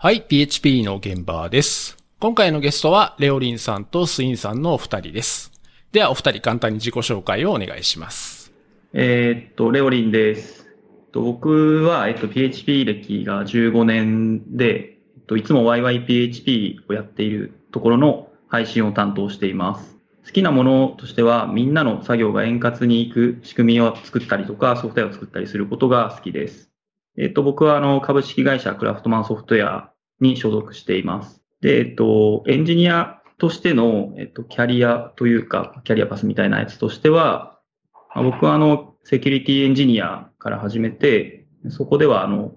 [0.00, 1.96] はい、PHP の現場です。
[2.20, 5.50] 今回のゲストは、レオリンさんとスインさんのお二人です。
[5.90, 8.52] では、お二人簡単に自己紹介をお願いします。
[8.92, 10.68] えっと、レオリンです。
[11.12, 19.98] 僕は、えっと、PHP 歴が15年で、えっと、いつも YYPHP をやっているところの配信を担当しています。
[20.24, 26.67] 好きなものとしては、みんなの作業が円滑にいく仕組みを作ったりとか、ソフトウェアを作ったりすることが好きです。
[27.20, 31.42] えっと、僕は、あの、株式会社クラフトマンソフトウェアに所属しています。
[31.60, 37.58] で、えっと、エンジニアとしての、えっと、キャリアというか、キャリアパスみたいなやつとしては、
[38.14, 42.52] まあ僕はあの、セキュリティエンジニアから始めて、そこではあの、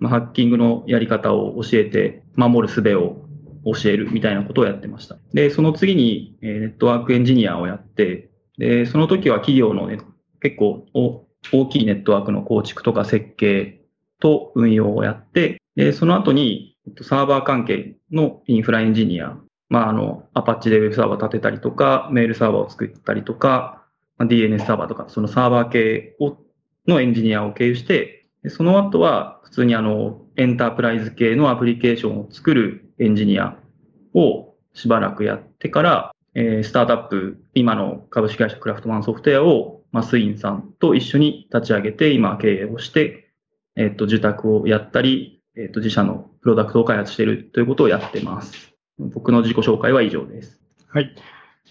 [0.00, 3.26] ハッキングのやり方を教えて、守る術を
[3.64, 5.16] 教えるみたいなことをやってました。
[5.32, 9.98] で、その次に、ネットワークエンジニアをやって、で、その時は企業のね、
[10.40, 13.75] 結構お大きいネットワークの構築とか設計
[14.20, 19.36] と運用をやって、で、その後に、サーバー関係のインフラエンジニア、
[19.68, 23.84] まあ、あの、アパッチでウェブサーバー立てたりとか、メールサーバーを作ったりとか、
[24.18, 26.36] まあ DNS サーバーとか、そのサーバー系を
[26.86, 33.56] のエンジニアを経由して、その後は普通にあの、エンタープライズ系のアプリケーションを作るエンジニア
[34.14, 43.25] をしばらくやってから、えースタートアップ、今の株式会社クラフトマンソフトウェアを、まあ、スインさんと一緒に立ち上げて、今経営をして、
[43.76, 48.74] えっ、と、受託をやったり、えっ、と、自社のプロダクトを開発しているということをやってます。
[48.98, 50.60] 僕の自己紹介は以上です。
[50.88, 51.14] はい。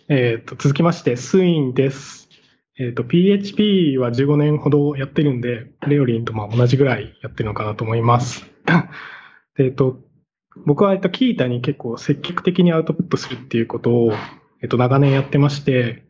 [0.08, 2.30] えっ、と、続きまして、スインです。
[2.78, 8.46] えっ、と、PHP は15年ほどやってるんで、レオリンとま同じぐらいやってるのかなと思います。
[9.58, 10.00] えっ、と、
[10.66, 14.14] 僕は、えっと、キータに結構積極的にアウトプットするっていうことを、
[14.62, 16.04] えっと、長年やってまして、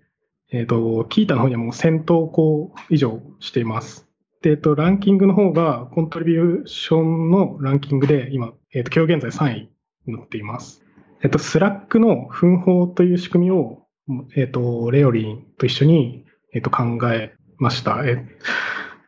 [0.51, 4.04] えっと、キータの方にはもう1000投稿以上しています。
[4.45, 9.69] で、えっと、ランキングの方が、コントリビューションのランキングで、今、えっと、今日現在3位
[10.05, 10.83] になっています。
[11.23, 13.87] えっと、 Slack の分報という仕組みを、
[14.35, 18.05] えっと、レオリンと一緒に、えっと、考えました。
[18.05, 18.23] え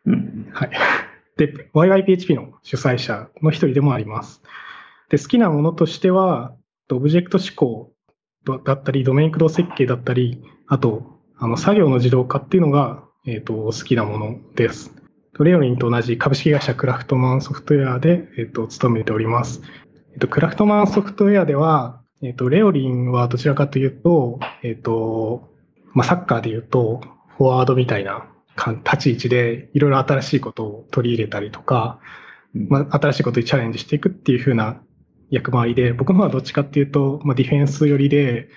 [0.08, 0.50] うん。
[0.54, 0.72] はい。
[1.38, 4.42] で、YYPHP の主催者の一人でもあります。
[5.10, 6.56] で、好きなものとしては、
[6.92, 7.94] オブジェクト指向
[8.66, 11.04] だったり、ドメイン駆動設計だったり、あと、
[11.38, 14.97] あの、作業の自動化っていうのが、えっ、と、好きなものです。
[15.44, 19.62] レオリンと同じ株式会社クラフトマンソフトウェアで、えっ、と、勤めております。
[20.14, 25.50] えっ、と、クラフトマンソフトウェアでは、えっ、と、レオリンはどちらかというと、えっ、と、
[25.94, 27.02] まあ、サッカーで言うと、
[27.38, 32.00] フォワードみたいなか立ち位置で、いろいろ新しいことを取り入れたりとか、
[32.54, 34.82] まあ、新しいことにチャレンジしていくっていう風な
[35.30, 38.50] 役回りで、僕の方はどっちかっていうと、まあ、ディフェンス寄りで、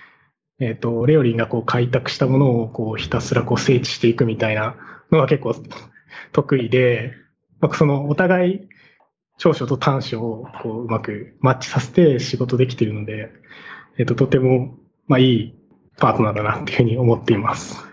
[0.59, 4.75] えっ、と、レオリンがこう開拓したものをこうひたすらこう整地していくみたいな
[5.11, 5.55] のが結構
[6.31, 7.13] 得意で、
[7.59, 8.61] まあ、そのお互い
[9.37, 13.29] 長所と短所をこううまくマッチさせて仕事できているので、
[13.97, 14.77] えっ、と、とても、
[15.07, 15.55] まあ、いい
[15.97, 17.91] パートナーだなっていうふうに思っています。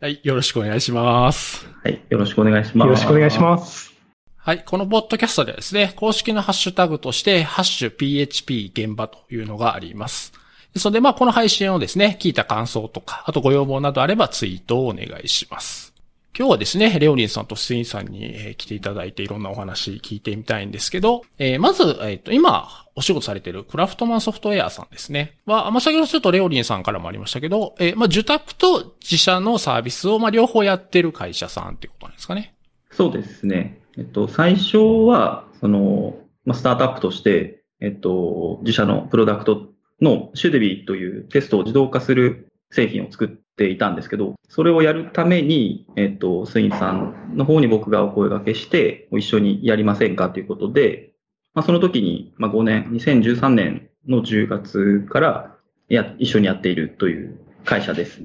[0.00, 1.66] はい、よろしくお願いします。
[1.82, 2.02] はい。
[2.10, 2.86] よろしくお願いします。
[2.86, 3.94] よろしくお願いします。
[4.36, 4.64] はい。
[4.64, 10.32] このポッドキャストではですね、公式のハッシュタグとして、ハッシュ PHP 現場というのがあります。
[10.76, 15.95] それで、まあ、この配信をですね、聞いた感想とか、あとご要望などあればツイートをお願いします。
[16.38, 25.38] 今日はですね、レオリンさんとスインさんに、来ていただいていろんなお話聞いてみたいんですけど、えーまず、えっ、と、今、お仕事されているクラフトマンソフトウェアさんですね。
[25.46, 32.54] は、まあ、先ほどちょっとレオリンさんからもありましたけど、えーまあ、受託と自社のサービスを、まあ、両方やってる会社さんっていうことなんですかね。
[32.90, 33.80] そうですね。
[33.96, 34.76] えっと、最初
[35.06, 39.68] は、その、まあ、スタートアップとして、えっと、自社のプロダクト
[40.02, 51.12] のシュデビーというテストを自動化する製品を作っていたんですけど、それをやるために、えっと、スインさんの方に僕がお声掛けして、一緒にやりませんかということで、
[51.54, 55.56] まあ、その時に、まあ、5年、2013年の10月から、
[55.88, 58.20] や、一緒にやっているという会社です。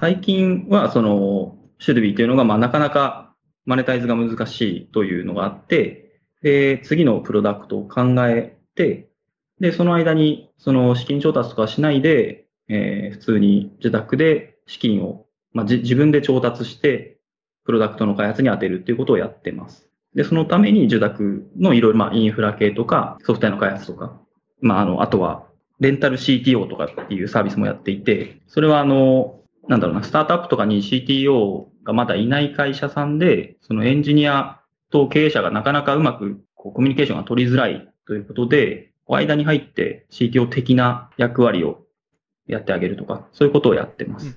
[0.00, 3.34] 最近は、その、シュルビーというのが、まあ、なかなか
[3.66, 9.08] マネタイズが難しいというのがあって、で、次のプロダクトを考えて、
[9.60, 17.18] で、その間に、その資金調達とかしないで、えー普通に自宅で資金を、まあ、自分で調達して、
[17.64, 19.88] プロダクトの開発に当てるっていうことをやってます。
[20.14, 24.20] で、そのために受託のいろいろ、まあ、インフラ系とか、ソフトウェアの開発とか、
[24.60, 25.46] まあ、あの、あとは、
[25.80, 34.60] レンタル CTO とかっていうサービスもやっていて、それはあの、なんだろうな、スタートアップとかに CTO がまだいない会社さんで、そのエンジニア
[34.90, 41.83] と経営者がなかなかうまくこうコミュニケーションが取りづらいということで、間に入って CTO 的な役割を
[42.46, 44.36] やってあげるとか、そういうことをやってます。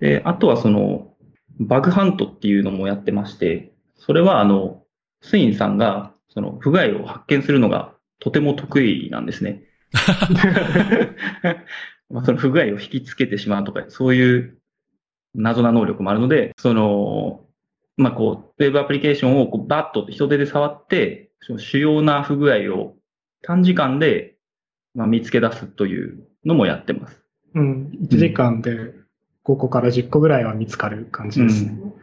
[0.00, 1.14] で、あとはその、
[1.60, 4.82] バグハントっていうのもやってまして、それはあの、
[5.20, 9.62] スインさんが、その不具合を発見するのがとても得意なんですね。
[12.10, 14.58] まあその不具合を引きつけてしまうとか、そういう
[15.34, 17.44] 謎な能力もあるので、その、
[17.96, 22.96] まあこう、ウェブアプリケーションをこうバッと人手で触って、その主要な不具合を
[23.42, 24.36] 短時間で、
[24.94, 27.20] まあ、見つけ出すというのもやってます。
[27.54, 27.98] うん。
[28.02, 28.70] 1時間で
[29.44, 31.70] 5個から10個ぐらいは見つかる感じですね。
[31.70, 31.94] うん、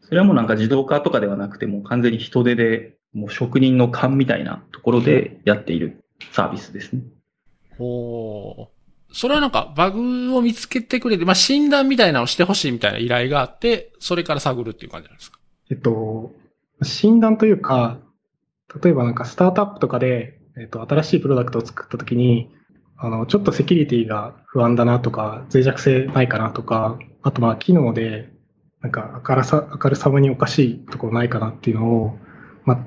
[0.00, 7.02] それはもうなんか自動化とかではなくて、もう完全に人手で、もう職人の勘みたいなところでやっているサービスですね。
[7.78, 9.14] ほう。
[9.14, 15.38] それはなんかバグを見つけてくれて、まあ、診断みたいなのをしてほしいみたいな依頼があって、それから探るっていう感じなんですか？
[15.70, 16.34] えっと、
[16.82, 17.98] 診断というか、
[18.82, 22.50] 例えばなんかスタートアップとかで、えっと、新しいプロダクトを作ったときに、
[23.00, 28.32] あの、ちょっとセキュリティが不安だなとか、脆弱性ないかなとか、あとまあ機能で、
[28.80, 32.18] なんか明るさ、明るさまにおかしいところないかなっていうのを、
[32.64, 32.78] まあ、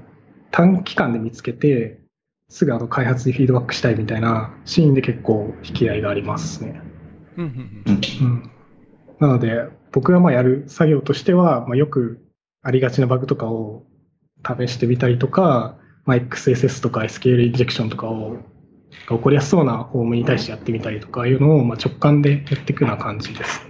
[0.52, 2.02] 短期間で見つけて、
[2.50, 6.82] すぐあの開発にフィードバックしたいみたいなシーンで結構引き合いがありますね。
[7.38, 8.52] うん、
[9.20, 12.20] なので、僕がまあやる作業としては、まあ、よく
[12.62, 13.86] ありがちなバグとかを
[14.46, 18.40] 試してみたりとか、まあ、XSS とか SQL インジェクションとかを
[19.08, 23.62] 起こりやすそうなフォームに対してやってみたりとかいうのを、まあ、直感でやっていくような感じです。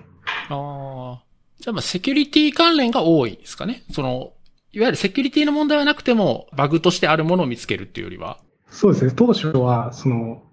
[0.50, 1.24] ああ。
[1.60, 3.84] じゃあ、まあ、セキュリティ関連が多いですかね。
[3.92, 4.34] その、
[4.74, 8.40] いわゆるセキュリティの問題はなくても、バグとしてあるものを見つけるっていうよりは。
[8.68, 9.14] そうですね。
[9.16, 10.44] 当初は、その、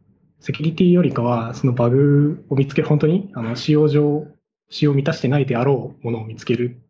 [0.41, 4.27] セキュリティよりかは、そのバグを見つける、本当に、あの、使用上、
[4.71, 6.81] 使用を満たしてないであろうものを見つける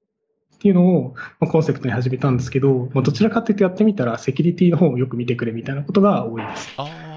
[0.57, 6.75] っていうのを、まあ、コンセプトに始めたんですけど、まあ、どちらかというとやってみたら、セキュリティの方をよく見てくれみたいなことが多いです。
[6.77, 7.08] あ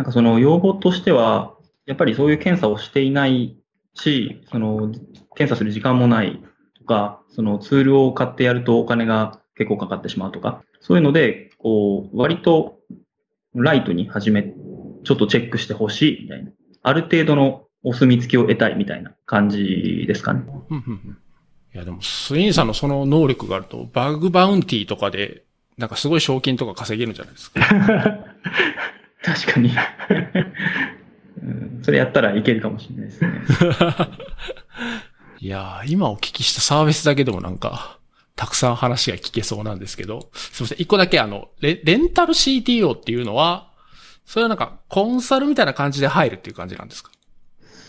[0.00, 3.58] なんかその要望としては、やっぱりそういう検査をしていない
[3.92, 4.90] し、その
[5.36, 6.42] 検査する時間もない
[6.78, 12.78] とか、そのツールを買ってやるとお金が結構かかってしまうとか、そういうので、こう、割と
[13.54, 14.54] ライトに始め、
[15.04, 16.50] ちょっとチェックしてほしいみたいな。
[16.82, 20.44] ある程度のお墨付きを得たいみたいな感じですかね。
[21.74, 25.44] いやでも、スインさんのその能力があると、バグバウンティーとかで、
[25.76, 27.60] なんかすごい賞金とか稼げるんじゃないですか。
[29.22, 29.70] 確かに
[31.42, 31.80] うん。
[31.82, 33.30] それやったらいけるかもしれないですね。
[35.40, 37.98] いや今お聞きしたサービスだけでもなんか、
[38.36, 40.80] たくさん話が聞けそうなんですけど、すみません。
[40.82, 43.70] 一個だけあのレ、レンタル CTO っていうのは、
[44.26, 47.10] それはなんか、コンサルみたいな感じで入るっていう感じなんですか？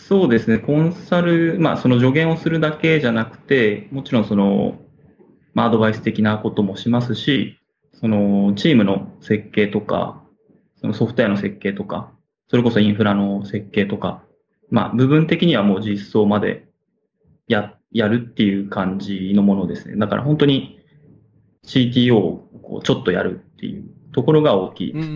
[0.07, 4.79] そうですね、コンサル、まあ、その助言をするだけじゃなくて、もちろんその、
[5.53, 7.57] まあ、アドバイス的なこともしますし、
[7.93, 10.20] その、チームの設計とか、
[10.81, 12.11] そのソフトウェアの設計とか、
[12.49, 14.23] それこそインフラの設計とか、
[14.69, 16.67] まあ、部分的にはもう実装まで
[17.47, 19.95] や、やるっていう感じのものですね。
[19.97, 20.79] だから本当に
[21.65, 25.07] CTO をこうちょっとやるっていうところが大きいです。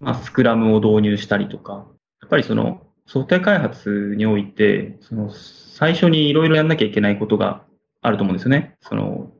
[0.00, 1.86] まあ、スクラムを導入したりとか、
[2.20, 7.64] やっぱりその、ソフトウェア開発において、その、最初にいろいろやんなきゃいけないことが
[8.00, 8.76] あると思うんですよね。
[8.80, 9.32] その、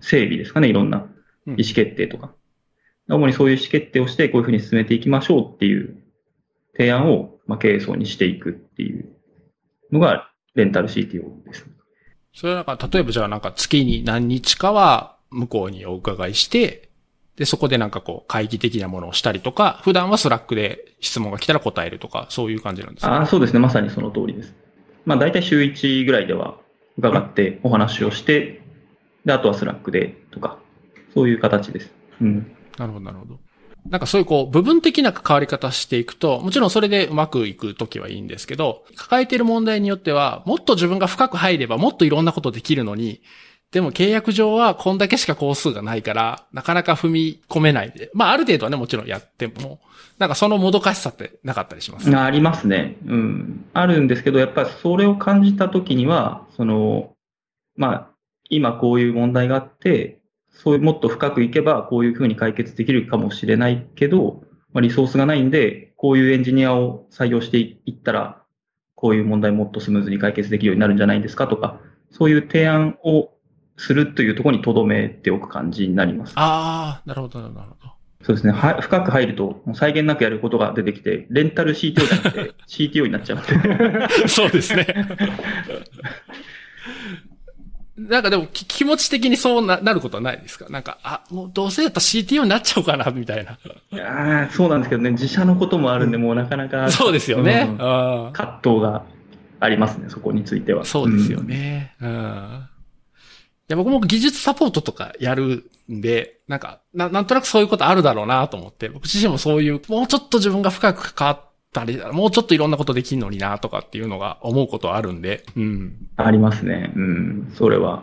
[0.00, 1.06] 整備ですかね、いろんな
[1.46, 2.34] 意思決定とか。
[3.10, 5.96] うん、主にそういう意思決定をして、こういうふうに進めていきましょうっていう
[6.76, 9.08] 提案を、まあ、経営層にしていくっていう
[9.92, 11.66] のが、レンタル CTO です。
[12.34, 16.88] それはなんか、例えばじゃあなんか月に何日かは向こうにお伺いして、
[17.36, 23.58] で、そこでなんかこう、会議的なものをしたりとか、普段は Slack で質問が来たら答えるとか、そういう感じなんですかあそうですね。
[23.58, 24.54] まさにその通りです。
[25.06, 26.58] まあ、大体週1ぐらいでは
[26.98, 28.60] 伺ってお話をして、
[29.24, 30.58] で、あとは Slack でとか、
[31.14, 31.90] そういう形です。
[32.20, 32.56] うん。
[32.80, 33.38] なるほど、なるほど。
[33.88, 43.20] なんかそういうこう、部分的な関わり方していくと、もちろんそれでうまくいくときはいいんですけど、抱えている問題によっては、もっと自分が深く入ればもっといろんなことできるのに、
[43.70, 48.10] でも契約上はこんだけしか工数がないから、なかなか踏み込めないで。
[48.14, 49.80] まあある程度はね、もちろんやっても、
[50.18, 52.96] なんかそのもどかしさってなかったりします、ありますね。
[53.06, 53.64] うん。
[53.72, 57.14] あるんですけど、やっぱりそれを感じたときには、その、
[57.76, 58.10] まあ、
[58.50, 60.19] 今こういう問題があって、
[60.62, 64.42] そういうもっと深くいけばこういうふうに解決できるかもしれないけど、
[64.74, 68.42] まあ、リソースがないんで、こういうエンジニアを採用していったら、
[68.94, 73.30] こういう問題もっとスムーズに解決できるようになるんじゃないですかとか、そういう提案を
[73.78, 76.34] するというところに留めておく感じになります。
[76.36, 77.92] ああ、なるほど、なるほど。
[78.22, 78.52] そうですね。
[78.52, 83.38] は深く入ると、際限なくやることが出てきて、レンタル CTO じゃなくて CTO になっちゃう
[84.28, 84.86] そうですね。
[88.08, 90.68] なんかでも気持ち的にそうななることはないですか？
[90.70, 93.58] なんか、あ、もうどうせやったら CTO になっちゃおうかな、 みたいな。
[93.92, 96.90] いやそうなんですけどね、自社のこともあるんで、もうなかなか。
[96.90, 97.66] そうですよね。
[97.70, 97.78] うん、
[98.32, 99.02] 葛藤が
[99.60, 100.84] ありますね、そこについては。
[100.84, 101.94] そうですよね。
[102.00, 102.66] うん
[103.68, 111.40] で僕も技術サポートとかやるんで、なんか、ななんとなくそういうことあるだろうなと思って、僕自身もそういう、もうちょっと自分が深く関わっ
[111.72, 116.08] たり、もうちょっといろんなことできんのになとかっていうのが思うことあるんで、うん。
[116.16, 116.92] ありますね。
[116.94, 117.52] うん。
[117.54, 118.02] それは、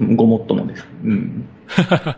[0.00, 0.86] ごもっともです。
[1.04, 1.48] うん。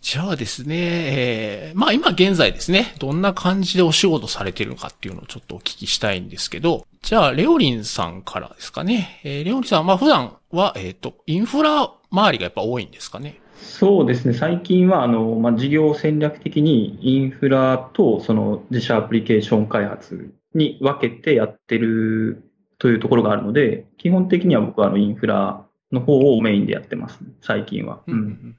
[0.00, 9.20] じゃあですね、えー、まあ今現在ですね、どんな感じでお仕事されてるのかっていうのをちょっとお聞きしたいんですけど、じゃあ、レオリンさんからですかね。
[9.24, 13.40] えー、レオリンさん、まあ普段は、えっ、ー、と、インフラ周りがやっぱ多いんですかね。
[13.56, 22.42] そうですね、最近はあの、まあ、事業戦略的にインフラとその自社アプリケーション開発に分けてやってる
[22.78, 28.02] というところがあるので、基本的には僕はあのインフラの方をメインでやってます、最近は。
[28.06, 28.56] うん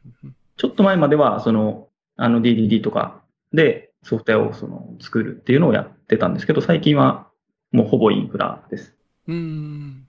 [0.58, 3.22] ちょっと前までは、その、あの DDD とか
[3.54, 7.28] でソフトウェアをその作るっていうのをやってたんですけど、最近は
[7.72, 8.96] もうほぼインフラです。
[9.28, 10.08] うん。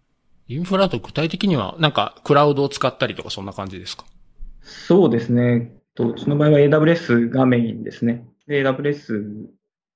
[0.49, 4.07] インフラと具体的には、なんかクラウドを使ったりとかそんな感じですか？
[4.68, 5.72] そうですね。
[5.98, 8.28] うちの場合は AWS がメインですね。
[8.48, 9.46] AWS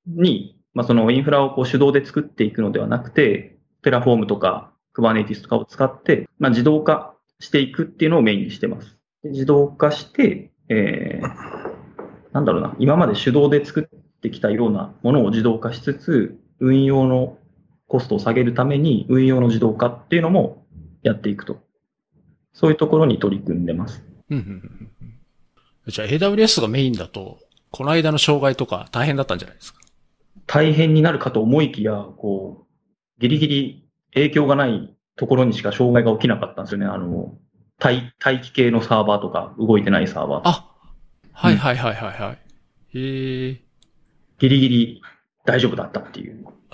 [0.06, 8.96] に、まあ、そのインフラをこう手動で作っていくのではなくて、 Terraform とか Kubernetes とかを使って、まあ、自動化していくっていうのをメインにしてます。
[9.24, 17.38] 自動化して、えー、なんだろうな、今まで手動で作ってきたようなものを自動化しつつ、運用の
[17.88, 20.64] コストを下げるために運用の自動化っていうのも
[21.02, 21.60] やっていくと。
[22.54, 24.11] そういうところに取り組んでます。
[25.88, 27.38] じゃあ AWS がメインだと、
[27.70, 29.80] この間の障害とか大変だったんじゃないですか？
[30.46, 32.66] 大変になるかと思いきや、こ
[33.18, 36.86] う、ギリギリ影響がないところにしか障害が起きなかったんですよね。
[36.86, 37.34] あの、
[37.82, 40.40] 待待機系のサーバーとか、動いてないサーバー。
[40.44, 40.68] あ、
[41.32, 42.38] はいはいはいはいはい。
[42.94, 43.60] うん、へえ。
[44.38, 45.02] ギリギリ
[45.44, 46.44] 大丈夫だったっていう。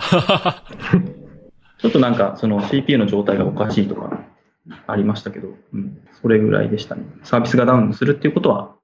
[1.78, 4.24] ちょっとなんか、その CPU の状態がおかしいとか、
[4.86, 7.02] ありましたけど、うん、それぐらいでしたね。
[7.22, 8.74] サービスがダウンするっていうことは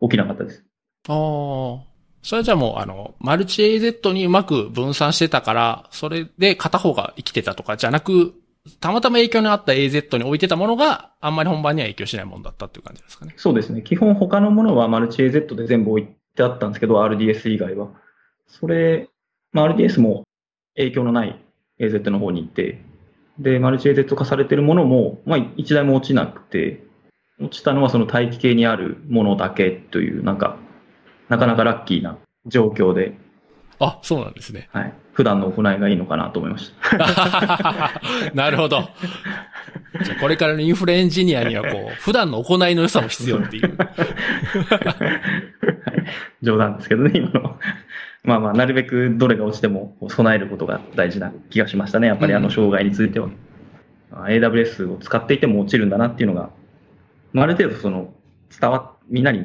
[0.00, 0.64] 起きなかったです。
[1.08, 1.92] ああ。
[2.22, 8.34] それはじゃあもう、あの、マルチ AZ にうまく分散してたから、それで片方が生きてたとかじゃなく、
[8.78, 13.34] たまたま影響のあった AZ に置いてたものがあんまり本番には影響しないものだったっていう感じですかね。
[13.36, 13.82] そうですね。
[13.82, 17.88] 基本他のものはマルチ AZ で全部置いてあったんですけど、RDS 以外は。
[18.46, 19.08] それ、
[19.52, 20.22] まあ、RDS も
[20.76, 21.44] 影響のない
[21.80, 22.80] AZ の方に行って、
[23.38, 26.84] で、マルチ AZ 化されてるものも、まあ、一台も落ちなくて、
[27.40, 30.56] 落ちたのはその大気系にあるものだけという、なんか、
[31.28, 33.16] なかなかラッキーな状況で、
[33.78, 34.68] あ、そうなんですね。
[34.72, 34.94] はい。
[35.12, 38.00] 普段の行いがいいのかなと思いました。
[38.32, 38.88] なるほど。
[40.02, 43.76] じゃこれからのインフレエンジニアにはこう、普段の行いの良さも必要っていう。
[43.76, 43.90] はい、
[46.42, 47.58] 冗談ですけどね、今の。
[48.24, 52.06] まあまあ、なるべくどれが落ちても備えることが大事な気がしましたね。
[52.06, 53.26] やっぱりあの障害については。
[53.26, 56.50] うん、AWS を使っていても落ちるんだなっていうのが、
[57.32, 58.14] まあ、ある程度その、
[58.60, 59.40] 伝わ、みんなに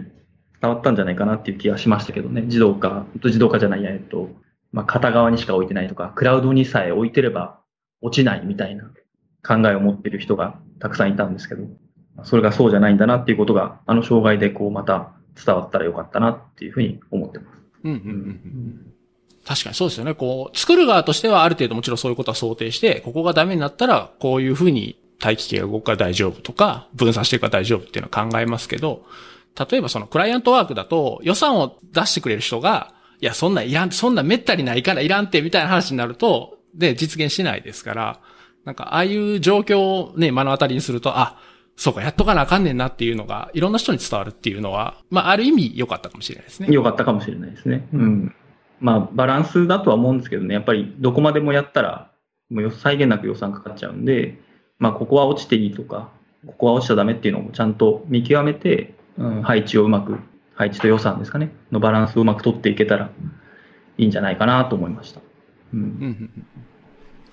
[0.61, 2.41] 伝わったんじゃないかなっていう気がしましたけどね。
[2.41, 4.29] 自動化、自動化じゃないや、えっと、
[4.71, 7.59] まあ、片側にしか置いてないとか、クラウドにさえ置いてれば
[8.01, 8.83] 落ちないみたいな
[9.43, 11.63] 考えを持っている人がたくさんいたんですけど、
[12.23, 17.66] それがそうじゃないんだなっていうことが、あの障害でこうまた伝わったらよかったなっていうふうに思ってます。
[17.91, 18.93] うんうん
[19.47, 20.13] 確かにそうですよね。
[20.13, 29.05] こう、作る側としてはある程度もちろんそういうことは想定して、ここがダメになったら、こういうふうに待機系が動くから大丈夫とか、分散していくから大丈夫っていうのは考えますけど、
[29.71, 38.19] 例えばそのクライアントワークだと予算を出してくれる人が、いや、そんないらん、そんなめったにないからいらんってみたいな話になると、で、実現しないですから、
[38.65, 41.39] なんか、ああいう状況をね、目の当たりにすると、あ、
[41.77, 46.67] そうか、やっとかなあかんねんなっていうのが、いろんな人に伝わるっていうのは、まあ、ある意味良かったかもしれないですね。
[46.71, 47.87] 良かったかもしれないですね。
[47.93, 48.35] うん。
[48.79, 52.11] まあ、バランスだとは思うんですけどね、やっぱりどこまでもやったら、
[52.49, 54.39] もう際限なく予算かかっちゃうんで、
[54.79, 56.09] まあ、ここは落ちていいとか、
[56.47, 60.17] ここは落ちちゃダメっていうのをちゃんと見極めて、うん、配置をうまく、
[60.55, 63.11] 配置と予算ですかね、のバランスをうまく取っていけたら
[63.99, 65.21] いいんじゃないかなと思いました。
[65.73, 66.31] うん、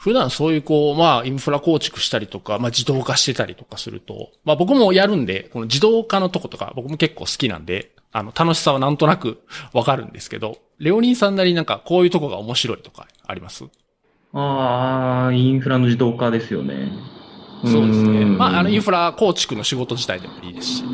[0.05, 9.41] 普段そういうこう、まあ、インフラ構築したりとか、まあ、自動化してたりとかすると、まあ、僕もやるんで、この自動化のとことか、僕も結構好きなんで、あの、楽しさはなんとなく
[9.73, 13.65] わかるんですけど、レオニンさんなりなんかこういうとこが面白いとかあります？
[14.35, 16.93] ああ、インフラの自動化ですよね。
[17.65, 18.27] そうですね。
[18.27, 20.85] まあ、あの、インフラ構築の仕事自体でもいいですし。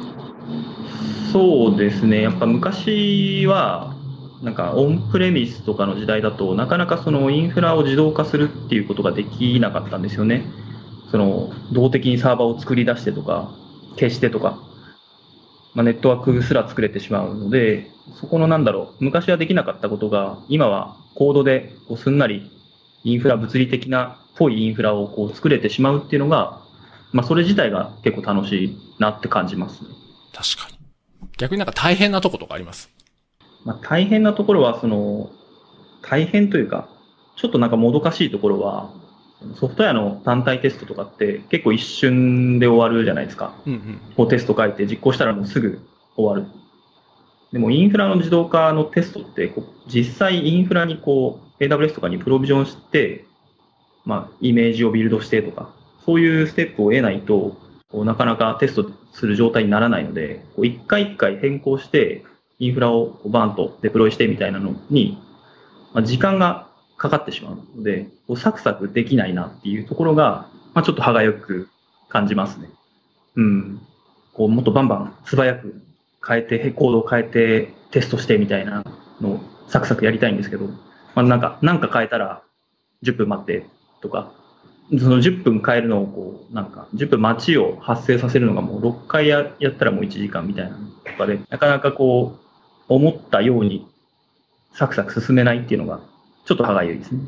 [1.32, 2.22] そうですね。
[2.22, 3.94] やっぱ昔は、
[4.42, 10.44] なんかオンプレミスとかの時代だとなかなかそのインフラを自動化するっていうことができなかったんですよね。
[11.10, 13.52] その動的にサーバーを作り出してとか
[13.96, 14.58] 消してとか、
[15.74, 22.50] まあ、ネットワークすら作れてしまうので、そこのなんだろう、昔はできなかったことが今はコードでこうすんなり
[23.04, 26.60] インフラ物理的なっぽいインフラをこう作れてしまうっていうのが
[27.12, 29.80] まあ、それ自体が結構楽しいなって感じます。
[30.32, 30.78] 確かに。
[31.38, 32.88] 逆になんか大変なとことかあります？
[33.64, 35.30] まあ、大変なところは、その、
[36.02, 36.88] 大変というか、
[37.36, 38.90] ちょっとなんかもどかしいところは、
[39.54, 43.54] ソフトウェアの単体テストとかって結構一瞬で終わるじゃないですか。
[43.66, 44.00] うんうん。
[44.16, 45.80] こうテスト書いて実行したらもうすぐ
[46.16, 46.52] 終わる。
[47.52, 53.24] でもインフラの自動化のテストってこう実際インフラにこう AWS とかにプロビジョンして、
[54.04, 55.70] まあイメージをビルドしてとか、
[56.04, 57.56] そういうステップを得ないと、
[57.92, 62.24] なかなかテストする状態にならないので、一回一回変更して、
[62.60, 65.18] インフラをバーンとデプロイしてみたいなのに、
[65.92, 71.68] まあ、時間がかかってしまうので、こうサクサクできないなっていうところが、まあ、ちょっと歯がゆく
[72.08, 72.68] 感じますね。
[73.36, 73.80] うん。
[74.34, 75.82] こう、もっとバンバン素早く
[76.26, 78.84] 変えて、コードを変えてテストしてみたいな
[79.20, 80.74] のをサクサクやりたいんですけど、ま
[81.16, 82.42] あ、なんか、なんか変えたら
[83.02, 83.64] 10分待って
[84.02, 84.32] とか、
[84.98, 92.49] その10分変えるのをこう、なんか、10分待ちを発生させるのがもう6回ややったらもう1時間みたいなのとかで、なかなかこう、
[92.90, 93.86] 思ったように
[94.74, 96.00] サクサク進めないっていうのが、
[96.44, 97.20] ちょっと歯がゆいですね。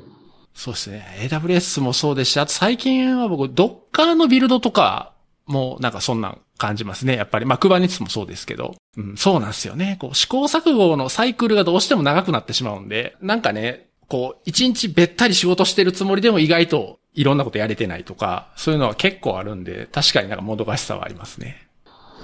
[0.54, 1.06] そうですね。
[1.30, 5.12] AWS もそうですし、あと最近は僕、Docker のビルドとか
[5.46, 7.16] もなんかそんな感じますね。
[7.16, 7.46] やっぱり。
[7.46, 8.74] まあ、Kubernetes もそうですけど。
[8.96, 9.96] うん、そうなんですよね。
[10.00, 21.68] こう、試行錯誤のサイクルがどうしても長くなってしまうんで、なんかね、こう、一日べったり仕事してるつもりでも意外といろんなことやれてないとか、そういうのは結構あるんで、確かになんかもどかしさはありますね。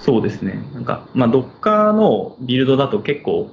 [0.01, 0.63] そうですね。
[0.73, 3.49] なんか、まあ、Docker のビルドだと結構、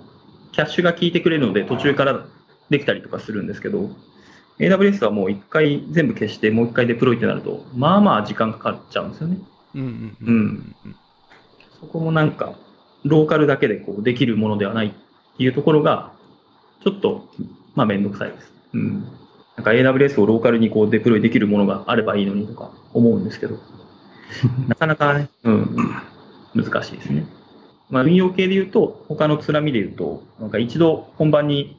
[0.52, 2.26] キャッシュが効いてくれるので、途中から
[2.70, 3.90] できたりとかするんですけど、
[4.58, 9.38] AWS はもう一回全部消して、もう一回デプロイってなると、まあまあ時間かかっちゃうんですよね。
[9.74, 10.96] うんうんうんうん。
[11.80, 12.54] そこもなんか、
[13.04, 14.90] ローカルだけでこうできるものではないっ
[15.36, 16.12] ていうところが、
[16.82, 17.28] ちょっと、
[17.74, 18.52] まあめんどくさいです。
[18.72, 19.02] うん。
[19.56, 23.58] なんか AWS をローカルにこうデプロイできるものがあればいいのにとか思うんですけど、
[24.68, 25.76] なかなかね、うん、
[26.62, 27.26] 難しいですね。
[27.90, 31.76] まあ運用系で言うと、他のつらみで言うと、なんか一度本番に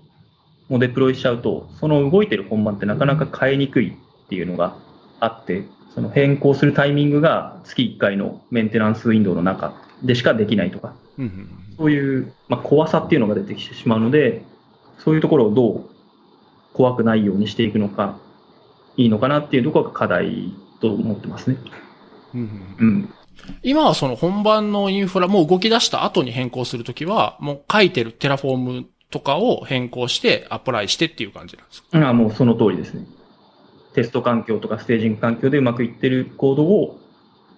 [0.69, 4.77] もうデプロイしちゃうと、その動いてる本番ってなかなか変えにくいっていうのが
[5.19, 14.41] あって、その変更するタイミングが月1回のメンテナンスウィンドウの中でしかできないとか、うんうんそういう、まあ、怖さっていうのが出てきてしまうので、
[14.97, 15.89] そういうところをどう
[16.73, 18.17] 怖くないようにしていくのか、
[18.97, 21.57] いいのかなっていうところが課題と思ってますね。
[22.33, 22.41] うん
[22.79, 23.13] うんうん。
[23.63, 32.09] 今はその本番のインフラ、もう動き出した後に変更するときは、もう書いてる Terraform とかを変更して、 apply してっていう感じなんですか？
[32.09, 33.05] あもうその通りですね。
[33.93, 36.99] テスト環境とかステージング環境でうまくいってるコードを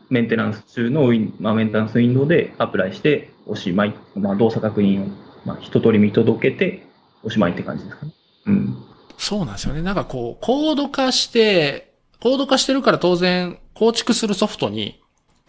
[0.09, 3.93] メンテナンス中のウィン、まあ、メンテナンスウィンドウで apply しておしまい。
[4.15, 5.07] まあ、動作確認を、
[5.45, 6.87] まあ、一通り見届けて
[7.23, 8.13] おしまいって感じですかね。
[8.45, 8.77] うん。
[9.17, 9.81] そうなんですよね。
[9.81, 14.98] なんかこう、コード化して、コード化してるから当然、構築するソフトに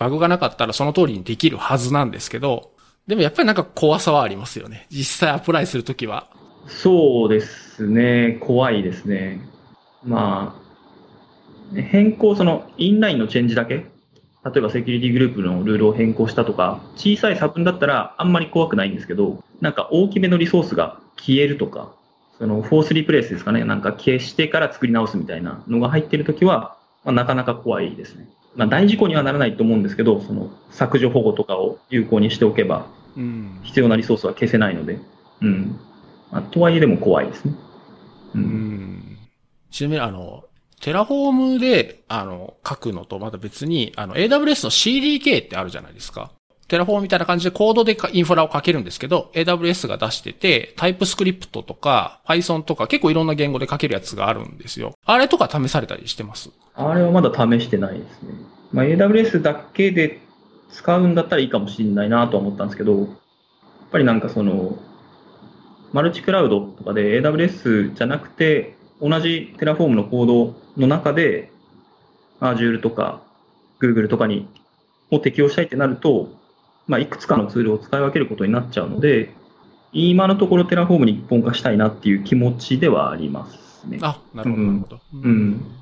[0.01, 2.73] バグがなかったらその通りにできるはずなんですけど、
[3.07, 4.87] でもやっぱりなんか怖さはありますよね。
[4.89, 6.27] 実際アプライするときは。
[6.67, 8.39] そうですね。
[8.41, 9.43] 怖いですね。
[10.03, 10.57] ま
[11.75, 13.85] あ、変更、その、インラインのチェンジだけ、例
[14.57, 21.93] えばセキュリティグループのルールを変更したとか、小さい差分だったらあんまり怖くないんですけど、なんか大きめのリソースが消えるとか、
[22.39, 23.65] その、 force replace ですかね。
[23.65, 28.29] なんか消してから作り直すみたいなのが入ってるときは、まあ、なかなか怖いですね。
[28.57, 32.87] まあ、大事故にはならないと思うんですけど、その、削除保護とかを有効にしておけば、
[33.17, 33.61] うん。
[33.63, 34.99] 必要なリソースは消せないので、
[35.41, 35.79] うん。
[36.31, 37.55] まあ、とはいえでも怖いですね。
[38.35, 38.39] う。
[38.39, 39.19] うんん。
[39.71, 40.45] ちなみにあの、
[40.81, 46.33] Terraform で、あの、書くのとまた別に、あの、AWS の CDK ってあるじゃないですか。
[46.71, 54.95] Terraform みたいな感じでコードでインフラを書けるんですけど、AWS が出してて、 TypeScript とか、Python とか結構いろんな言語で書けるやつがあるんですよ。
[55.05, 56.51] あれとか試されたりしてます？
[56.75, 58.35] あれはまだ試してないですね。
[58.73, 60.21] まあ、AWS だけで
[60.71, 63.09] 使うんだったらいいかもしれないなと思ったんですけど、やっ
[63.91, 64.79] ぱりなんかその、
[65.93, 71.51] マルチクラウドとかで AWS じゃなくて、同じ Terraform のコードの中で、
[72.39, 73.23] Azure とか
[73.81, 74.47] Google とかに、
[75.11, 76.39] を適用したいってなると、
[76.91, 79.33] まあ、いくつかのツールを使い分けることになっちゃうので、
[79.93, 83.99] 今のところ Terraform に一本化したいなっていう気持ちではありますね。
[84.03, 85.01] あ、なるほど、なるほど。
[85.13, 85.77] うん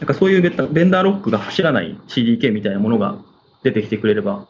[0.00, 3.16] なんかそういうベンダベンダーロックが走らない CDK みたいなものが
[3.62, 4.48] 出てきてくれれば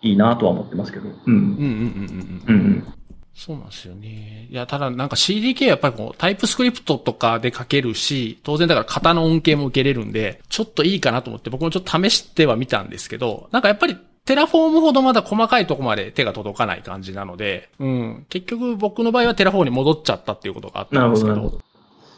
[0.00, 1.10] いいなとは思ってますけど。
[1.26, 1.34] うん。
[1.34, 2.56] うんうんうんうんうん。
[2.56, 2.94] うんうん。
[3.34, 4.48] そうなんですよね。
[4.50, 18.26] いや、ただなんか CDK やっぱりこう TypeScript とかで書けるし、当然だから型の恩恵も受けれるんで、ちょっといいかなと思って僕もちょっと試してはみたんですけど、なんかやっぱり Terraform ほどまだ細かいとこまで手が届かない感じなので、うん。
[18.28, 21.36] 結局僕の場合は Terraform に戻っちゃったっていうことがあったんですけど。
[21.36, 21.64] なるほどなる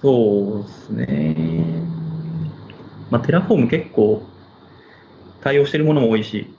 [0.02, 1.94] そうですね。
[3.10, 4.22] まあ、 Terraform 結構
[5.40, 6.54] 対応してるものも多いし、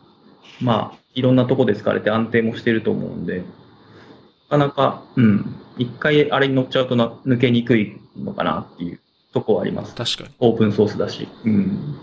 [0.61, 3.43] まあ、いろんなとこで使われて安定もしてると思うんで、
[4.49, 8.99] なかなか、うん、一回あれに乗っちゃうとな抜けにくいのかなっていう
[9.33, 9.95] とこはあります。
[9.95, 10.29] 確かに。
[10.39, 11.27] オープンソースだし。
[11.43, 11.99] うん。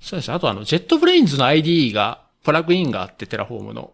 [0.00, 0.34] そうですね。
[0.34, 3.92] あとあの、 JetBrains の IDE が、プラグインがあって、テラフォームの。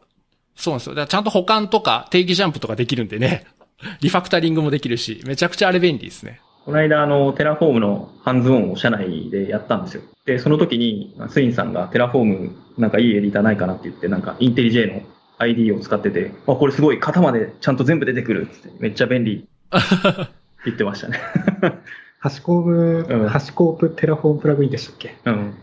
[0.54, 0.94] そうなんですよ。
[0.94, 3.46] だからちゃんと補完とか定義ジャンプとかできるんでね。
[4.02, 6.40] リファクタリングもできるし、めちゃくちゃあれ便利ですね。
[6.66, 10.02] この間、あの、 Terraform のハンズオンを社内でやったんですよ。
[10.26, 15.02] で、その時に、スインさんが Terraform、なんかいいエディターないかなって言って、なんかインテリジェの
[15.38, 19.48] ID を使ってて、あ、これすごい型までちゃんと全部出てくるって、めっちゃ便利って
[20.66, 21.18] 言ってましたね。
[22.20, 25.16] HashiCorp、うん HashiCorp Terraform プラグインでしたっけ？
[25.24, 25.54] うん。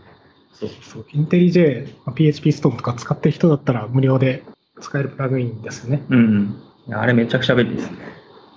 [0.60, 4.42] そうそうインテリジェ、まあ PHP ストーンとか使ってる人だったら無料で
[4.80, 6.02] 使えるプラグインですよね。
[6.10, 6.62] うん。
[6.92, 7.98] あれめちゃくちゃ便利ですね。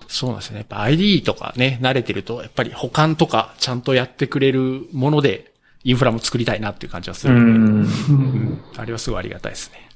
[0.08, 0.60] そうなんですよね。
[0.60, 7.56] やっぱ ID とかね、慣れてると、やっぱり保管とかちゃんとやってくれるもので、インフラも作りたいなっていう感じはするんで、ん。
[7.56, 9.90] うんうんあれはすごいありがたいですね。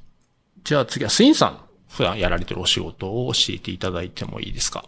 [0.63, 4.85] じゃあ次はスインさん、普段やられてるお仕事を教えていただいてもいいですか？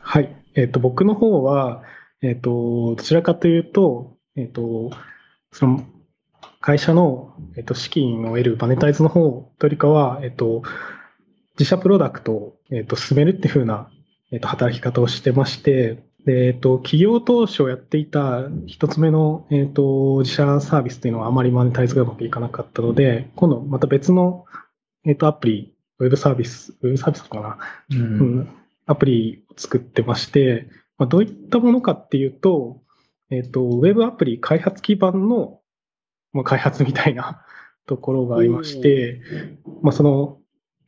[0.00, 0.34] はい。
[0.54, 1.82] えっ、と、僕の方は、
[2.22, 4.90] えっ、と、どちらかというと、えっ、と、
[5.52, 5.84] その、
[6.60, 10.62] 会社の、えっと資金を得るマネタイズの方というよりかは、えっと、
[11.58, 13.90] 自社プロダクトを、えっと、進めるっていう風な、
[14.32, 24.44] えっと、働き方をしてまして、で、えっと、企業当初やっていた一つ目の、えっと、自社サービスっていうのはあまりマネタイズがうまくいかなかったので、今度また別の、
[25.04, 27.58] えっと、アプリ、ウェブサービス、ウェブサービスかな、
[27.90, 27.94] う。
[27.94, 28.48] うんん、
[28.86, 30.68] アプリを作ってまして、
[30.98, 32.82] まあ、どういったものかっていうと、
[33.30, 35.59] えっ、と、ウェブアプリ開発基盤の、
[36.32, 37.44] まあ、開発みたいな
[37.86, 39.20] ところがありまして、
[39.82, 40.38] まあ、その、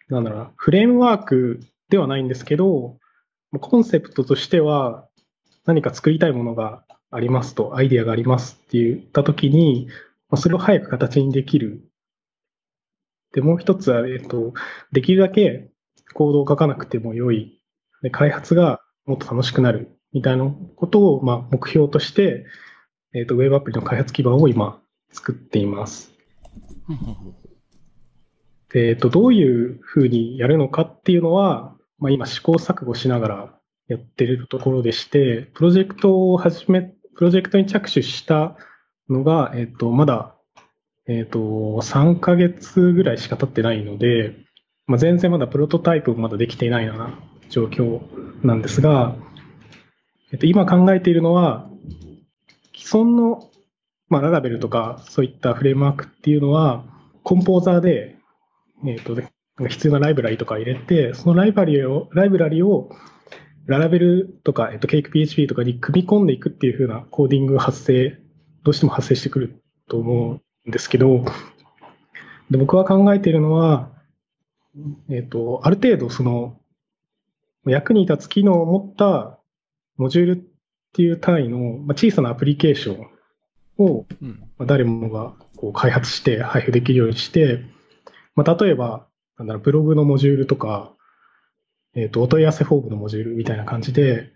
[0.08, 2.98] なんだろうな、フレームワークではないんですけど、
[3.50, 5.08] まあコンセプトとしては
[5.64, 9.88] 何か作りたいものがありますと、アイデアがありますって言ったときに、
[10.30, 11.84] まあ、それを早く形にできる。
[13.34, 14.54] で、もう一つは、えっ、と、
[14.92, 15.70] できるだけ
[16.14, 17.60] コードを書かなくても良い。
[18.02, 19.98] で、開発がもっと楽しくなる。
[20.12, 22.44] みたいなことを、まあ、目標として、
[23.14, 24.81] えっ、と、ウェブアプリの開発基盤を今
[25.12, 26.12] 作っています。
[28.72, 36.82] で、えっ、と、どういうふうにやるのかっていうのは、まあ、今試行錯誤しながらやってるところでして、プロジェクトを始め、
[37.14, 38.56] プロジェクトに着手した
[39.08, 40.34] のが、えっ、と、まだ、
[41.06, 44.36] えっ、と、3ヶ月ぐらいしか経ってないので、
[44.86, 47.18] まあ、全然まだプロトタイプもまだできていないような
[47.50, 48.00] 状況
[48.44, 49.16] なんですが、
[50.32, 51.68] えっと、今考えているのは、
[52.74, 53.50] 既存の、
[54.12, 56.84] まあ、ララベルとかそういったフレームワークっていうのは、
[57.22, 58.16] コンポーザーで、
[58.86, 59.32] えっと、なんか
[59.68, 62.90] 必要なライブラリとか入れて、そのライブラリを、ライブラリを
[63.64, 68.18] ララベルとか、えっと、CakePHP とかに組み込んでいくっていう風なコーディングが発生、
[68.64, 71.24] どうしても発生してくると思うんですけど、
[72.50, 73.92] で僕は考えているのは、
[75.08, 76.58] えっ、と、ある程度その、
[77.64, 79.38] 役に立つ機能を持った
[79.96, 80.42] モジュールっ
[80.92, 83.06] ていう単位の小さなアプリケーション
[83.78, 84.06] を
[84.60, 87.64] 誰もがこう開発して配布できるようにして、
[88.34, 89.06] まあ、例えば、
[89.38, 90.92] なんだろう、ブログのモジュールとか、
[91.94, 94.32] えっ、と、お問い合わせフォームのモジュールみたいな感じで、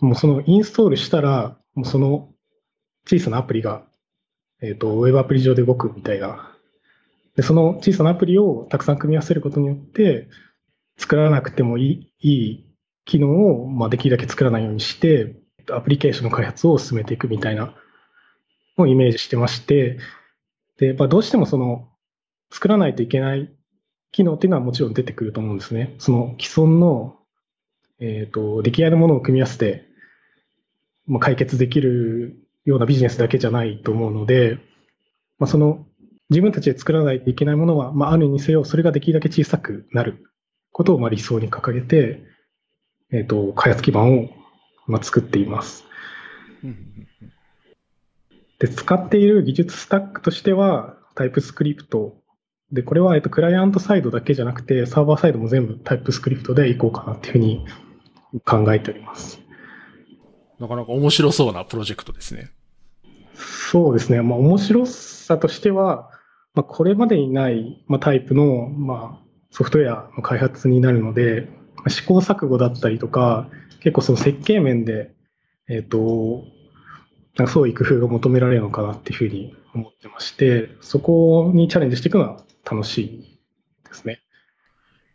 [0.00, 2.30] もうそのインストールしたら、もうその
[3.06, 3.84] 小さなアプリが、
[4.60, 6.56] えっ、と、ウェブアプリ上で動くみたいな。
[7.36, 10.28] で、その小さなアプリをたくさん組み合わせることによって、
[10.98, 12.66] 作らなくてもいい、いい
[13.04, 15.36] 機能を、まあ、できるだけ作らないようにして、
[15.70, 17.74] アプリケーションの開発を進めていくみたいな
[18.82, 19.98] をイメージしてまして、
[20.78, 21.88] で、まあ、どうしてもその、
[22.50, 23.50] 作らないといけない
[24.10, 25.94] 機能っていうのはもちろん出てくると思うんですね。
[25.98, 27.16] その既存の、
[27.98, 29.86] えっ、と、出来合いのものを組み合わせて、
[31.06, 34.58] まあ、解決できるようなビジネスだけじゃないと思うので、
[35.38, 35.86] まあ、その、
[36.30, 40.24] 自分たちで作らないといけないものは、まあ、あるにせよ、それができるだけ小さくなる
[40.72, 42.22] ことをまあ理想に掲げて、
[43.12, 44.30] えっ、と、開発基盤を
[44.86, 45.84] まあ作っています。
[48.62, 52.14] うんで、使っている技術スタックとしては、タイプスクリプト。
[52.70, 57.66] で、これは、えっと、クライアントサイドだけじゃなくて、サーバーサイドも全部タイプスクリプトでいこうかなっていうふうに
[58.44, 59.40] 考えております。
[60.60, 62.50] なかなか面白そうなプロジェクトですね。
[63.34, 64.22] そうですね。
[64.22, 66.10] まあ、面白さとしては、
[66.54, 73.48] まあ、これまでにない、まあ、タイプの、まあ、ソフトウェアの開発になるので、まあ試行錯誤だったりとか、
[73.80, 75.12] 結構その設計面で、
[75.68, 76.44] えっ、と、
[77.36, 83.38] なんか創意工夫が求められるのかなっていうふうに思ってまして、そこにチャレンジしていくのは楽しい
[83.88, 84.20] ですね。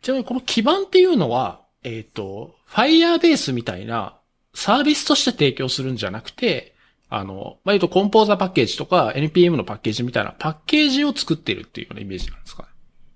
[0.02, 4.18] ちなみにこの基盤っていうのは、えっ、と、Firebase みたいな
[4.54, 6.74] サービスとして提供するんじゃなくて、
[7.08, 12.68] あの、まあ、言うとコンポーザーパッケージとか NPM のパッケージみたいなパッケージを作ってるっていうようなイメージなんですかね？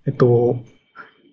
[0.06, 0.56] えっと、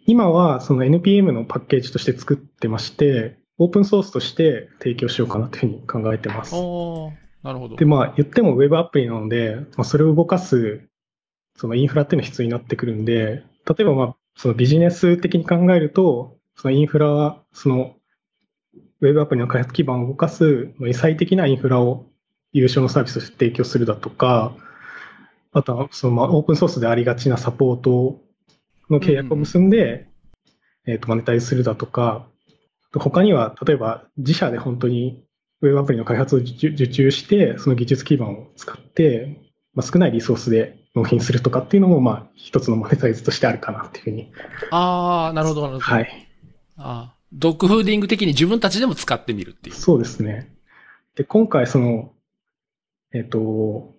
[0.06, 5.66] 今はその NPM のパッケージとして作ってまして、オープンソースとして提供しようかなというふう
[6.02, 6.56] に考えてます。
[7.44, 7.76] なるほど。
[7.76, 10.88] で、まあ言っても Web アプリなので、まあ、それを動かす
[11.56, 17.96] そのインフラっていうのが必要になってくるんで、例えばまあそのビジネス的に考えると、そのインフラはその
[19.02, 22.06] Web アプリの開発基盤を動かすまあ最適なインフラを
[22.52, 24.56] 優勝のサービスとして提供するだとか、
[25.52, 28.22] あとはそのまあオープンソースでありがちなサポート
[28.90, 30.08] の契約を結んで、
[30.86, 32.28] えっとマネタイズするだとか、
[32.94, 35.24] 他には例えば自社で本当に
[35.62, 39.42] ウェブアプリの開発を受受注して、その技術基盤を使って、
[39.74, 44.32] まあ、少ないリソースで納品するとかっていうのも、まあ、一つのマネタイズとしてあるかなっていうふうに。
[44.72, 45.84] ああ、なるほど、なるほど。
[45.84, 46.28] はい。
[46.78, 49.76] あードッグフーディング的に自分たちでも使ってみるっていう。
[49.76, 50.52] そうですね。
[51.16, 52.12] で、今回、その、
[53.14, 53.94] えっ、と、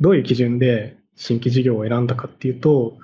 [0.00, 2.98] どういう基準で新規事業を選んだかっていうと、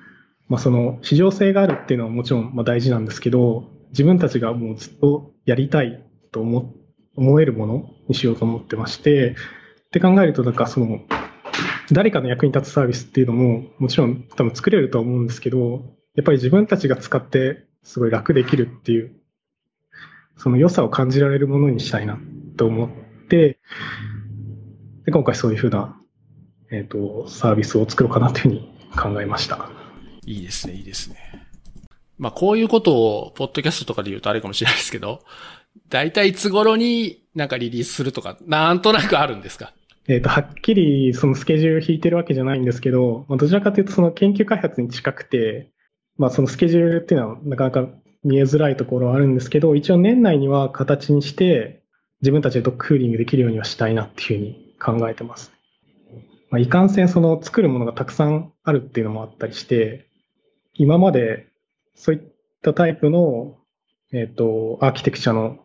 [0.49, 6.75] まあ、その市場性があるっていうのはもちろんまあ大事なんですけど、自分たちがもうずっとやりたいと思
[7.17, 9.35] 思えるものにしようと思ってまして、っ
[9.91, 11.01] て考えると、なんかその、
[11.93, 15.83] 誰かの役に立つサービスっていうのも、もちろん多分作れるとは思うんですけど、
[16.15, 19.17] やっぱり自分たちが使ってすごい楽できるっていう、
[20.37, 22.19] その良さを感じられるものにしたいな
[22.57, 22.89] と思っ
[23.29, 23.59] て、
[25.05, 25.97] で今回そういうふうな、
[26.71, 29.71] えっ、と、サービスを作ろうかなというふうに考えました。
[30.25, 31.17] いいですね、いいですね。
[32.17, 35.21] まあ、こういうことを、ポッドキャストとかで言うとあれかもしれないですけど、
[35.89, 39.73] 大体いつ頃になんかリリースするとか、なんとなくあるんですか？
[40.09, 45.71] えっ、と、はっきりそのスケジュール引いてるわけじゃないんですけど、まあ、どちらかというとその研究開発に近くて、
[46.17, 47.89] まあそのスケジュールっていうのはなかなか
[48.25, 51.83] 見えづらいところはあるんですけど、一応年内には形にして
[52.23, 55.53] 自分たちでドッグフーリングできるようにはしたいなっていうふうに考えてます。
[56.51, 60.09] まあ、いかんせんその作るものがたくさんあるっていうのもあったりして、
[60.75, 61.47] 今まで
[61.95, 62.23] そういっ
[62.63, 63.57] たタイプの、
[64.13, 65.59] えっ、と、アーキテクチャの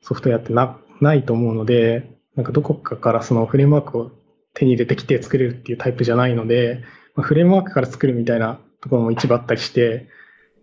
[0.00, 4.10] ソフトウェアってなないと思うので、なんかどこかからそのフレームワークを
[4.54, 6.82] 手に入れてきて作れるっていうタイプじゃないので、
[7.14, 10.08] まあ、フレームワークから作るみたいなところも一部あったりして、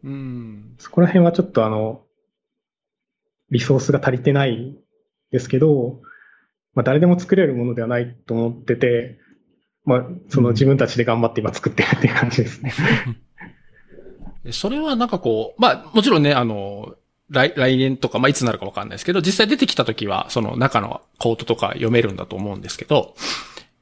[0.04, 0.76] うん。
[0.80, 2.02] そこら辺はちょっとあの、
[3.52, 4.76] リソースが足りてない
[5.32, 6.02] ですけど、
[6.74, 9.20] まあ誰でも作れるものではないと思ってて、
[9.86, 12.74] まあその自分たちで頑張って今作ってるっていう感じですね。
[14.44, 16.96] でそれはなんかこう、まあ、もちろんね、あの、
[17.30, 23.16] 来、来年とか、まあ、いつになるかわかんないですけど、実際出てきた時は、その中のコードとか読めるんだと思うんですけど、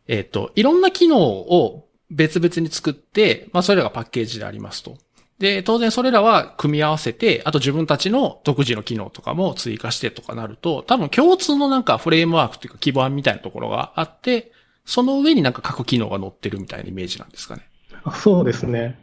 [0.08, 4.98] えっ、と、いろんな機能を別々に作って、まあ、それらがパッケージでありますと。
[5.40, 14.52] で、当然それらは組み合わせて、あと自分たちの独自の機能とかも追加してとかなると、多分共通のなんかフレームワークというか基盤みたいなところがあって、
[14.86, 17.68] その上になんか各機能が載ってるみたいなイメージなんですかね。
[18.04, 19.00] あそうですね。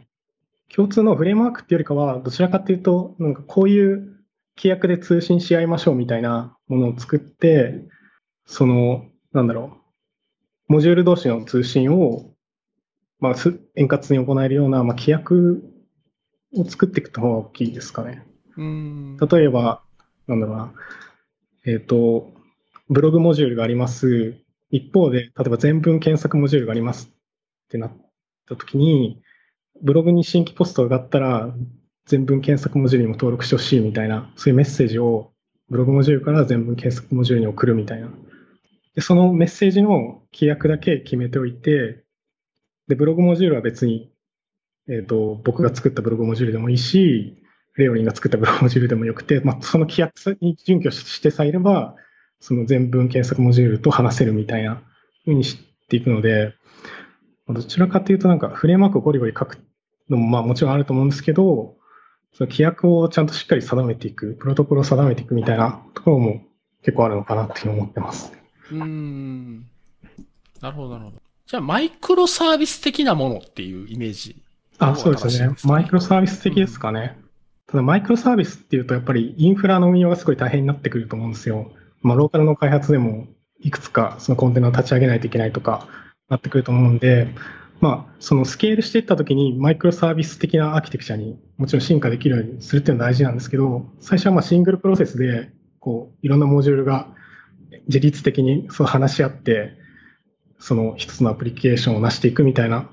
[0.73, 4.18] 共通のフレームワークっていうよりかは、どちらかというと、なんかこういう
[4.59, 7.81] 規約で通信し合いましょうみたいなものを作って、
[8.45, 9.77] その、なんだろ
[10.67, 12.33] う、モジュール同士の通信を、
[13.21, 15.63] まあ、す円滑に行えるような、まあ、規約
[16.53, 18.25] を作っていく方が大きいですかね。
[18.57, 19.17] うん。
[19.17, 19.81] 例えば、
[20.27, 20.73] なんだろうな、
[21.65, 22.29] えっ、と、
[22.89, 24.35] ブログモジュールがあります。
[24.71, 27.91] 一方で、例えば全文検索モジュールがありますってなっ
[28.47, 29.21] たときに、
[29.81, 31.53] ブログに新規ポストがあったら、
[32.09, 35.31] 全文検索モジュールにも登録してほしいみたいな、そういうメッセージを
[35.69, 38.09] ブログモジュールから全文検索モジュールに送るみたいな。
[38.95, 42.03] で、そのメッセージの規約だけ決めておいて、
[42.87, 44.11] で、ブログモジュールは別に、
[44.89, 47.37] えっ、と、僕が作ったブログモジュールでもいいし、
[47.77, 51.95] レオリンが作ったブログモジュールでもよくて、まあ、その規約に準拠してさえいれば、
[52.39, 54.81] その全文検索モジュールと話せるみたいな
[55.25, 56.55] 風にしていくので、
[57.47, 59.59] どちらかというとなんかフレームワークをゴリゴリ書く
[60.09, 61.78] のもまあもちろんあると思うんですけど、
[62.39, 66.41] その規約をちゃんとしっかり定めていく、プロトコルを定めていくみたいなところも
[66.83, 68.31] 結構あるのかなっていうふうに思ってます。
[68.71, 69.65] うーん。
[70.61, 71.17] なるほど、なるほど。
[71.45, 74.41] じゃあ、マイクロサービス的なものっていうイメージ。
[74.77, 75.53] あ、そうですね。
[75.65, 77.19] マイクロサービス的ですかね。
[77.67, 81.73] ただ、マイクロサービスっていうと、やっぱりインフラの運用がすごい大変になってくると思うんですよ。
[82.01, 83.27] まあ、ローカルの開発でも、
[83.59, 85.89] いくつかそのコンテナを立ち上げないといけないとか、
[86.29, 87.27] なってくると思うんで、
[87.81, 97.07] まあ、そのスケールしていったときに、マイクロサービス的なアーキテクチャにもちろん進化できるようにするっていうのは大事なんですけど、最初はまあシングルプロセスで、こう、いろんなモジュールが
[97.87, 99.77] 自律的にそう話し合って、
[100.59, 102.89] その一つのアプリケーションを成していくみたいな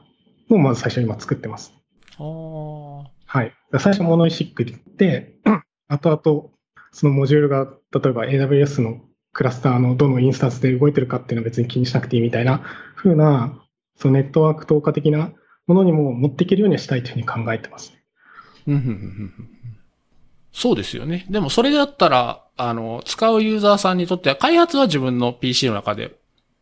[0.49, 1.73] のをまず最初に今作ってます。
[2.19, 3.11] ああ。
[3.27, 3.53] はい。
[3.81, 4.65] 最初モノイシック
[4.97, 5.35] で、
[5.89, 6.51] 後々
[6.93, 9.01] そのモジュールが、例えば AWS の
[9.33, 12.63] クラスターのどのインスタンスで動いてるかっていうのは別に気にしなくていいみたいな
[12.97, 13.63] 風な、
[13.97, 15.33] そのネットワーク投下的な
[15.67, 17.93] ものにも持っていけるようにしたいというふうに考えてます、
[20.53, 21.27] そうですよね。
[21.29, 26.17] でもそれだったら、あの、使うユーザーさんにとっては、開発は自分の PC の中で、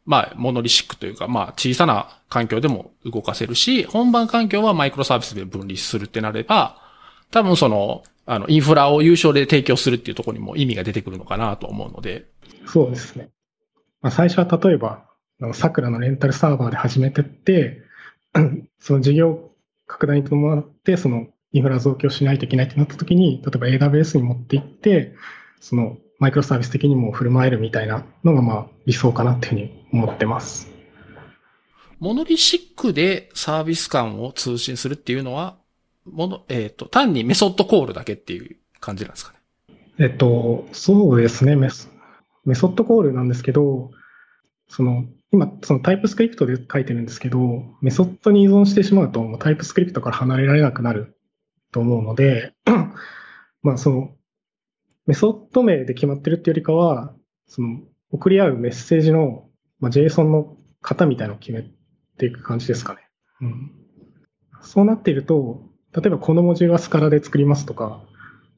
[0.04, 6.82] まあ、モノリシックというか、まあ、小さな環境でも動かせるし、本番環境はマイクロサービスで分離するってなれば、
[7.30, 12.26] 多分その、あの、インフラを有償で提供するっていうところにも意味が出てくるのかなと思うので。
[12.66, 13.30] そうですね。
[14.02, 15.04] まあ、最初は例えば、
[15.52, 17.82] 桜のレンタルサーバーで始めてって、
[18.80, 19.50] その事業
[19.86, 25.14] 拡大に伴って、そのインフラ増強しないといけないってなった時に、例えば AWS に持っていって、
[25.60, 30.72] そのマイクロサービス的にも振る舞えるみたいなのがまあ理想かなっていうふうに思ってます。
[31.98, 35.56] モノリシックでサービス間を通信するっていうのは、
[36.04, 39.38] もの、えっ、ー、と、単にメソッドコールだけっていう感じなんですかね？
[39.98, 41.56] えっと、そうですね。
[41.56, 41.88] メソ
[42.44, 43.90] メソッドコールなんですけど、
[44.68, 51.16] その、今、そのタイプスクリプトで書いてるんですけど、メソッドに依存してしまうと、タイプスクリプトから離れられなくなる
[51.72, 52.52] と思うので、
[53.62, 54.14] まあ、その、
[55.06, 57.16] メソッド名で決まってるっていうよりかは、
[57.48, 57.80] その、
[58.12, 59.48] 送り合うメッセージの、
[59.80, 61.68] まあ、JSON の型みたいなのを決め
[62.16, 63.00] ていく感じですかね。
[63.40, 63.72] うん。
[64.62, 68.04] そうなっていると、例えばこのモジュールはスカラで作りますとか、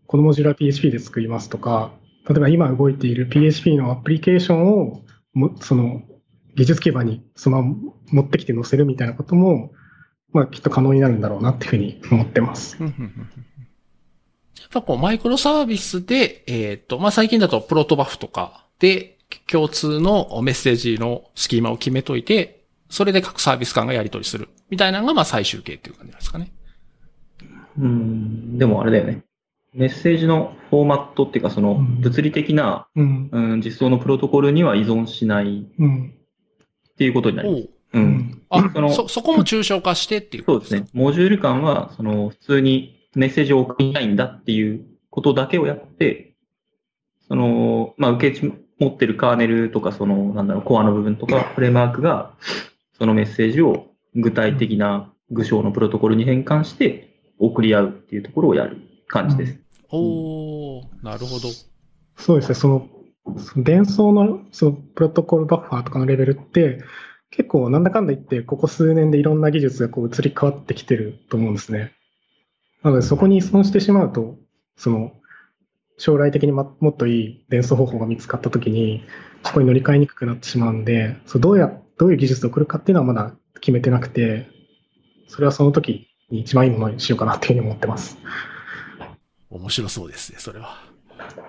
[0.06, 1.94] このモジュールは PHP で作りますとか、
[2.28, 6.02] 例えば今動いている PHP のアプリケーションをも、その
[6.56, 9.72] 技術基盤にそのまま持ってきて載せるみたいなことも、
[10.32, 12.78] まあきっと可能になるんだろうなっていうふうに思ってます。
[12.82, 12.92] やっ
[14.70, 26.52] ぱこうマイクロサービスで、えっ、ー、と、まあ最近だとプロトバフとかで共通のメッセージのスキーマを決めといて、それで各サービス間がやり取りするみたいなのがまあ最終形っていう感じですかね。
[27.78, 29.22] うん、でもあれだよね。
[29.74, 35.66] メッセージのフォーマットっていうか、その物理的な、うん、うん、実装のプロトコルには依存しない
[36.96, 37.68] っていうことになります。
[37.92, 38.42] うん。
[38.48, 40.78] あ、そのそ、そこも抽象化してっていうことですね。
[40.78, 41.02] そうですね。
[41.02, 46.34] モジュール間は、その、普通にメッセージを送りたいんだっていうことだけをやって、
[47.28, 52.34] その、まあ、受け持ってるカーネルとか、その、なんだろう、コアの部分とか、フレームワークが、
[52.98, 58.78] そのメッセージを具体的な具象のプロトコルに変換して、送り合うっていうところをやる
[59.08, 59.52] 感じです。
[59.92, 61.48] うん、おなるほど。
[62.16, 62.54] そうですね。
[62.54, 62.88] その、
[63.38, 66.80] その伝送のそのプロトコルバッファーとかのレベルって、
[67.30, 71.92] 結構なんだかんだ言って、ここ数年でいろんな技術がこう移り変わってきてると思うんですね。
[72.82, 74.36] なので、そこに依存してしまうと、
[74.76, 75.12] その、
[75.98, 79.04] 将来的にもっといい伝送方法が見つかったときに、
[79.42, 84.46] そこに乗り換えにくくなってしまうんで、そうどうや、どういう技術を送るかっていうのはまだ決めてなくて、
[85.28, 88.18] それはその時に一番いいものにしようかなっていうふうに思ってます。
[89.50, 90.85] 面白そうですね、それは。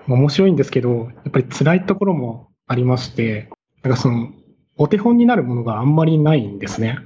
[0.06, 3.50] 面白いんですけど、やっぱり辛いところもありまして、
[3.82, 4.30] なんかその、
[4.76, 6.98] お手本になるものがあんまりないんですね。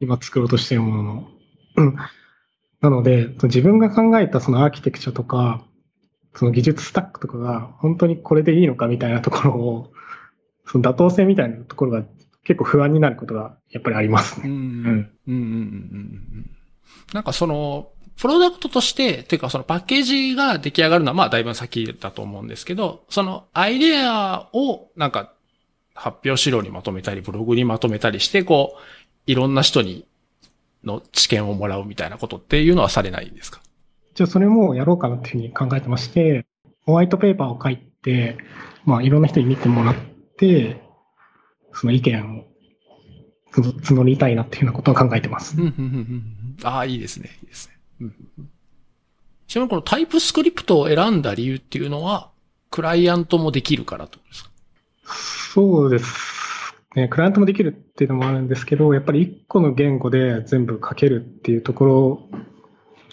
[0.00, 1.28] 今作ろうとしているものの。
[1.76, 1.96] うん。
[2.80, 5.64] なので、自分が考えたそのアーキテクチャとか、
[6.34, 9.92] その技術スタックとかが本当にこれでいいのかみたいなところを、
[10.66, 12.04] その妥当性みたいなところが
[12.44, 14.48] 結構不安になることがやっぱりありますね。
[14.48, 14.54] うん。
[14.54, 15.10] うん。
[15.26, 15.34] うん。
[15.34, 16.50] うん。
[17.12, 25.32] なんかその、プロダクトとして、ていうかそのパッケージが出来上がるのはまあだいぶ先だと思うんですけど、そのアイデアをなんか
[25.94, 28.80] 発表資料にまとめたり、ブログにまとめたりして、こう、
[29.26, 30.06] いろんな人に
[30.84, 33.60] の知見をもらうみたいなことっていうのはされないんですか？
[34.14, 36.46] じゃあそれもやろうかなっていうふうに考えてまして、
[36.86, 38.38] ホワイトペーパーを書いて、
[38.84, 39.96] まあいろんな人に見てもらっ
[40.36, 40.82] て、
[41.72, 42.44] その意見を
[43.60, 45.56] 募りたいなっていうようなことを考えてます。
[46.62, 47.30] ああ、いいですね。
[47.42, 47.68] いいです
[48.00, 48.08] ね。
[49.46, 52.30] ちなみにこのタイプスクリプトを選んだ理由っていうのは、
[52.70, 54.50] クライアントもできるからってことですか
[55.54, 57.08] そうですね。
[57.08, 62.28] クライアントもできるっていうのもあるんですけど、やっぱり一個の言語で全部書けるっていうところ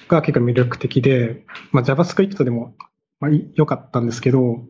[0.08, 2.73] が結構魅力的で、まあ、JavaScript でも
[3.19, 4.63] まあ良かったんですけど、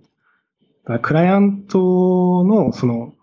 [1.02, 3.14] クライアントのその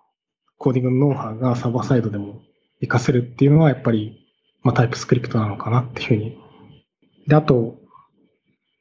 [0.59, 2.43] コーディングのノウハウがサーバーサイドでも
[2.81, 4.27] 活かせるっていうのはやっぱり、
[4.63, 6.39] まあ、タイプスクリプトなのかなっていうふうに。
[7.27, 7.77] で、あと、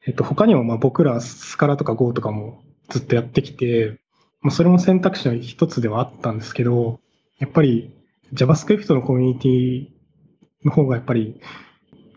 [0.06, 4.00] えっと、他にもまあ僕らスカラとか Go とかもずっとやってきて、
[4.42, 7.00] まあ、それも選択肢の一つではあったんですけど、
[7.40, 7.94] やっぱり
[8.34, 11.42] JavaScript のコミュニティの方がやっぱり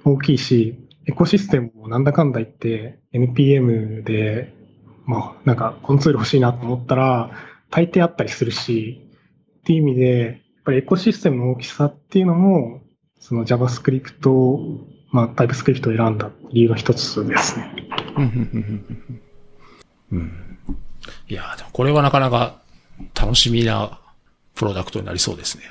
[0.05, 4.55] 大きいし、エコシステムもなんだかんだ言って NPM で、
[5.05, 7.31] まあなんかこのツール欲しいなと思ったら
[7.71, 9.10] 大抵あったりするし、
[9.61, 12.81] っていう意味で、やっぱりエコシステムの大きさっていうのも、
[13.19, 14.81] その JavaScript を、
[15.11, 17.75] まあ TypeScript を選んだ理由の一つですね。
[20.13, 20.59] うん。
[21.29, 22.61] いやでもこれはなかなか
[23.15, 24.01] 楽しみな
[24.55, 25.65] プロダクトになりそうですね。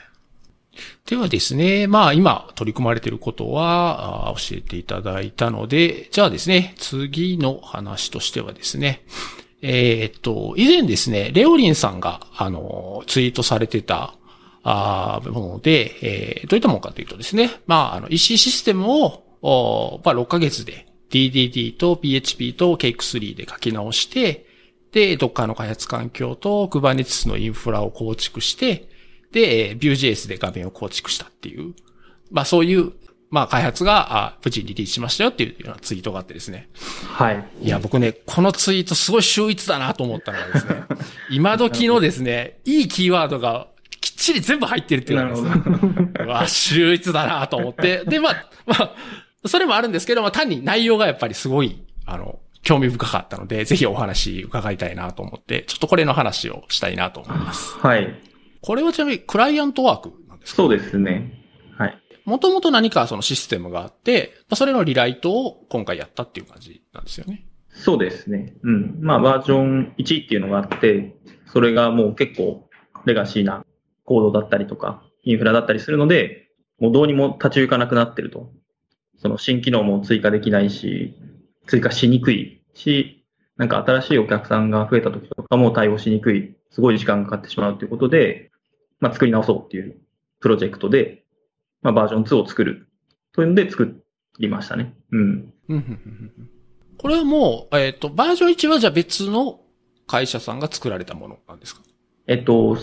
[1.06, 9.04] ではですね、まあ今取り組まれていることは教えていただいたので、じゃあですね、次の話としてはですね、
[9.62, 14.16] えー、っと、以前ですね、レオリンさんが、あの、ツイートされてた、
[14.64, 24.45] あもので、えー、どういったものかというとですね、まあ、あの、EC システムを、おまあ、6ヶ月で DDD と PHP と Cake3 で書き直して、
[24.91, 28.89] で、Docker の開発環境と Kubernetes のインフラを構築して、
[29.32, 31.74] で、Vue.js で画面を構築したっていう、
[32.32, 32.93] まあそういう、
[33.32, 36.69] まあ開発が、あ無事にリリースしましたよっていうようなツイートがあってですね。
[37.13, 37.45] はい。
[37.61, 40.84] いや、僕ね、このツイートすごい秀逸だなと思ったのがですね、
[41.30, 43.67] 今時のですね、いいキーワードが
[44.01, 48.95] きっちり全部入ってるっていうのがですね、うわ、秀逸だなと思って、で、まあ、まあ、
[49.47, 57.77] それもあるんですけど、まあ単に内容がやっぱりすごい、あの、興味深かったので、ぜひお話伺いたいなと思って、ちょっとこれの話をしたいなと思います。
[57.77, 58.13] はい。
[58.61, 60.57] これはちなみにクライアントワークなんですか？
[60.57, 61.39] そうですね。
[62.30, 62.38] はい。
[62.38, 67.45] もともと何かそのシステムがあって、それのリライトを今回やったっていう感じなんですよね。
[67.69, 68.55] そうですね。
[68.63, 68.99] うん。
[69.01, 71.15] まあバージョン1っていうのがあって、
[71.51, 72.69] それがもう結構
[73.05, 73.65] レガシーな
[74.05, 76.49] コードだったりとか、インフラだったりするので、
[76.80, 78.51] もうどうにも立ち行かなくなってると。
[79.21, 81.13] その新機能も追加できないし、
[81.67, 83.25] 追加しにくいし、
[83.57, 88.51] なんか新しいお客さんが増えた時とかも対応しにくい、すごい時間がかかってしまうということで、
[89.01, 89.97] まあ、作り直そうっていう
[90.39, 91.25] プロジェクトで、
[91.82, 92.88] まあ、バージョン2を作る
[93.34, 94.03] というので作
[94.39, 94.93] りましたね。
[95.11, 95.53] うん。
[96.97, 99.61] これはもう、えっ、ー、と、バージョン1はじゃあ別の
[100.07, 101.82] 会社さんが作られたものなんですか？
[102.27, 102.77] えっと、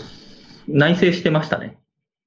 [0.67, 1.77] 内製してましたね。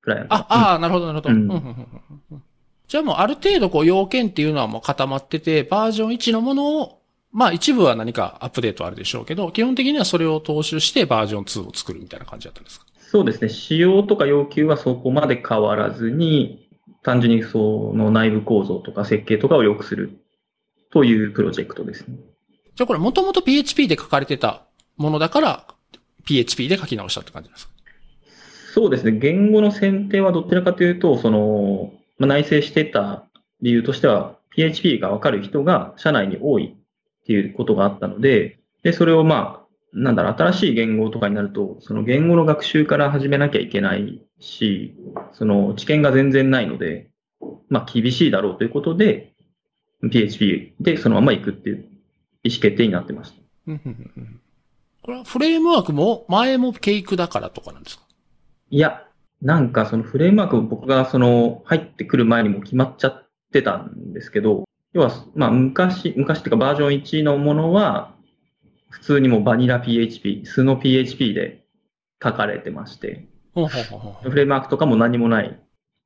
[0.02, 0.34] クライアント。
[0.34, 1.34] あ、ああ、なるほど、なるほど。
[1.34, 2.42] うん、
[2.86, 7.02] じゃあもうある程度こう要件っていうのはもう固まってて、バージョン1のものを
[7.32, 12.86] まあ一部は何かアップデートあるでしょうけど、基本的にはそれを踏襲してバージョン2を作るみたいな感じだったんですか？
[13.11, 13.48] そうですね。
[13.48, 16.68] 仕様とか要求はそこまで変わらずに、
[17.02, 20.20] 単純にその内部構造とか設計とかを良くする
[20.92, 22.18] というプロジェクトですね。
[22.76, 24.62] じゃあこれもともと PHP で書かれてた
[24.96, 25.66] ものだから、
[26.24, 27.72] PHP で書き直したって感じですか？
[28.74, 29.18] そうですね。
[29.18, 33.24] 言語の選定はどちらかというと、その、まあ、内製してた
[33.61, 36.76] 理由としては、PHP がわかる人が社内に多い
[37.22, 39.59] っていうことがあったので、で、それをまあ、
[39.93, 44.97] なんだろう、新しい言語とかになると、その言語の学習から始めなきゃいけないし、
[45.32, 47.11] その知見が全然ないので、
[47.68, 49.32] まあ厳しいだろうということで、
[50.11, 51.88] PHP でそのまま行くっていう
[52.43, 53.36] 意思決定になってました。
[55.03, 58.05] これはフレームワークも前もケイクだからとかなんですか？
[58.70, 59.05] いや、
[59.43, 68.14] なんかそのフレームワーク僕がその入ってくる前にも決まっちゃってたんですけど、要は、まあ、昔、昔っていうかバージョン1のものは、
[69.01, 71.64] 普通にもバニラ PHP、素の PHP で
[72.22, 75.59] 書かれてまして、フレームワークとかも何もない、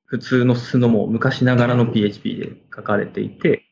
[0.04, 3.64] 普通の素のも昔ながらの PHP で書かれていて、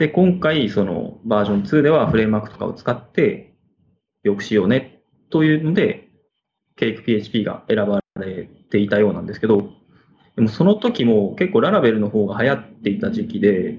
[0.00, 3.54] で、今回、そのバージョン2ではフレームワークとかを使って、
[4.24, 6.08] よくしようね、というので、
[6.74, 9.70] ケイク PHP が選ばれていたようなんですけど、
[10.34, 13.78] でもその時も結構ララベルの方が流行っていた時期で、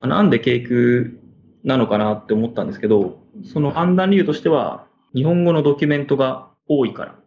[0.00, 1.20] なんでケイク
[1.64, 7.24] なのかなって思ったんですけど、その判断理由としては、日本語のドキュメントが多いからっ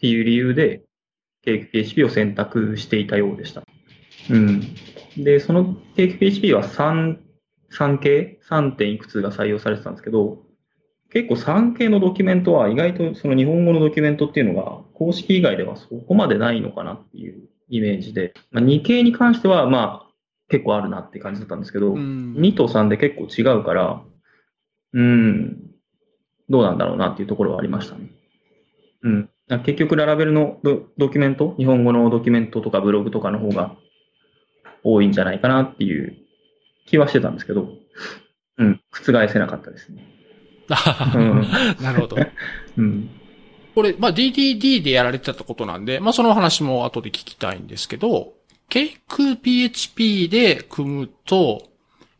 [0.00, 0.82] ていう理由で、
[1.42, 3.62] ケイク PHP を選択していたようでした。
[4.30, 4.74] うん。
[5.16, 7.18] で、そのケイク PHP は3、
[7.72, 10.44] 3系 ?3 点いくつが採用されてたんですけど、
[11.10, 20.10] 結構3系のドキュメントは意外とその日本語のドキュメントっていうのが公式以外ではそこまでないのかなっていうイメージで、まあ、2系に関してはまあ
[20.48, 24.02] 結構あるなって感じだったんですけど、うん、2と3で結構違うから、
[24.92, 25.70] うん、
[26.48, 28.10] どうなんだろうなっていうところはありましたね。
[29.02, 29.30] うん。
[29.64, 33.76] 結局ララベルのドドキュメント、日本語のドキュメントとかブログとかの方が
[34.84, 36.16] 多いんじゃないかなっていう
[36.86, 37.68] 気はしてたんですけど、
[38.58, 40.06] うん、覆せなかったですね。
[41.80, 42.16] なるほど。
[42.76, 43.10] うん。
[43.74, 48.34] これ、まあ、DDD でやられてたことなんで、まあ、その話も後で聞きたいんですけど、
[48.68, 51.69] ケイク PHP で組むと、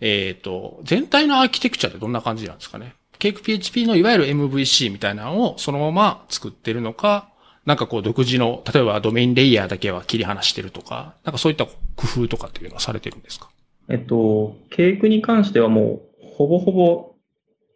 [0.01, 2.95] えっ、ー、と、全体のアーキテクチャってどんな感じなんですかね？
[3.19, 7.29] ケイク PHP のいわゆる MVC みたいなのをそのまま作ってるのか、
[7.67, 13.51] なんかこう独自の、例えばドメインレイヤーだけは切り離してるとか、なんかそういった工夫とかっていうのはされてるんですか？
[13.91, 17.15] えっと、ケイクに関してはもう、ほぼほぼ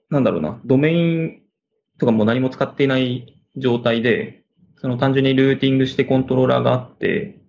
[0.08, 1.42] なんだろうな、ドメイン
[1.98, 4.44] とかも何も使っていない状態で、
[4.80, 7.40] その単純にルーティングしてコントローラーがあって、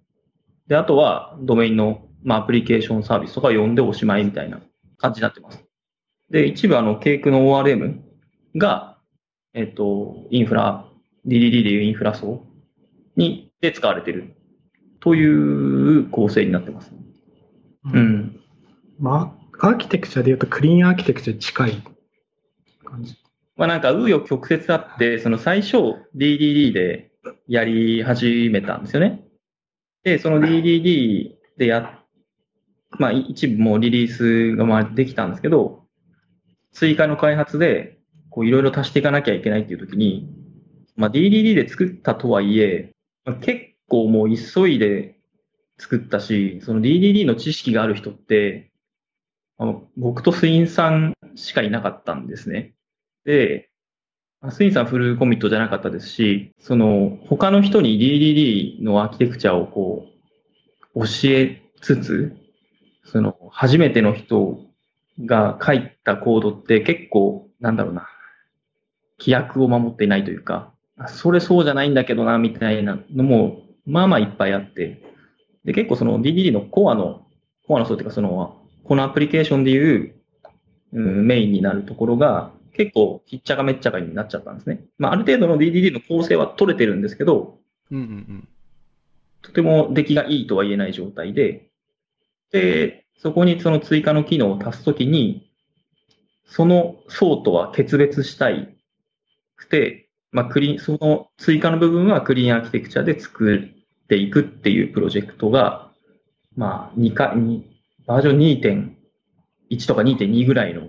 [0.67, 4.59] で、あとはドメインの、まあ、アプリケーションサービスとか呼んでおしまいみたいな
[4.97, 5.63] 感じになってます。
[6.29, 8.01] で、一部あの、ケークの ORM
[8.57, 8.97] が、
[9.53, 10.85] えっ、と、インフラ、
[11.27, 12.43] DDD でいうインフラ層
[13.15, 14.35] に、で使われてる
[14.99, 16.91] という構成になってます。
[17.93, 17.99] う。
[17.99, 18.39] ん。
[18.99, 21.83] まあ、アーキテクチャで言うとクリーンアーキテクチャに近い
[22.83, 23.15] 感じ。
[23.55, 25.77] まあなんか、紆余曲折あって、その最初
[26.15, 27.11] DDD で
[27.47, 29.23] やり始めたんですよね。
[30.03, 31.99] で、その DDD でや、
[32.99, 35.83] まあ一部もうリリースがまあできたんですけど、
[36.71, 37.97] 追加の開発で、
[38.29, 40.29] こういろいろ足していかなきゃいけないっていう時に、
[40.95, 42.93] まあ DDD で作ったとはいえ、
[43.25, 45.17] まあ結構もう急いで
[45.77, 48.71] 作ったし、その DDD の知識がある人って、
[49.57, 52.73] あの僕とスインさんしかいなかったんですね。
[53.23, 53.69] で、
[54.51, 60.07] スインさんフルコミットじゃなかったですし、その他の人に DDD のアーキテクチャをこ
[60.93, 62.35] う教えつつ、
[63.05, 64.59] その初めての人
[65.23, 68.07] が書いたコードって結構、なんだろうな、
[69.19, 75.01] 規約を守っていないというか、あそれそうじゃないんだけどな、みたいなのも、まあまあいっぱいあって、
[75.63, 77.25] で、結構その DDD のコアの、
[77.67, 80.15] コアの層っていうかその、このアプリケーションでいう、
[80.93, 84.81] うん、メインになるところが、結構、ひっちゃかめっちゃかになっちゃったんですね。
[84.97, 87.57] まあ、ある程度の DDD の構成は取れてるんですけど、
[87.91, 88.47] うんうんうん。
[89.41, 91.69] とても出来がいいとは言えない状態で、
[92.51, 95.51] で、そこにその追加の機能を足すときに、
[96.45, 98.75] その層とは決別したい
[99.55, 105.91] くて、まあ、クリーン、その追加の部分はクリーンアーキテクチャで作っていくっていうプロジェクトが、
[106.55, 108.39] まあ、2回、にバージョン
[109.69, 110.87] 2.1とか2.2ぐらいの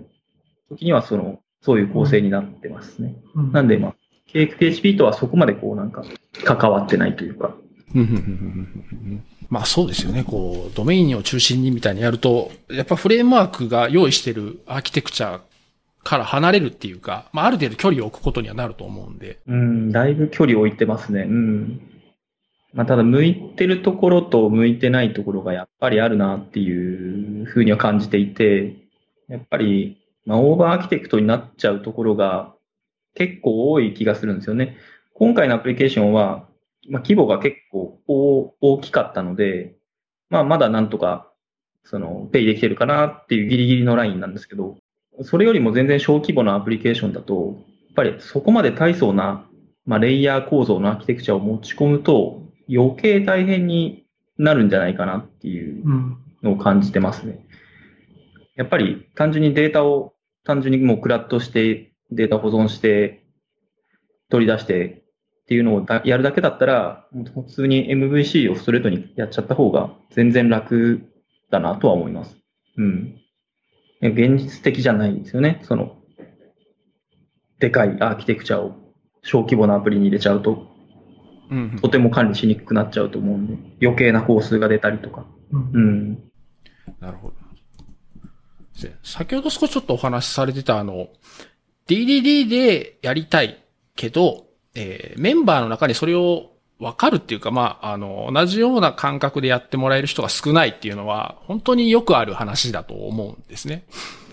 [0.69, 3.15] 時にはその、そういう構成になってますね。
[3.35, 3.51] うん。
[3.51, 3.95] なんで、まあ、
[4.31, 6.03] PHP とはそこまでこうなんか
[6.43, 7.55] 関わってないというか、
[9.49, 10.23] まあそうですよね。
[10.23, 15.41] こう、ドメインを中心にみたいにやると、やっぱフレームワークが用意してるアーキテクチャ
[16.03, 19.39] から離れるっていうか、まあある程度距離を置くことにはなると思うんで。
[19.47, 21.21] うん、だいぶ距離を置いてますね。
[21.21, 21.81] うん。
[22.73, 28.75] まあ、ただ、向いてるところと向いてないところがやっぱりあるなっていうふうには感じていて、
[29.29, 32.53] やっぱり、まあ、 over-architect になっちゃうところが
[33.15, 34.77] 結構多い気がするんですよね。
[35.13, 36.46] 今回のアプリケーションは、
[36.87, 39.75] まあ、規模が結構大大きかったので、
[40.29, 41.31] まあ、まだなんとか、
[41.83, 44.77] その、ペイできてるかなっていうギリギリのラインなんですけど、
[45.21, 47.55] それよりも全然小規模なアプリケーションだと、
[47.87, 49.45] やっぱりそこまで大層な、
[49.85, 54.05] まあ、レイヤー構造のアーキテクチャを持ち込むと、余計大変に
[54.37, 56.17] なるんじゃないかなっていううん。
[56.43, 57.45] のを感じてますね。
[58.55, 60.13] やっぱり単純にデータを、
[60.43, 63.23] 単純にもうクラッドして、データ保存して、
[64.29, 65.03] 取り出して
[65.47, 71.07] っていうのをだやるだけだったら、普通に MVC をストレートにやっちゃった方が全然楽
[71.49, 72.35] だなとは思います。
[72.75, 73.15] うん。
[74.01, 75.61] 現実的じゃないんですよね。
[75.63, 75.95] その、
[77.59, 78.75] でかいアーキテクチャを
[79.23, 80.67] 小規模なアプリに入れちゃうと、
[81.49, 85.25] うんうんとても管理しにくくなっちゃうと思うんで、余計な工数が出たりとか。
[85.51, 86.23] うんうん。
[86.99, 87.35] なるほど。
[88.81, 91.07] で先ほど少しちょっとお話しされてたあの、
[91.87, 93.63] DDD でやりたい
[93.95, 94.46] けど、
[94.77, 103.85] えーメンバーの中にそれを分かるっていうか、まあ、あの、同じような感覚でやってもらえる人が少ないっていうのは、本当によくある話だと思うんですね。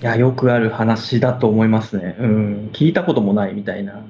[0.03, 2.17] いや、よくある話だと思いますね。
[2.21, 2.71] うん。
[2.75, 4.05] 聞いたこともないみたいな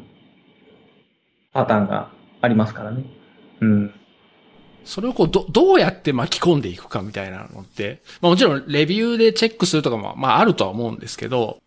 [1.53, 2.11] パターンが
[2.41, 3.05] ありますからね。
[3.61, 3.95] うん。
[4.85, 11.59] それをこう、ど、どうやって巻き込んでいくかみたいなのって、まあもちろんレビューでチェックするとかも、まああるとは思うんですけど、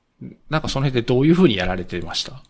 [0.50, 2.44] なんかその辺でどういうふうにやられてました？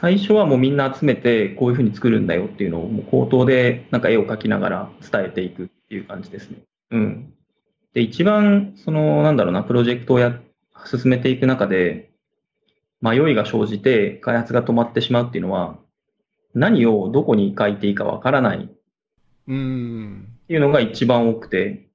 [0.00, 6.58] 最初はもうみんな集めてこういうふうに作るんだよっていうのをもう口頭でなんか絵を描きながら伝えていくっていう感じですね。
[6.90, 7.34] うん。
[7.94, 10.38] で、一番そのなんだろうな、プロジェクトをや、
[10.86, 12.10] 進めていく中で
[13.02, 15.76] 迷いが生じて開発が止まってしまうっていうのは
[16.54, 18.68] 何をどこに書いていいかわからないっ
[19.48, 20.28] うーん。
[20.46, 21.88] ていうのが一番多くて、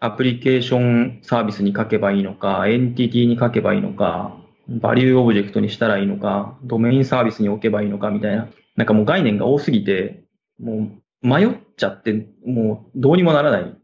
[0.00, 4.36] アプリケーションサービスに書けばいいのか、エンティティに書けばいいのか、
[4.68, 10.24] value object にしたらいいのか、ドメインサービスに置けばいいのかみたいな、なんかもう概念が多すぎて、
[10.60, 10.90] も
[11.22, 13.74] う迷っちゃって、もうどうにもならない、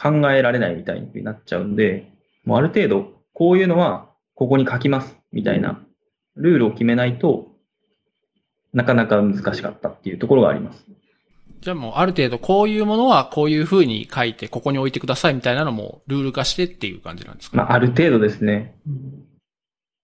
[0.00, 2.12] 考えられないみたいになっちゃうんで、
[2.44, 5.80] もうある程度、こういうのはここに書きます、みたいな
[6.36, 7.48] ルールを決めないと
[8.72, 10.84] なかなか難しかったっていうところがあります。
[11.60, 18.76] じゃあもうある程度こういうものはこういう風に書いてここに置いてくださいみたいなのもルール化してっていう感じなんですか、まあ、ある程度ですね。
[18.86, 19.25] うん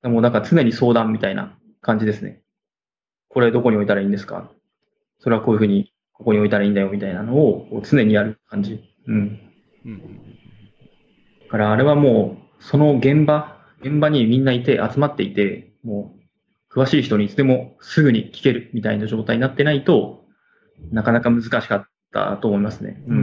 [0.04, 2.42] もうなんか常に相談みたいな感じですね。
[3.28, 4.50] これどこに置いたらいいんですか？
[5.20, 8.80] それはこういうふうにここに置いたらいいんだよみたいなのを常にやる感じ。
[9.06, 9.40] うん。
[9.86, 10.00] うん
[11.44, 16.14] だからあれはもうその現場、現場にみんないて集まっていて、も
[16.72, 20.24] う詳しい人にいつでもすぐに聞けるみたいな状態になってないと、
[20.90, 23.02] なかなか難しかったと思いますね。
[23.06, 23.10] う。
[23.10, 23.18] うん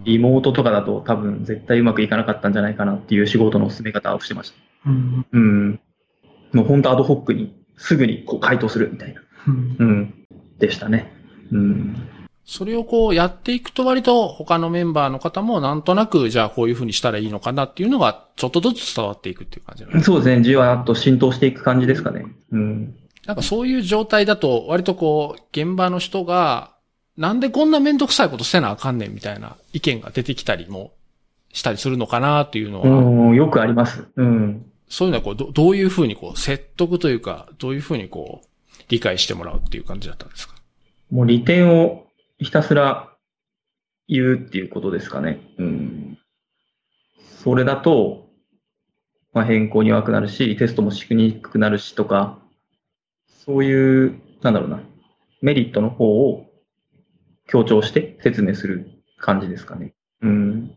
[0.00, 4.90] んリモートとかだと多分絶対うまくいかなかったんじゃないかなっていう仕事の進め方をしてました。
[4.90, 5.80] うんうん。
[6.52, 9.22] もう本当アドホックにすぐにこう回答するみたいな。
[9.48, 10.14] うんうん。
[10.58, 11.12] でしたね。
[11.50, 12.08] うん。
[12.44, 20.42] それをこうやっていくと割と他のメンバーの方もなんとなくじゃあこういうふうにしたらいいのかなっていうのがちょっとずつ伝わっていくっていう感じなんですそうですね。
[20.42, 22.24] じわっと浸透していく感じですかね。
[22.50, 22.94] うん。
[23.26, 26.72] なんかそういう状態だと割とこう現場の人が
[27.16, 30.92] なんでこんなめんどくさいことせなあかんねんみたいな意見が出てきたりも
[31.52, 34.08] したりするのかなっていうのは、うん、よくあります。
[34.16, 34.66] うん。
[34.92, 38.46] そういうのはこうどどういうふうにこう説得というかどういうふうにこう
[38.88, 40.54] 理解してもらうっていう感じだったんですか？
[41.10, 42.06] もう利点を
[42.38, 43.08] ひたすら
[44.06, 45.40] 言うっていうことですかね。
[45.56, 46.18] うん。
[47.42, 48.28] それだと、
[49.32, 52.38] まあ、変更に弱くなるし、テストもしにくくなるしとか、
[53.46, 54.82] そういう、なんだろうな、
[55.40, 56.46] メリットの方を
[57.46, 59.94] 強調して説明する感じですかね。
[60.20, 60.76] うん。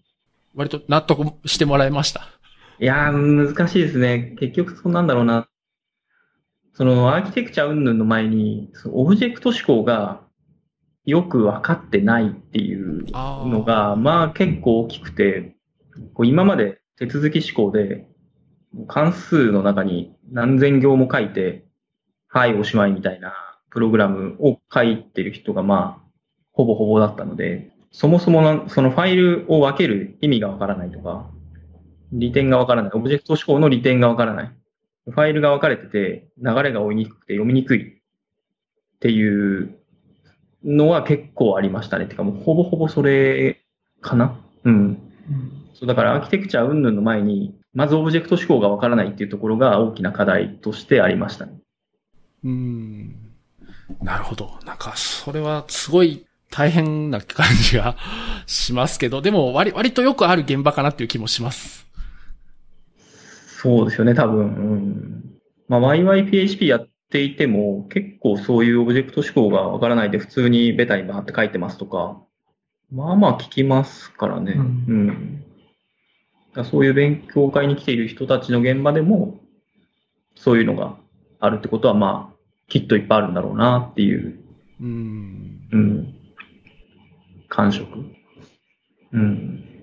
[0.56, 2.30] 割と納得してもらえました？
[2.80, 4.36] いやー、難しいですね。
[4.40, 5.48] 結局、そうなんだろうな。
[6.74, 10.22] その、アーキテクチャ云々の前に、そのオブジェクト思考が
[11.06, 15.56] よく分かってないっていうのが、まあ結構大きくて、
[16.14, 18.08] こう今まで手続き思考で、
[18.88, 21.66] 関数の中に何千行も書いて、
[22.28, 23.34] はい、おしまいみたいな
[23.70, 26.06] プログラムを書いてる人が、まあ、
[26.52, 31.30] ほぼほぼだったので、そもそもなそのファイルを分ける意味がわからないとか、
[32.16, 32.92] 利点がわからない。
[32.94, 34.52] オブジェクト思考の利点がわからない。
[35.06, 38.02] ファイルが分かれてて、流れが追いにくくて読みにくいっ
[39.00, 39.78] ていう
[40.64, 42.06] のは結構ありましたね。
[42.08, 43.62] てかもうほぼほぼそれ
[44.02, 44.98] かなうん。
[45.74, 51.60] そうだからアーキテクチャ云々の前に、まずオブジェクト思考がわからないっていうところが大きな課題としてありましたね。
[52.44, 53.16] うーん。
[54.02, 54.58] なるほど。
[54.66, 57.98] なんか、それはすごい大変な感じが
[58.48, 61.85] しますけど、でも割、割とよくある現場かなっていう気もします。
[63.58, 64.46] そうですよね、多分。
[64.46, 65.24] うん。
[65.70, 72.22] まあ、YYPHP やっていても、結構そういうオブジェクト思考がわからないで普通にベタにバーって書いてますとか、
[72.92, 74.54] まあまあ聞きますからね。
[74.54, 75.40] ううんん。
[75.40, 75.46] だ
[76.54, 79.40] からそういう勉強会に来ている人たちの現場でも、
[80.36, 80.98] そういうのが
[81.40, 82.36] あるってことは、まあ、
[82.68, 84.38] きっといっぱいあるんだろうなっていう、
[84.82, 85.68] うーん。
[85.72, 86.14] うん。
[87.48, 87.88] 感触。
[89.14, 89.75] うん。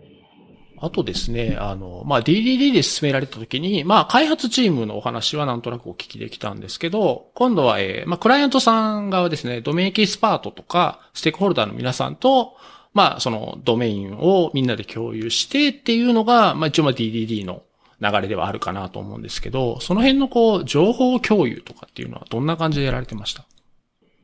[0.84, 12.54] あとですね、あの、まあ、DDD で進められた時に、まあ、開発チームのお話はなんとなくお聞きできたんですけど、今度は、えーまあ、クライアントさん側ですね、ドメインエキスパートとか、ステークホルダーの皆さんと、
[12.94, 17.62] まあ、そのドメインをみんなで共有してっていうのが、まあ、一応ま DDD の
[18.00, 23.46] 流れではあるかなと思うんですけど、その辺のこう、情報共有とかっていうのはどんな感じでやられてました？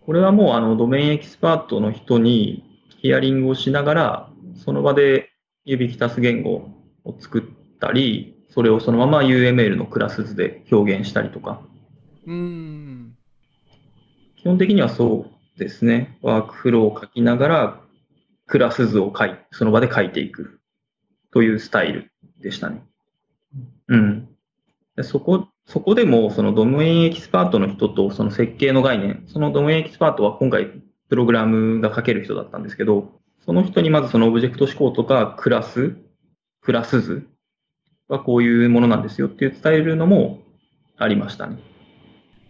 [0.05, 2.65] これはもうあのドメインエキスパートの人に
[3.01, 4.29] ヒアリングをしながら、
[4.65, 5.31] その場で
[5.71, 6.71] 指きたす言語
[7.05, 11.61] を作ったり、それをそのまま UML のクラス図で表現したりとか、
[12.27, 13.17] うーん。
[14.37, 16.17] 基本的にはそうですね。
[16.23, 17.81] ワークフローを書きながら、
[18.47, 20.59] クラス図を書い、その場で書いていく
[21.33, 22.11] というスタイル
[22.41, 22.83] でしたね。
[23.89, 24.29] うん。
[24.97, 30.67] でそこ、そこでも、そのドメインエキスパートの人とその設計の概念、そのドメインエキスパートは今回
[31.11, 33.18] プログラムが書ける人だったんですけど、
[33.49, 35.97] その人にまずそのオブジェクト思考とかクラス、
[36.61, 37.27] クラス図
[38.07, 40.41] はこういうものなんですよっていう伝えるのも
[40.99, 41.57] ありましたね。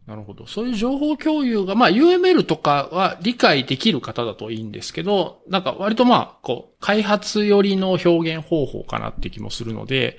[0.08, 0.48] なるほど。
[0.48, 10.18] そういう情報共有が、まあ UML とかは理解できる方だといいんですけど、なんか割とまあ、こう、開発寄りの表現方法かなって気もするので、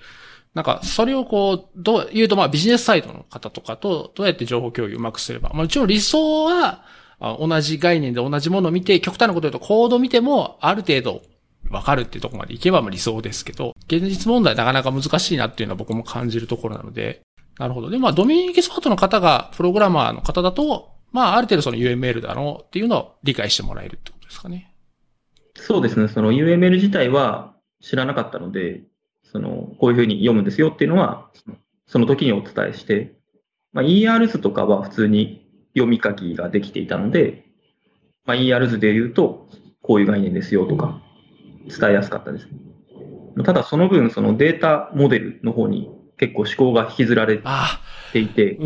[0.54, 6.86] なんかそれをこう、どう言うとまあビジネスサイドの方とかとどうやって情報共有うまくすれば、まあもちろん理想は
[7.20, 11.22] 同じ概念で同じものを見て、極端なこと言うとコード見てもある程度
[11.70, 17.22] わかるっていうところまでいけば理想ですけど、現実問題なかなか難しいなっていうのは僕も感じるところなので、
[17.58, 17.90] なるほど。
[17.90, 24.74] で、まあ、ドメインエキスパートの方が、プログラマーの方だと、まあ、ある程度その UML だろうっていうのを理解してもらえるってことですかね。
[25.56, 26.08] そうですね。
[26.08, 28.84] その UML 自体は知らなかったので、
[29.24, 31.30] その、こういうふうに読むんですよっていうのは、
[31.86, 33.14] その時にお伝えして、
[33.74, 35.39] まあ、ER 図とかは普通に
[35.80, 37.46] 読み書きができていたので、
[38.26, 39.50] まあ、ER 図で言うと、
[39.82, 41.02] こういう概念ですよとか、
[41.68, 42.48] 伝えやすかったです。
[43.44, 47.80] ただその分、そのデータモデルの方に結構思考が引きずられあ
[48.12, 48.58] ていて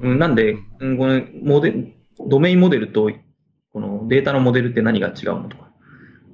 [0.00, 1.92] なんで、うんこのモデ
[2.26, 3.10] ドメインモデルと
[3.72, 5.70] このデータのモデルって何が違うのとか、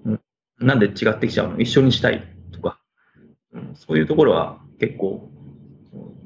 [0.05, 0.21] うん、
[0.61, 2.79] なんで違ってきちゃうの一緒にしたいとか、
[3.53, 5.29] うん、そういうところは結構、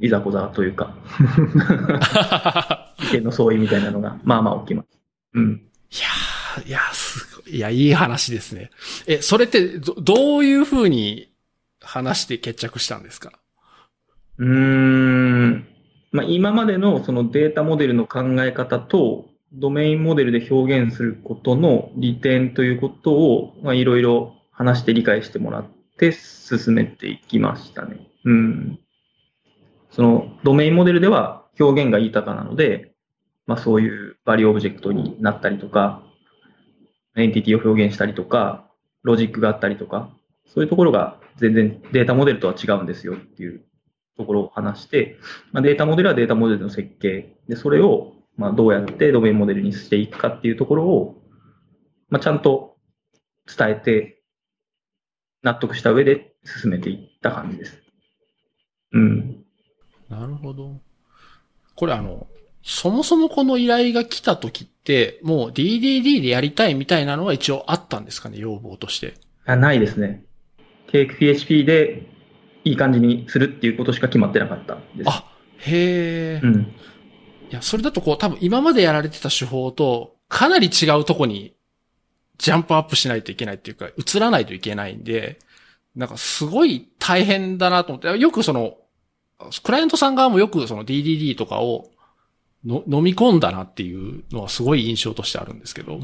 [0.00, 0.94] いざこざというか、
[2.98, 4.88] 意見の相違みたいなのが、まあまあ起きます。
[5.34, 5.62] うん。
[5.90, 5.94] い
[6.58, 7.56] やー、いやー、すごい。
[7.56, 8.70] いや、いい話ですね。
[9.06, 11.32] え、それってど、どういうふうに
[11.80, 13.32] 話して決着したんですか？
[14.38, 15.66] うーん。
[16.12, 25.66] まあ今までのそのデータモデルの考え方と、ドメインモデルで表現することの利点ということを、まあいろいろ話して理解してもらっ
[25.98, 28.08] て進めていきましたね。
[28.24, 28.78] うん。
[29.92, 32.92] そのドメインモデルでは表現が豊かなので、
[33.46, 36.02] まあそういう value object になったりとか、
[37.16, 38.70] エンティティを表現したりとか、
[39.02, 40.10] ロジックがあったりとか、
[40.46, 43.64] そういうところが全然データモデルとは違うんですよっていう
[44.16, 45.18] ところを話して、
[45.52, 51.22] まあ、データモデルはデータモデルの設計で、それをまあどうやってドメインモデルにしていくかっていうところを、
[52.08, 52.76] まあ、ちゃんと
[53.46, 54.22] 伝えて、
[55.42, 57.82] 納得した上で進めていった感じです。
[58.92, 59.44] うん。
[60.08, 60.80] なるほど。
[61.76, 62.26] これあの、
[62.62, 69.14] そもそもこの依頼が来た時って、もう DDD でやりたいみたいなのは一応あったんですかね、要望として。
[69.44, 70.24] あないですね。
[70.88, 72.02] CakePHP で
[72.64, 75.08] いい感じにするっていうことしか決まってなかったです。
[75.08, 75.24] あ、
[75.58, 76.44] へえ。
[76.44, 76.74] いうん。
[77.50, 81.54] や、それだとこう多分今までやられてた手法とかなり違うとこに
[82.38, 85.38] ジャンプアップしないといけないっていうか、映らないといけないんで、
[85.94, 88.76] なんかすごい大変だなと思って、よくその、
[89.62, 91.90] クライアントさん側もよくその DDD とかを
[92.64, 95.94] の飲み込んだなっていうのはすごい印象としてあるんですけど。
[95.94, 96.00] い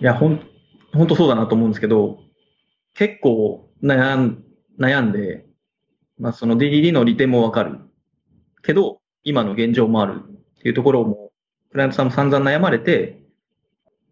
[0.00, 0.40] や、ほん、
[0.92, 2.18] ほんとそうだなと思うんですけど、
[2.94, 4.44] 結構悩ん
[4.78, 5.44] 悩んで、
[6.18, 7.78] まあその DDD の利点もわかる。
[8.62, 11.32] けど、今の現状もあるっていうところをも
[11.68, 13.20] う、クライアントさんも散々悩まれて、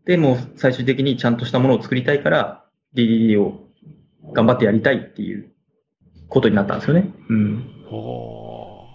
[0.04, 2.64] で、もう最終的にちゃんとしたものを作りたいから、
[2.94, 3.68] DDD を
[4.32, 5.52] 頑張ってやりたいっていう
[6.28, 7.10] ことになったんですよね。
[7.28, 7.81] うん。
[7.94, 8.88] お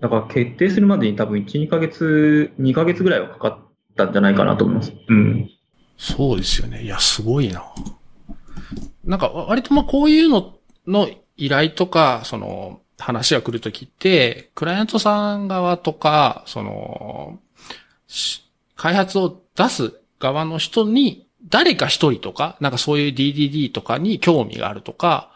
[0.00, 3.58] だから決定するまでに多分1、2ヶ月、2ヶ月ぐらいはかかっ
[3.96, 4.92] たんじゃないかなと思います。
[5.08, 5.50] うん。
[5.96, 6.82] そうですよね。
[6.82, 7.64] いや、すごいな。
[9.04, 10.54] なんか、わ割とまあこういうの
[10.86, 17.38] の依頼とか、その、話が来るときって、クライアントさん側とか、その、
[18.06, 18.44] し
[18.76, 25.32] 開発を出す側の人に、誰か一人とか、なんかそういう DDD とかに興味があるとか、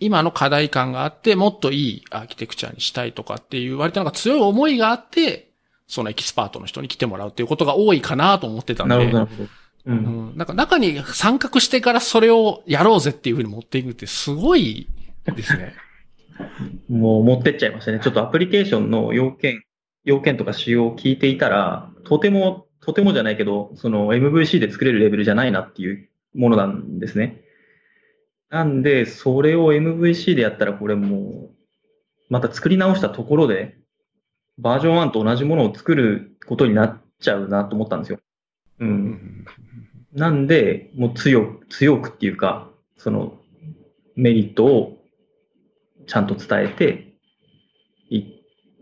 [0.00, 5.50] 今の課題感があって、もっといいアーキテクチャにしたいとかっていう、割となんか強い思いがあって、
[5.86, 8.96] そのエキスパートの人に来てもらうっていうことが多いかなと思ってたんで。
[8.96, 9.44] なるほど、なるほど。
[9.44, 9.48] う。
[9.86, 14.88] うんん、なんか中に参画してからそれをやろうぜっていうふうに持っていくってすごい
[15.26, 15.74] ですね。
[16.88, 18.00] もう持ってっちゃいましたね。
[18.00, 19.62] ちょっとアプリケーションの要件、
[20.04, 27.43] 要件とか仕様を聞いていたら、とても、とてもじゃないけど、その MVC で作れるレベルじゃないなっていうものなんですね。
[28.54, 31.50] なんで、それを MVC でやったらこれもう、
[32.30, 33.76] また作り直したところで、
[34.58, 38.20] バージョン1と同じものを作ることになっちゃうなと思ったんですよ。
[38.78, 38.84] う。
[38.84, 39.44] ん
[40.12, 43.40] なんで、もう強く、強くっていうか、その
[44.14, 44.98] メリットを
[46.06, 47.16] ちゃんと伝えて、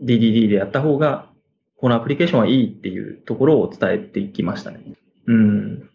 [0.03, 1.31] DDD でやった方が、
[1.77, 4.83] このアプリケーションはいいっていうところを伝えていきましたね。
[5.25, 5.89] うん。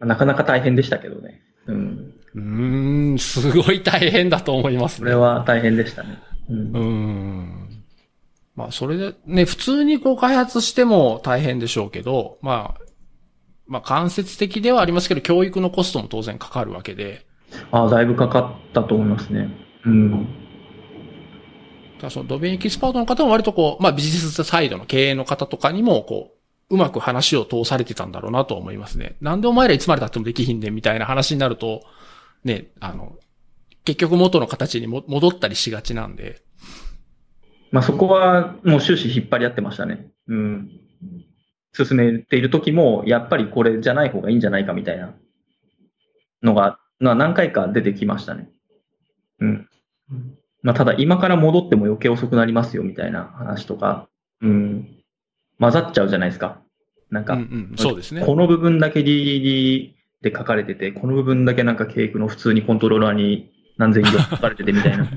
[0.00, 1.40] なかなか大変でしたけどね。
[1.66, 2.15] うん。
[2.36, 5.10] うーん、すごい大変だと思いますね。
[5.10, 6.18] それは大変でしたね。
[6.48, 7.66] うんうーん。
[8.54, 12.80] まあ、それで、ね、普通にこう開発しても大変でしょうけど、まあ、
[13.66, 17.26] まあ、間接的ではありますけど、教育のコストも当然かかるわけで、
[17.70, 19.48] ああ、だいぶかかったと思いますね。
[19.84, 20.26] うん。
[22.00, 26.32] だそのドメインエキスパートの方も割とこう、まあビジネスサイドの経営の方とかにもこ
[26.68, 29.16] う、うまく話を通されてたんだろうなと思いますね。
[29.20, 31.82] なんでお前らいつまで経ってもできひんねんみたいな話になると、
[32.44, 33.18] ね、あの、
[33.84, 36.42] 結局元の形にも戻ったりしがちなんで。
[37.70, 40.08] まあそこはもう終始引っ張り合ってましたね。
[40.28, 40.70] うん。
[41.72, 45.14] 進めている時も、やっぱりこれじゃない方がいいんじゃないかみたいな
[46.42, 48.48] のが、まあ何回か出てきましたね。
[49.40, 49.68] うん。
[50.62, 54.08] まあただ今から戻っても余計遅くなりますよみたいな話とか、
[54.40, 54.88] うん。
[55.58, 56.60] 混ざっちゃうじゃないですか。
[57.10, 58.24] なんか、うんうん、そうですね。
[58.24, 59.95] この部分だけ DDD
[60.30, 65.06] で書かれてて、この部分だけなんかケークの普通にコントローラーに何千行書かれててみたいな。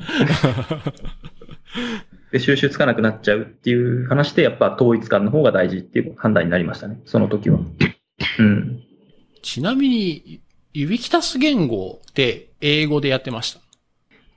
[2.32, 7.00] で、収集つかなくなっちゃうっていう話で、やっぱ統一感の方が大事っていう判断になりましたね。
[7.06, 7.60] その時は。
[8.40, 8.84] うん。
[9.42, 10.42] ちなみに、
[10.74, 13.60] ユビキタス言語って英語でやってました？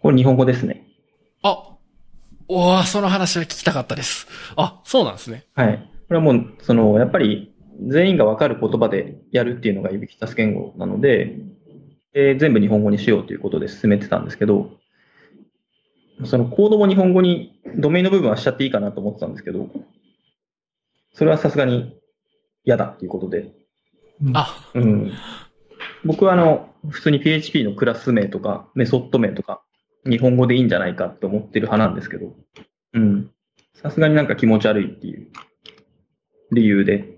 [0.00, 0.86] これ日本語ですね。
[1.42, 1.68] あ
[2.48, 4.26] おー、その話は聞きたかったです。
[4.56, 5.44] あ、そうなんですね。
[5.54, 5.88] はい。
[6.08, 7.51] これはもう、その、やっぱり
[7.89, 11.37] 全員がわかる言葉でやるっていうのがユビキタス言語なので、
[12.14, 14.70] えー全部日本語にしようということで進めてたんですけど、
[16.24, 19.68] そのコードも日本語に、ドメインの部分はしちゃっていいかなと思ってたんですけど、
[21.14, 21.99] それはさすがに
[22.64, 23.53] 嫌だっていうことで。
[24.22, 25.12] うんあ、うん。
[26.05, 29.62] 僕はあの、普通に PHP のクラス名とか、メソッド名とか、
[30.09, 32.35] 日本語でいいんじゃないかって思ってる派なんですけど、
[32.93, 33.30] うん。
[33.74, 35.28] さすがになんか気持ち悪いっていう
[36.53, 37.11] 理由で、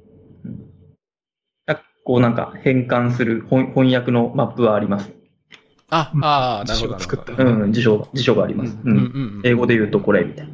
[2.04, 5.10] こうなんか変換する翻翻訳のマップはあります。
[5.90, 6.94] あ、うんああ、なるほど。
[6.98, 8.76] 辞書を作ったうん、辞書が、辞書があります。
[8.84, 9.42] うんうんうん。
[9.44, 10.52] 英語で言うとこれみたいな。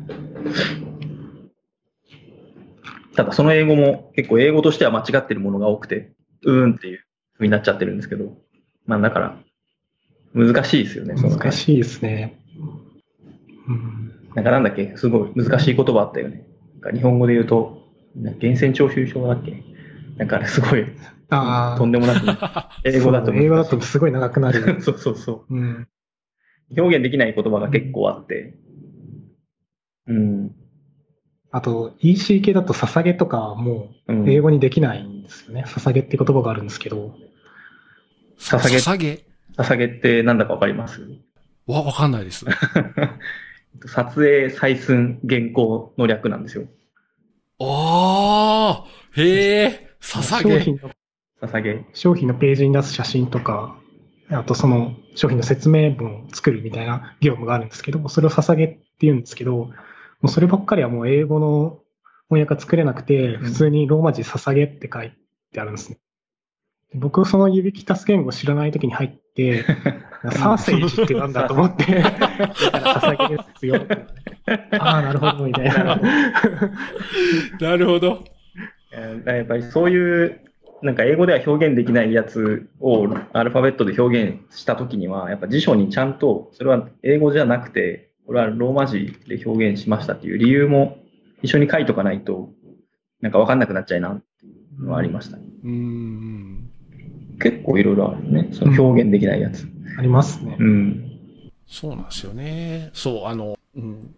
[3.16, 8.32] ただその英語も結構英語としては間違ってるものが多くて、うーんっていう風になっちゃってるんですけど、
[8.86, 9.36] まあだから、
[10.32, 11.38] 難しいですよね、そのい。
[11.38, 12.38] 難しいですね。
[13.68, 14.12] うん。
[14.34, 16.46] なんかなんだっけ、すごい難しい言葉あったよね。
[16.80, 17.82] なんか日本語で言うと、
[18.14, 19.62] な源泉徴収票だっけ？
[20.16, 20.86] なんかあれすごい、
[21.31, 21.78] ああ。
[21.78, 22.26] とんでもなく、
[22.85, 24.81] 英語だと英語だとすごい長くなる。
[24.83, 25.55] そうそうそう。
[25.55, 25.89] うん。
[26.76, 28.55] 表現できない言葉が結構あって、
[30.07, 30.55] うん。
[31.53, 35.64] あと、EC 系だと捧げとかはもうんう英語にできないんですよね。
[35.66, 37.16] 捧げっていう言葉があるんですけど。
[38.39, 38.76] さ捧げ？
[38.76, 39.24] 捧げ？
[39.57, 41.03] 捧げってなんだかわかります？
[41.66, 42.45] わ、わかんないです。
[43.87, 46.64] 撮影、採寸、原稿の略なんですよ。
[47.61, 50.55] ああ、へえ、捧げ。
[50.55, 50.91] 商品の、
[51.41, 51.84] 捧げ。
[51.95, 53.76] 商品のページに出す写真とか、
[54.30, 59.72] あとその商品の説明文を作るみたいな業務があるんですけど、それを捧げって言うんですけど、も
[60.24, 61.80] うそればっかりはもう英語の
[62.28, 65.12] 翻訳が作れなくて、普通にローマ字捧げって書い
[65.53, 65.99] てあるんですね。
[66.95, 69.64] 僕、その指揮タス言語知らない時に入って、
[70.32, 72.18] サーセージってなんだと思って、だか
[72.78, 74.07] ら捧げですよって。
[74.78, 76.01] ああ、なるほど、みたいな。
[77.61, 78.24] なるほど。
[78.93, 80.49] えーやっぱりそういう、
[80.83, 90.99] なんか英語では表現できないやつをアルファベットで表現したときには、やっぱ辞書にちゃんと、それは英語じゃなくて、これはローマ字で表現しましたっていう理由も
[91.43, 92.51] 一緒に書いとかないと、
[93.20, 95.37] なんかわかんなくなっちゃいなっていうのはありました。
[95.37, 96.70] うーん。
[97.41, 98.49] 結構いろいろあるね。
[98.53, 99.66] その表現できないやつ。
[99.99, 100.57] ありますね。
[100.59, 101.11] うん。
[101.66, 102.91] そうなんですよね。
[102.93, 104.14] そう、あの、うん。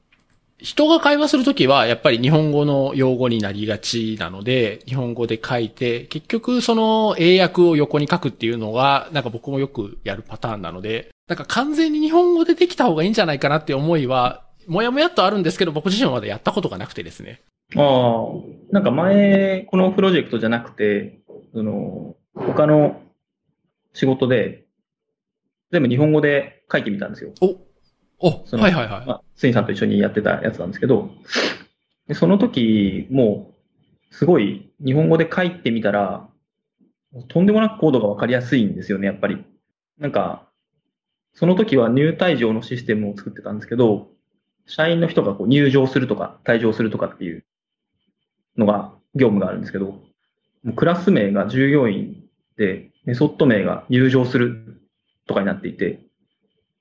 [0.62, 17.40] 人が会話するときは、やっぱり日本語の用語になりがちなので、日本語で書いて、結局その英訳を横に書くっていうのが、なんか僕もよくやるパターンなので、なんか完全に日本語でできた方がいいんじゃないかなって思いは、もやもやっとあるんですけど、僕自身はまだやったことがなくてですね。
[17.76, 18.26] ああ、
[18.70, 21.20] なんか前、このプロジェクトじゃなくて、
[21.52, 23.00] その、他の
[23.94, 24.64] 仕事で、
[25.72, 27.32] 全部日本語で書いてみたんですよ。
[27.40, 27.56] お、
[28.22, 29.06] お、はいはいはい。
[29.06, 31.10] まあ、スイさんと一緒にやってたやつなんですけど、
[32.06, 33.52] でその時、も
[34.10, 36.28] う、すごい日本語で書いてみたら、
[37.28, 39.44] とんでもなくコードがわかりやすいんですよね、やっぱり。
[39.98, 40.48] なんか、
[41.34, 44.08] その時は入退場のシステムを作ってたんですけど、
[44.66, 47.44] 社員の人がこう入場するとか退場するとかっていう
[48.56, 50.00] のが、業務があるんですけど、も
[50.66, 52.24] うクラス名が従業員
[52.56, 54.80] で、メソッド名が入場する
[55.26, 56.00] とかになっていて、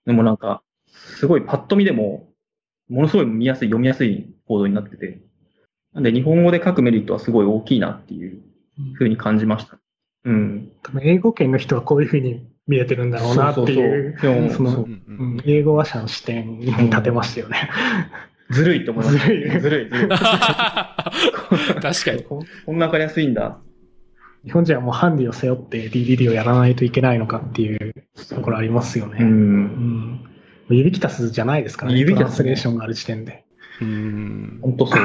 [0.05, 0.61] でもなんか、
[0.91, 2.27] すごいパッと見でも、
[2.89, 5.19] ものすごい見やすい、読みやすいコードになってて、
[5.93, 8.41] なんで日本語で書くメリットはすごい大きいなっていう
[8.93, 9.77] ふうに感じました。
[10.25, 10.71] うん。
[10.83, 14.17] 多分英語圏の人はこういうふうに見えてるんだろうなっていう、
[14.53, 14.87] その
[15.45, 17.69] 英語話者の視点に立てましたよね。
[18.51, 19.25] ずるいと思いました。
[19.25, 19.89] ずるいずるい。
[19.89, 20.09] 確
[21.79, 22.23] かに。
[22.23, 23.57] ここんなわかりやすいんだ。
[24.43, 27.93] 日本人はもうハンディを背負って DDD をやらないといけないのかっていう
[28.29, 29.19] ところありますよね。
[29.21, 29.23] う。
[29.23, 30.30] うんん。
[30.77, 31.99] 指揮たすじゃないですからね。
[31.99, 33.45] 指揮たすトランスレーションがある時点で。
[33.81, 34.59] うーん。
[34.61, 34.99] 本当そう。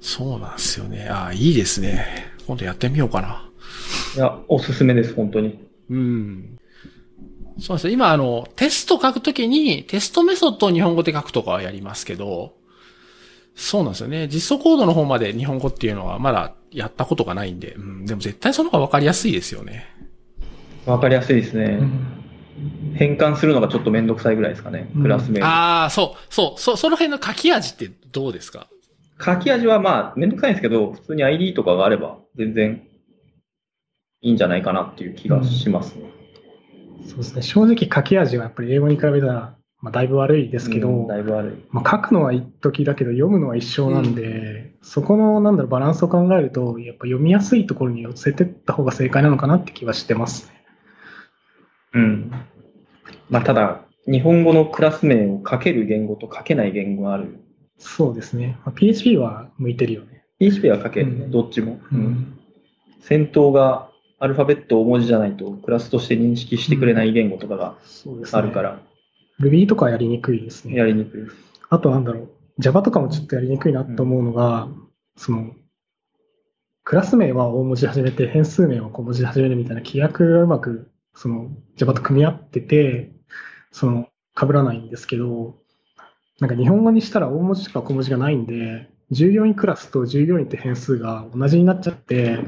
[0.00, 1.08] そうなんですよね。
[1.08, 2.06] ああ、いいですね。
[2.46, 3.48] 今度やってみようかな。
[4.16, 5.58] いや、おすすめです、本当に。
[5.90, 6.58] うん。
[7.58, 7.92] そうですね。
[7.92, 12.54] 今、あの、テスト書くときに、テストメソッドを日本語で書くとかはやりますけど、
[13.54, 14.28] そうなんですよね。
[14.28, 19.86] 実装コードの方まで日本語っていうのはまだやったことがないんで、うん、でも絶対その方がわかりやすいですよね。
[20.86, 21.78] わかりやすいですね。
[21.80, 22.23] うん
[22.94, 24.90] 変換するのがちょっとめんどくさいぐらいですかね。
[24.94, 25.42] うんクラス名。
[25.42, 28.68] ああ、そう、そう、そ、その辺の書き味ってどうですか？
[29.24, 32.82] 書き味はまあ、めんどくさいんですけど、普通に ID とかがあれば、全然
[34.22, 36.10] いいんじゃないかなっていう気がしますね。
[37.06, 37.42] そうですね。
[37.42, 41.64] 正直書き味はやっぱり英語に比べたら、まあ、だいぶ悪いですけど、うんだいぶ悪い。
[41.70, 50.52] まあ、書くのは一時だけど読むのは一生なんで、そこのなんだろうバランスを考えると、やっぱ読みやすいところに寄せてった方が正解なのかなって気はしてます。
[51.92, 52.32] うん。
[53.30, 57.38] まあ、ただ、日本語のクラス名を書ける言語と書けない言語がある。
[57.78, 58.58] そうですね。
[58.64, 60.24] まあ、PHP は向いてるよね。
[60.38, 61.80] PHP は書けるね、うんどっちも。
[61.92, 62.38] ううんん。
[63.00, 67.76] 先頭がアルファベット大文字じゃないと、クラスとして認識してくれない言語とかが。
[68.32, 68.80] あるから、
[69.40, 70.74] Ruby とかはやりにくいですね。
[70.76, 71.20] やりにくい。
[71.70, 74.68] あとなんだろう、Java とかもちょっとやりにくいなと思うのが、
[75.16, 75.52] その、
[76.84, 83.13] クラス名は大文字で始めて、変数名は小文字で始めるみたいな規約がうまく、その Java と組み合ってて、
[83.74, 84.08] その
[84.38, 85.56] 被らないんですけど、
[86.38, 92.38] なんか日本語にしたら大文字しか小文字がないんで、従業員クラスと従業員って変数が同じになっちゃって、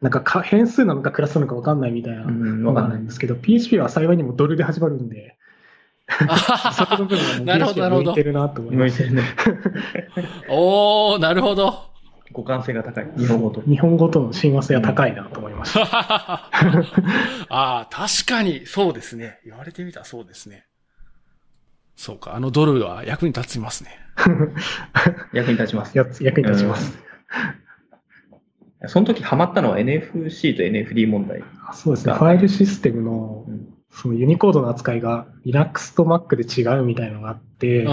[0.00, 5.36] なんかか変数なのかクラスなのか分かんないみたいなうん、のがあわかんですけど、PHP は幸いにもドルで始まるんで、
[6.76, 9.02] そこの部分は向いてるなと思います。
[9.02, 9.22] 向いてるね。
[10.48, 11.88] おー、なるほど。
[12.32, 13.10] 互換性が高い。
[13.16, 13.62] 日本語と。
[13.62, 15.80] 日本語との親和性が高いなと思いました。
[15.90, 16.50] あ
[17.48, 19.40] あ、確かに、そうですね。
[19.44, 20.67] 言われてみたらそうですね。
[21.98, 23.90] そうか、あのドルは役に立ちますね。
[25.34, 25.98] 役に立ちます。
[25.98, 26.98] やつ役に立ちます。
[28.86, 31.42] その時ハマったのは NFC と NFD 問題。
[31.74, 32.14] そうですね。
[32.14, 37.84] ファイルシステムのうんそのユニコードの扱いが Linux と Mac で違うみたいのがあって、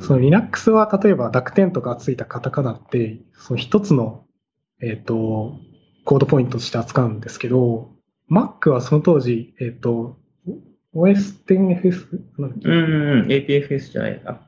[0.00, 4.24] その Linux は例えば濁点とかついたカタカナって、その一つの、
[4.82, 5.56] えっ、と、
[6.04, 7.90] コードポイントとして扱うんですけど、
[8.30, 10.18] Mac はその当時、えっ、と、
[10.94, 12.18] OS10FS?
[12.38, 12.68] なんだっけ？
[12.68, 12.86] うんう
[13.16, 13.26] んうん。
[13.26, 14.22] APFS じゃない。
[14.24, 14.40] あ、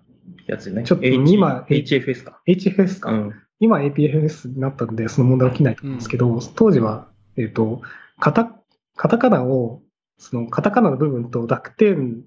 [0.46, 0.84] やつね。
[0.84, 2.40] ちょっと H- 今 HFS か。
[2.46, 3.12] HFS か。
[3.12, 3.34] うん。
[3.60, 7.82] 今 APFS になったんで、その問題起きないと思うんですけど、当時は、えっ、と、
[8.18, 8.56] カタ、
[8.96, 9.82] カタカナを、
[10.18, 12.24] そのカタカナの部分と濁点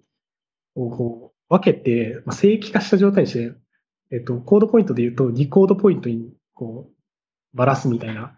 [0.75, 3.53] をこう分けて、まあ、正規化した状態にして、
[4.11, 8.35] えっ、と、コードポイントで言うと、2コードポイントにこう、ばらすみたいな。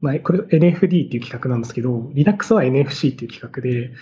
[0.00, 3.92] まあ、これ NFD っていう企画なんですけど、Linux は NFC っていう企画で、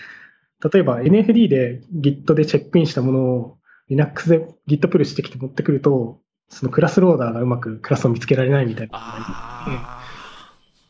[0.63, 3.57] 例えば NFD で Git でチェックインしたものを
[3.89, 8.91] Linux で Git プルしてきて持ってくると、そのクラスローダーがうまくクラスを見つけられないみたいな。
[8.93, 10.01] あ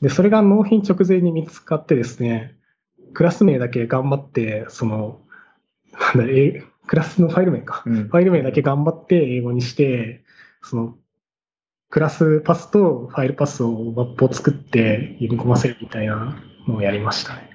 [0.02, 2.56] で、それが納品直前に見つかってですね、
[3.14, 5.22] クラス名だけ頑張って、その、
[5.94, 7.84] なんだ、えクラスのファイル名か。
[7.86, 10.24] うんファイル名だけ頑張って英語にして、
[10.62, 10.96] その、
[11.90, 16.36] クラスパスとファイルパスをマップを作って読み込ませるみたいな
[16.68, 17.55] のをやりましたね。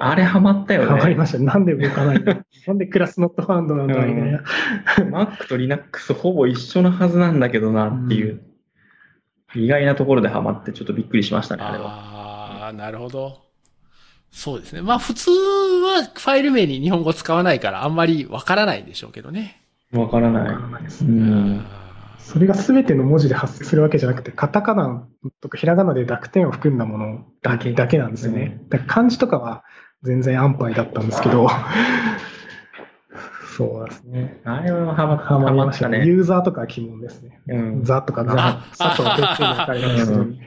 [0.00, 0.92] あれハマったよね。
[0.92, 1.38] わかりました。
[1.38, 2.34] なんで動かないの？
[2.66, 4.42] なんでクラスノットファンドなんだみたいな。
[5.10, 8.40] Mac と Linux ほぼ一緒のはずなんだけどなっていう、
[9.54, 11.84] 意外なところでハマってちょっとびっくりしましたね、あれは。
[11.86, 13.48] ああ、なるほど。
[14.30, 14.82] そうですね。
[14.82, 19.62] まあ普通はファイル名に日本語使わないからあんまりわからないんでしょうけどね。
[19.92, 21.08] わからわからなないですい。
[21.08, 21.66] うん。
[22.18, 25.06] それが全ての文字で発生するわけじゃなくて、カタカナ
[25.40, 28.60] とかひらがなで濁点を含んだものだけだけなんですよね。
[28.68, 29.64] だから漢字とかは
[30.02, 31.48] 全然安牌だったんですけど、
[33.56, 34.40] そうですね。
[34.44, 35.98] あれはハマハマりましたね。
[35.98, 36.06] ね。
[36.06, 37.40] ユーザーとかは鬼門ですね。
[37.48, 40.38] うんザとかザ、ザとは別に分かりましたね。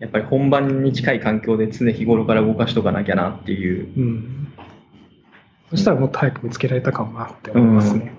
[0.00, 3.88] やっぱり本番に近い環境で常日頃から動かしとかなきゃなっていう。
[3.96, 4.48] うん。
[5.70, 8.12] そしたらもっと早く見つけられたかもなって思いますね。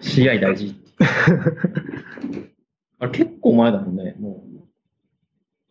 [0.00, 0.74] CI 大事。
[2.98, 4.16] あれ結構前だもんね。
[4.18, 4.42] も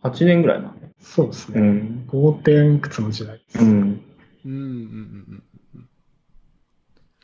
[0.04, 0.72] う、8年ぐらい前。
[1.00, 1.62] そうですね。
[1.62, 2.06] ん。
[2.08, 2.34] 5.
[2.44, 3.60] 点いくつの時代です。
[3.60, 3.68] うん。
[3.70, 5.44] うんうんうんうん
[5.76, 5.90] うん。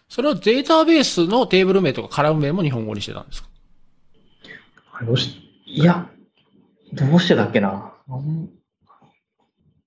[0.10, 3.50] それはデータベースのテーブル名とかカラム名も日本語にしてたんですか？
[5.06, 6.08] どうしいや、
[6.94, 7.94] どうしてだっけな？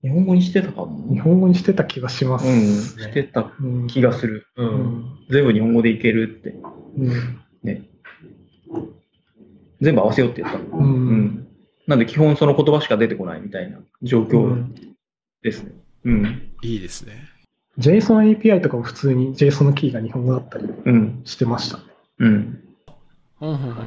[0.03, 1.13] 日本語にしてたかも。
[1.13, 2.81] 日本語にしてた気がしますうん、ね。
[2.81, 4.47] してたうん気がする。
[4.57, 4.63] う。
[4.63, 4.69] うん
[4.99, 6.55] ん全部日本語でいけるって。
[6.97, 7.83] うんね。
[9.81, 10.65] 全部合わせようって言ったの。
[10.65, 11.46] ううんん。
[11.87, 14.75] なんで基本その言葉しか出てこないみたいな状況うん
[15.41, 15.71] ですね。
[16.03, 16.51] うん。
[16.61, 17.29] いいですね。
[17.79, 21.21] JSON API とかも普通に JSON のキーが日本語だったりうん。
[21.23, 21.83] してましたね。
[22.19, 22.63] うん。
[23.39, 23.77] うんうんうんうんうん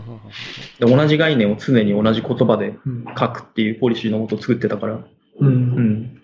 [0.78, 5.05] で同じ概念を常に同じ言葉でうん書くっていうポリシーのもと作ってたから、う
[5.40, 6.22] うんん。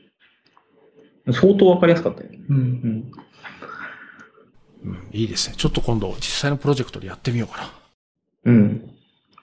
[1.33, 2.39] 相当わかりやすかったよね。
[2.49, 3.13] うんうん。
[4.85, 5.57] うんいいですね。
[5.57, 7.71] ちょっと今度実際のプロジェクトでやってみようかな。
[8.45, 8.91] うん。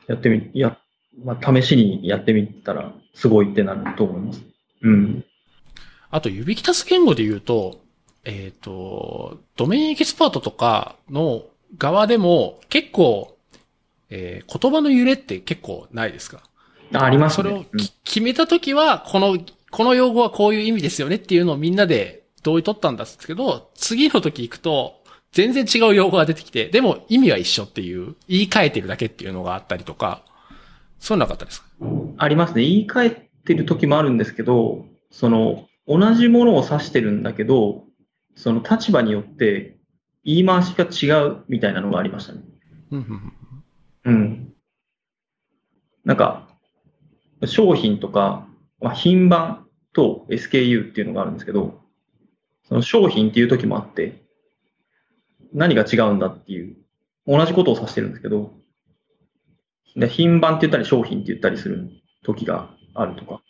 [0.07, 0.77] やってみ、や、
[1.23, 4.41] まあ、試しにやってみたら、すごいってなると思います。
[4.81, 5.25] うん。
[6.09, 7.81] あと、指揮達言語で言うと、
[8.25, 11.43] えっ、と、ドメインエキスパートとかの
[11.77, 13.37] 側でも結構、
[14.09, 16.41] えー言葉の揺れって結構ないですか？
[16.93, 17.67] あありますそれをね。
[17.77, 19.37] き決めたときは、この、
[19.71, 25.01] この用語はこういう意味ですよねっていうのをみんなで同意取ったんですけど、次の時行くと、
[25.31, 30.21] 全然違う用語が出てきて、でも意味は一緒っていう、言い換えてるだけっていうのがあったりとか、
[31.03, 31.67] そうなかったですか？
[32.17, 32.61] ありますね。
[32.61, 37.83] 言い換えてる時もあるんですけど、その、同じものを指してるんだけど、
[38.35, 39.77] その立場によって
[40.23, 42.39] 言い回しが違うみたいなのがありましたね。
[44.05, 44.53] うん。
[46.05, 46.47] なんか、
[47.45, 48.47] 商品とか、
[48.79, 51.81] まあ、品番と SKU っていうのがあるんですけど、
[52.65, 54.23] その商品っていう時もあって、
[55.53, 56.77] 何が違うんだっていう、
[57.27, 58.53] 同じことを指してるんですけど、
[59.95, 61.89] で品番って言ったり商品って言ったりする
[62.23, 63.41] 時があるとか、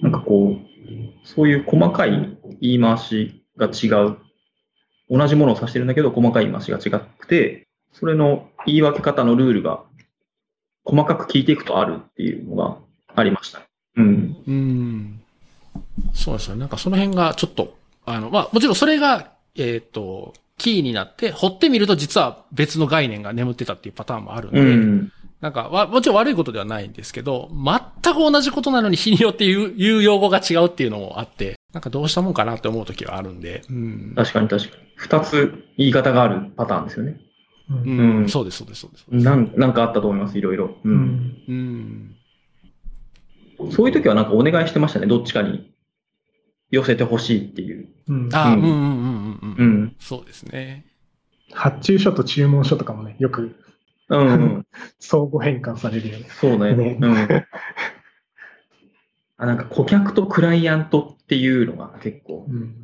[0.00, 2.10] なんかこう、そういう細かい
[2.60, 4.18] 言い回しが違う。
[5.10, 9.84] 同じものを指してるんだけど、細かい言い回しが違くて、それの言い分け方のルールが
[10.84, 12.78] 細かく聞いていくとあるっていうのが
[13.14, 13.62] ありました。
[13.96, 14.36] うん。
[14.46, 15.20] うん。
[16.12, 16.60] そうですよね。
[16.60, 17.76] なんかその辺がちょっと、
[18.06, 25.12] あの、まあ、もちろんそれが、えっ、と、キーになって、掘ってみると実は別の概念が眠ってたっていうパターンもあるんで、うん。
[25.40, 34.12] なんかわ、もちろん悪いことではないんですけど、全く同じことなのに 日によって言う言う用語が違うっていうのもあって、なんかどうしたもんかなって思う時はあるんで、うん。
[34.16, 34.82] 確かに確かに。
[34.96, 37.20] 二つ言い方があるパターンですよね。
[37.68, 39.04] うんうん、うんそうです、そうです、そうです。
[39.04, 40.76] そうですなんなんかあったと思います、いろいろ。
[40.84, 40.88] う。
[40.88, 42.14] うんんうん。
[43.70, 45.72] そういう時はなんかお願いしてましたね、どっちかに
[46.70, 47.88] 寄せてほしいっていう。
[48.08, 49.50] うんあ、う、うんんうん、うん、うん。
[49.50, 49.96] ううんん。
[49.98, 50.86] そうですね。
[51.52, 53.56] 発注書と注文書とかもね、よく
[54.18, 54.66] うん、うん。
[54.98, 56.26] 相互変換されるよね。
[56.40, 56.74] そうね。
[56.74, 57.16] ねうん。
[59.36, 62.76] あなんか顧客とクライアントっていうのが結構うん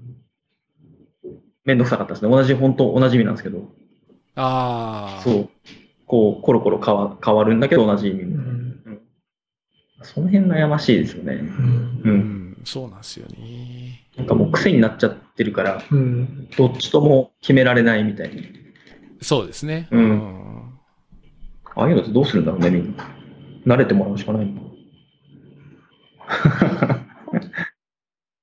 [1.64, 2.30] めんどくさかったですね。
[2.30, 3.70] 同じ、本当同じ意味なんですけど。
[4.34, 5.22] ああ。
[5.22, 5.48] そう。
[6.06, 8.52] こう、コロコロ変わ変わるんだけど同じ意味うみたいな。
[8.52, 9.00] ん
[10.02, 11.34] その辺悩ましいですよね。
[11.34, 12.00] うんう。
[12.04, 14.08] うんん、そうなんですよね。
[14.16, 18.48] なんかもう癖になっちゃってるから、うんどっちとも決められないみたいに。
[19.20, 19.88] そうですね。
[19.90, 20.59] うん
[21.80, 23.08] ああいうのってどうするんだろうね、みんな。
[23.66, 24.70] 慣れてもらうしかないの。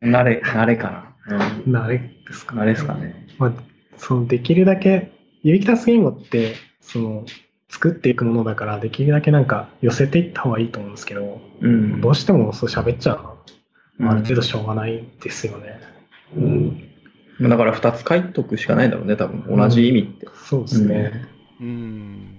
[0.02, 1.36] 慣れ、慣れかな。
[1.66, 1.74] うん。
[1.74, 3.28] 慣れですか慣れですかね。
[3.38, 3.54] まあ、
[3.98, 5.12] そのできるだけ、
[5.44, 7.26] ユニキタス言語って、その、
[7.70, 12.02] 作っていくものだから、できるだけなんか寄せていった方がいいと思うんですけど、うん。
[12.02, 13.18] どうしてもそう喋っちゃう
[14.02, 14.36] のは、ある程度。
[14.38, 15.80] 度しょうがないですよね。
[16.36, 17.50] うん。
[17.50, 19.46] だから二つ書いとくしかないんだろうね、多分。
[19.56, 20.28] 同じ意味って。
[20.44, 21.28] そうですね。
[21.62, 22.37] うん。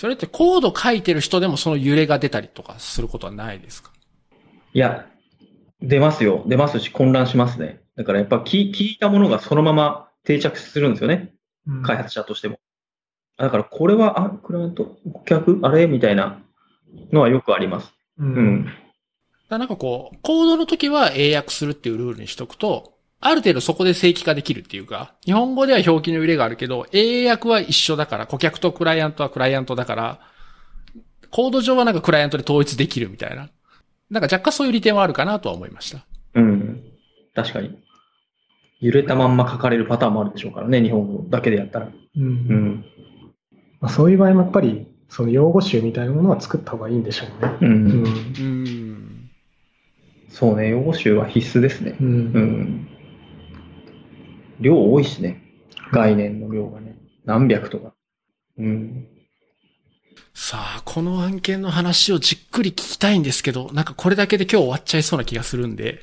[0.00, 3.92] それってコード書いてる人でもその揺れが出たりとかすることはないですか？
[4.72, 5.04] いや、
[5.82, 6.42] 出ますよ。
[6.46, 7.82] 出ますし、混乱しますね。
[7.96, 11.34] だからやっぱ聞聞いたものがそのまま定着するんですよね。
[11.66, 12.60] うん開発者としても。
[13.36, 15.86] だからこれは、あ、クライアント、顧客、あれ？
[15.86, 16.40] みたいな
[17.12, 17.92] のはよくあります。
[18.18, 18.24] う。
[18.24, 18.64] うんん。
[18.64, 18.76] だか
[19.50, 30.20] らなんかこう、コードの時は英訳するっていうルールにしとくと、ある程度そこで正規化できるっていうか、日本語では表記の揺れがあるけど、英訳は一緒だから、顧客とクライアントはクライアントだから、
[31.30, 33.50] コード上はなんかクライアントで統一できるみたいな。
[34.10, 36.04] なんか若干そういう利点はあるかなとは思いました。
[36.34, 36.82] うん。
[37.34, 37.78] 確かに。
[38.80, 41.86] 揺れたまんま書かれるパターンもあるでしょうからね、日本語だけでやったら。
[41.86, 41.92] う。
[42.16, 42.84] うんん。
[43.80, 47.52] まあ、そういう場合もやっぱり、その用語集みたいなものは作った方がいいんでしょうね。
[47.60, 47.66] う。
[47.66, 48.04] うんん。
[48.04, 49.30] うん。
[50.30, 51.96] そうね、用語集は必須ですね。
[52.00, 52.04] う。
[52.04, 52.89] うんん。
[54.60, 55.42] 量多いしね。
[55.92, 56.96] 概念の量がね。
[57.24, 57.92] 何百とか。
[58.58, 59.06] うん。
[60.34, 66.02] さあ、この案件の話をじっくり聞きたいんですけど、なんかこれだけで今日終わっちゃいそうな気がするんで、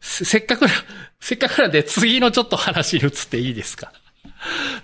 [0.00, 0.70] せせっかくな、
[1.20, 3.92] せっかくなんで次のちょっと話に移っていいですか？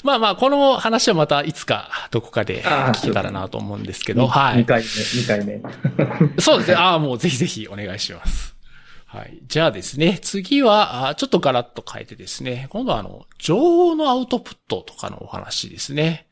[0.04, 4.64] まあまあ、この話はまたいつかどこかで聞けたらなと思うんですけど、は2い。
[4.64, 6.40] 回目、2回目。
[6.40, 6.76] そうですね。
[6.76, 8.54] ああ、もうぜひぜひお願いします。
[9.11, 9.38] はい。
[9.48, 16.26] じゃあですね、次は、ちょっとガラッと変えてですね、今度はあの、情報のアウトプットとかのお話ですね。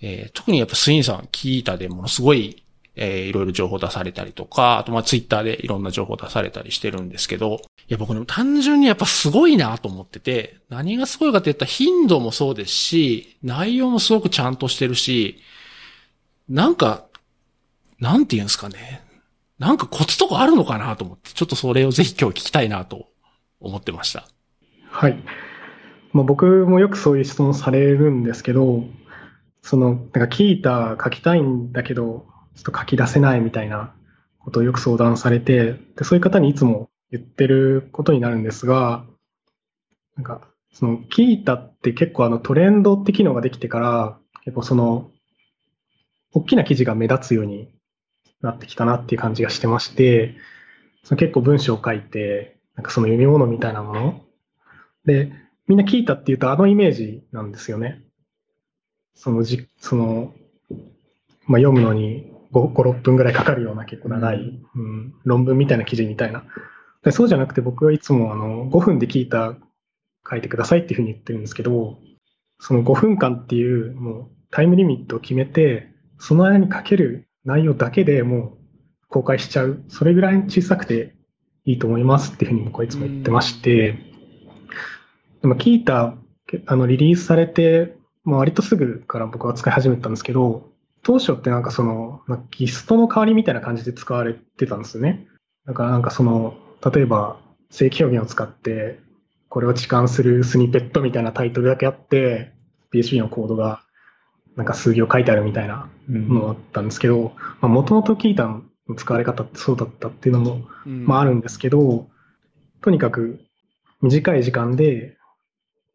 [0.00, 2.64] えー特にやっぱスインさん聞いたでものすごい、
[2.96, 15.38] えーいろいろ情報出されたりとか、あとまあツイッターでいろんな情報出されたりしてるんですけど、いや僕ね、単純にやっぱすごいなと思ってて、何がすごいかって言ったら頻度もそうですし、内容もすごくちゃんとしてるし、
[16.48, 17.06] なんか、
[18.00, 19.02] なんて言うんですかね。
[19.58, 23.08] なんかコツとかあるのかなと思って、ちょっとそれをぜひ今日聞きたいなと
[23.60, 24.28] 思ってました。
[24.90, 25.22] はい。
[26.12, 28.84] まあ、僕もよくそういう質問されるんですけど、
[29.62, 33.92] その、なんか聞いた、書きたいんだけど、ちょっと書き出せないみたいな
[34.38, 39.04] ことをよく相談されて、でそういう方にいつも言ってることになるんですが、
[40.16, 40.40] なんか、
[40.72, 45.10] その、聞いたって結構あのトレンドって機能ができてから、結構その、
[46.32, 47.72] 大きな記事が目立つように
[48.40, 50.34] なってきたなっていう感じがしてまして、
[51.04, 54.20] その結構文章を書いて、なんかその読み物みたいなもの
[55.04, 55.32] で、
[55.66, 58.02] みんな聞いたっていうとあのイメージなんですよね。
[59.14, 60.32] そのじ、その、
[61.46, 66.44] まあ、読むのに5、5、6分ぐらいかかるような結構長い、うん、論文みたいな記事みたいな。
[67.02, 69.56] でそうじゃなくて僕はいつもあの5分で聞いた
[70.28, 71.98] 書いてくださいっていうふうに言ってるんですけど、
[72.60, 75.88] その5分間っていうもうタイムリミットを決めて、
[76.18, 78.58] その間に書ける内容だけでもう
[79.08, 79.82] 公開しちゃう。
[79.88, 81.14] それぐらい小さくて
[81.64, 83.98] いいと思いますっていうふうに僕はいつも言ってまして、
[85.42, 86.14] でも聞いた、
[86.66, 90.70] あのリリースされて、まあ、割とすぐから僕は使い始めたんですけど、
[91.02, 95.26] 当初ってなんかその、なんかギストの代わりみたいな感じで使われてたんですよね。
[95.66, 96.54] だからなんかその、
[96.92, 97.38] 例えば
[97.70, 99.00] 正規表現を使って、
[99.48, 102.52] これを置換するスニペットみたいなタイトルだけあって、
[102.90, 103.82] PHP のコードが
[104.58, 108.62] なんか数行書いてあるみたいなのだったんですけど、もともとキータの
[108.96, 112.08] 使われ方ってそうだったっていうのも、まああるんですけど、
[112.82, 113.38] とにかく
[114.02, 115.16] 短い時間で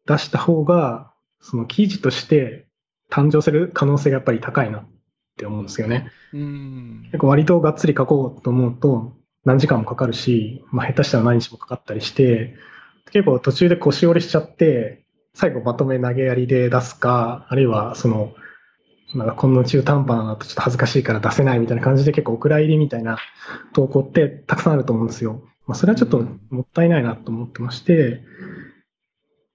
[0.06, 1.12] 出した方が、
[1.42, 2.66] その記事として
[3.10, 4.86] 誕生する可能性がやっぱり高いなっ
[5.36, 6.10] て思うんですよね。
[6.32, 7.02] うん。
[7.08, 9.12] 結構割とがっつり書こうと思うと
[9.44, 12.54] 何時間もかかるし、まあ、下手したら何日もかかったりして、
[13.12, 15.04] 結構途中で腰折れしちゃって、
[15.34, 18.32] 最後まとめ投げやりで出すか、あるいはその、
[19.14, 23.18] なんかこんな中途半端なとちょっと恥ずかしいから出せないみたいな感じで結構お蔵入りみたいな
[23.72, 25.42] 投稿ってたくさんあると思うんですよ。
[25.66, 28.22] まあ、それはちょっともったいないなと思ってまして、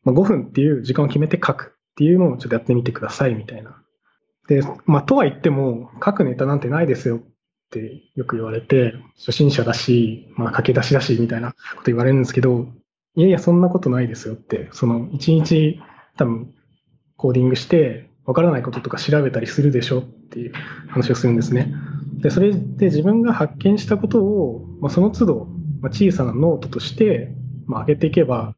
[0.04, 3.82] まあ、5分っていう時間を決めて書くっていうのをちょっとやってみてくださいみたいな。
[4.48, 7.22] で、まあ、とは言っても、書くネタなんてないですよっ
[7.70, 12.68] てよく言われて、初心者だし、まあ、駆け出しだしみたいなこと言われるんですけど、
[13.16, 15.80] いやいや、そんなことないですよって、その一日
[16.18, 16.54] 多分
[17.16, 20.54] コーディングして、わからないこととか調べたりするでしょっていう
[20.88, 21.74] 話をするんですね。
[22.20, 25.48] で、それで自分が発見したことを、まあ、その都度、
[25.82, 27.34] まあ、小さなノートとして、
[27.66, 28.56] まあ、上げていけば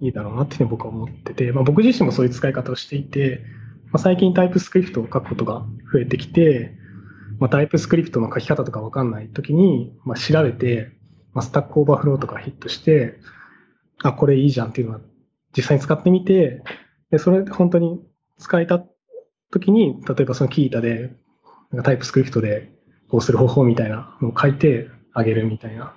[0.00, 3.44] いいだろうなっていうふうに僕は思ってて、まあ、僕自身もそういう使い方をしていて、
[3.92, 6.74] まあ、最近 TypeScript を書くことが増えてきて、
[7.38, 10.90] まあ、 TypeScript の書き方とかわかんないときに、まあ、調べて、
[11.34, 13.20] まあ、 Stack Overflow とかヒットして、
[14.02, 15.00] あ、これいいじゃんっていうのは
[15.54, 16.62] 実際に使ってみて、
[17.10, 18.00] で、それで本当に
[18.38, 18.91] 使えたと
[19.60, 21.14] きに、例えばその Qiita で、
[21.70, 22.70] なんか TypeScript で
[23.08, 25.94] こうする方法みたいなのを書いてあげるみたいな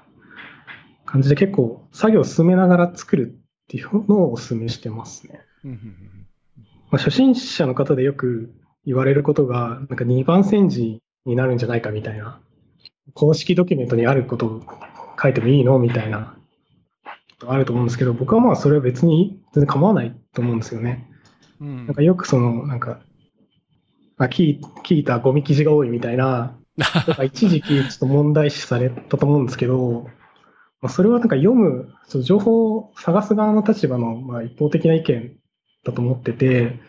[1.05, 5.39] 感じで結構作業を進めながら作るっていうのをお勧めしてますね。
[6.91, 8.53] まあ、初心者の方でよく
[8.85, 12.39] 言われることが、なんか2番煎じになるんじゃないかみたいな、
[13.13, 14.61] 公式ドキュメントにあることを
[15.21, 16.37] 書いてもいいのみたいな、
[17.47, 21.09] あると思うんですけど、僕はまあそれは別に全然構わないと思うんですよね。
[21.59, 22.99] うんなんかよくその、なんか、
[24.17, 30.07] まあ、聞い聞いたゴミ記事が多いみたいな、 なんか一時期ちょっと問題視されたと思うんですけど、
[30.81, 35.37] まあ、それはなんか読む、その情報を探す側の立場のまあ一方的な意見
[35.83, 36.79] だと思ってて、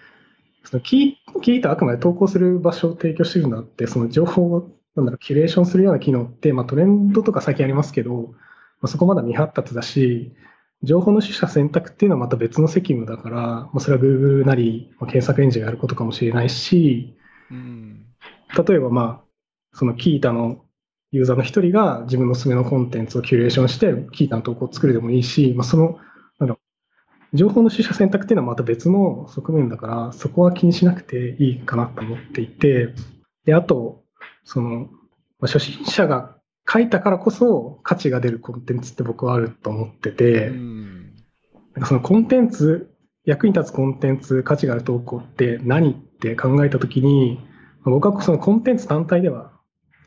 [0.64, 8.36] その聞い聞いたあくまで投稿する場所を提供してるんだって、その情報をなんだろうキュレーションするような機能って、まあ、トレンドとか最近ありますけど、ま
[8.82, 10.32] あ、そこまだ未発達だし、
[10.82, 17.16] 情報の取捨選択っていうのはまた別の責務だから、まあ、それは Google なり、まあ、検索エンジンがやることかもしれないし、
[17.50, 18.06] うん。
[18.66, 19.26] 例えばまあ、
[19.72, 20.64] そのキータの
[21.12, 25.98] ユーザーの一人が自分のおすすめのコンテンツをキュレーションして、キータの投稿を作るでもいいし、まあ、その、
[26.38, 26.56] なんだ
[27.34, 32.94] 情報の取捨選択っていうのはまた別の側面だから、そこは気にしなくていいかなと思っていて、
[33.44, 34.04] で、あと、
[34.44, 34.86] その、ま
[35.42, 36.35] あ、初心者が
[36.70, 40.96] 書いたからこそ価値が出るコンテンツって僕はあると思ってて、うん
[41.84, 42.90] そのコンテンツ、
[43.24, 47.38] 役に立つコンテンツ、価値がある投稿って何って考えたときに、
[47.84, 49.52] 僕はそのコンテンツ単体では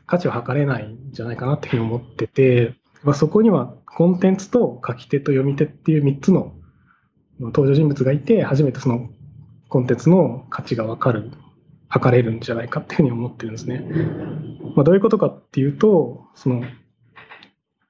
[0.06, 6.54] 価値を測れないんじゃないかなっていうふうに思ってて、まあ、そこにはコンテンツと書き手と読み手っていう3つの
[7.38, 9.08] 登場人物がいて、初めてその
[9.68, 11.30] コンテンツの価値がわかる、
[11.90, 13.84] 測れるんじゃないかっていうふうに思ってるんですね。
[14.76, 16.66] まあ、どういうことかっていうと、その、ま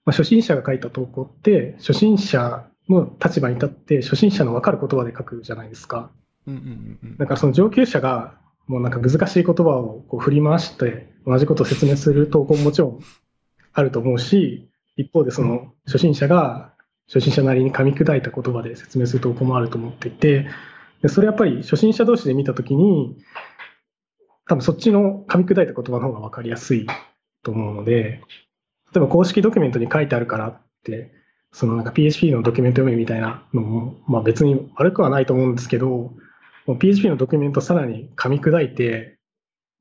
[0.07, 6.11] あ、初心者が書いた投稿って、初心者の立場に立って、初心者の分かる言葉で書くじゃないですか。
[6.47, 13.01] うんうんうんだからその上級者が、もうなんか難しい言葉をこう振り回して、同じことを説明する投稿ももちろん
[13.75, 16.73] あると思うし、一方でその初心者が
[17.07, 20.49] 初心者なりに噛み砕いた言葉で説明する投稿もあると思っていて、
[21.03, 23.17] でそれやっぱり初心者同士で見たときに、
[24.51, 26.85] 多分そっちの噛み砕いた言葉の方が分かりやすい
[27.45, 28.21] と思うので、
[28.93, 31.13] 例えば公式ドキュメントに書いてあるからって、
[31.53, 36.15] そのなんか PHP のドキュメント読めみたいなのも、まあ別に悪くはないと思うんですけど、
[36.81, 39.21] PHP のドキュメントさらに噛み砕いて、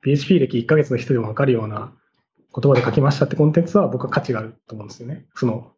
[0.02, 1.92] PHP 歴1ヶ月の人でも分かるような
[2.56, 5.26] 言葉で書きましたってコンテンツは僕は価値があると思うんですよね。
[5.34, 5.72] その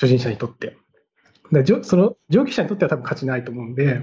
[0.00, 0.76] 初心者にとって。
[1.52, 4.02] でその上級者にとっては多分価値ないと思うんで、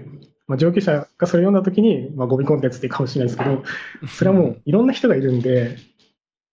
[0.50, 3.64] まあ、上級者がそれ読んだ時に、まあ、ゴミコンテンツっていうかもしれないですけど、
[4.10, 5.78] それはもういろんな人がいるんで、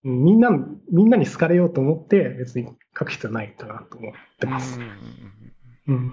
[0.04, 0.50] うんみんな、
[0.92, 4.78] みんなに好かれようと思って別に書く必要はないかなと思ってます。
[5.88, 6.12] うん。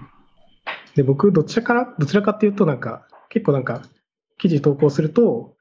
[0.96, 3.82] で、僕、どちらから、どちらかっていうと、なんか、結構なんか、
[4.38, 5.54] 記事投稿すると、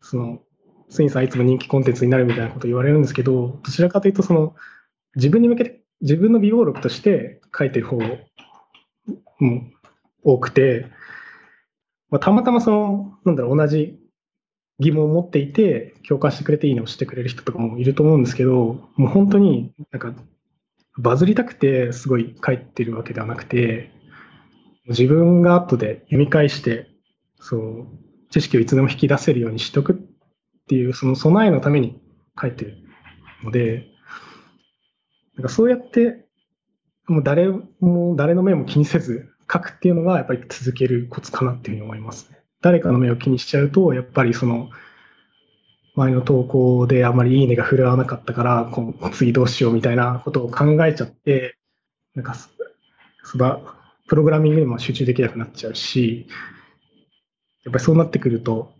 [0.00, 0.42] その、
[0.88, 4.56] スインさんいつも人気コンテンツになるみたいなこと言われるんですけど、どちらかというと、その、
[5.14, 8.18] 自分に向けて、自分の備忘録として書いてる方も
[10.24, 10.86] 多くて、
[12.10, 13.98] まあ、たまたまその、なんだろう、同じ
[14.78, 20.14] 疑問を持っていて、共感してくれていいねをしてくれる人とかもいると思うんですけど、もう本当になんか、
[20.96, 23.92] バズりたくてすごい書いてるわけではなくて、
[24.88, 26.88] 自分が後で読み返して、
[27.40, 27.86] そう、
[28.30, 29.96] 知識をいつでも引き出せるようにしとくっ
[30.68, 32.00] ていう、その備えのために
[32.40, 32.78] 書いてる
[33.44, 33.86] ので、
[35.36, 36.26] なんかそうやって、
[37.06, 37.48] もう誰
[37.80, 42.38] も、誰の目も気にせず書くっていうのがやっぱり続けるコツかなっていうふうに思いますね。
[42.60, 44.70] 誰かの目を気にしちゃうと、やっぱりその、
[45.94, 48.70] 前の投稿であまりいいねが振るわなかったから、
[49.12, 51.56] 次どうしようみたいなことを考えちゃって、
[52.14, 52.34] なんか、
[53.24, 53.62] その、
[54.06, 56.26] プログラミングにも集中できなくなっちゃうし、
[57.64, 58.72] やっぱりそうなってくると、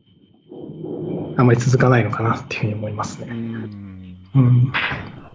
[1.37, 3.27] あまり続かないのかなっていうふうに思いますね。
[3.31, 4.73] うん、うん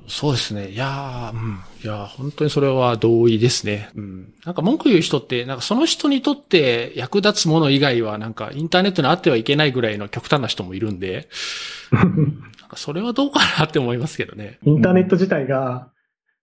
[0.08, 0.70] そうですね。
[0.70, 1.60] いやー、うん。
[1.84, 3.90] いや本当にそれは同意ですね。
[3.96, 4.34] うん。
[4.46, 11.30] なんか文句言う人って、なんかその人にとって役立つもの以外は、なんかインターネットにあってはいけないぐらいの極端な人もいるんで、
[11.92, 14.60] なんかそれはどうかなって思いますけどね。
[14.64, 15.90] インターネット自体が、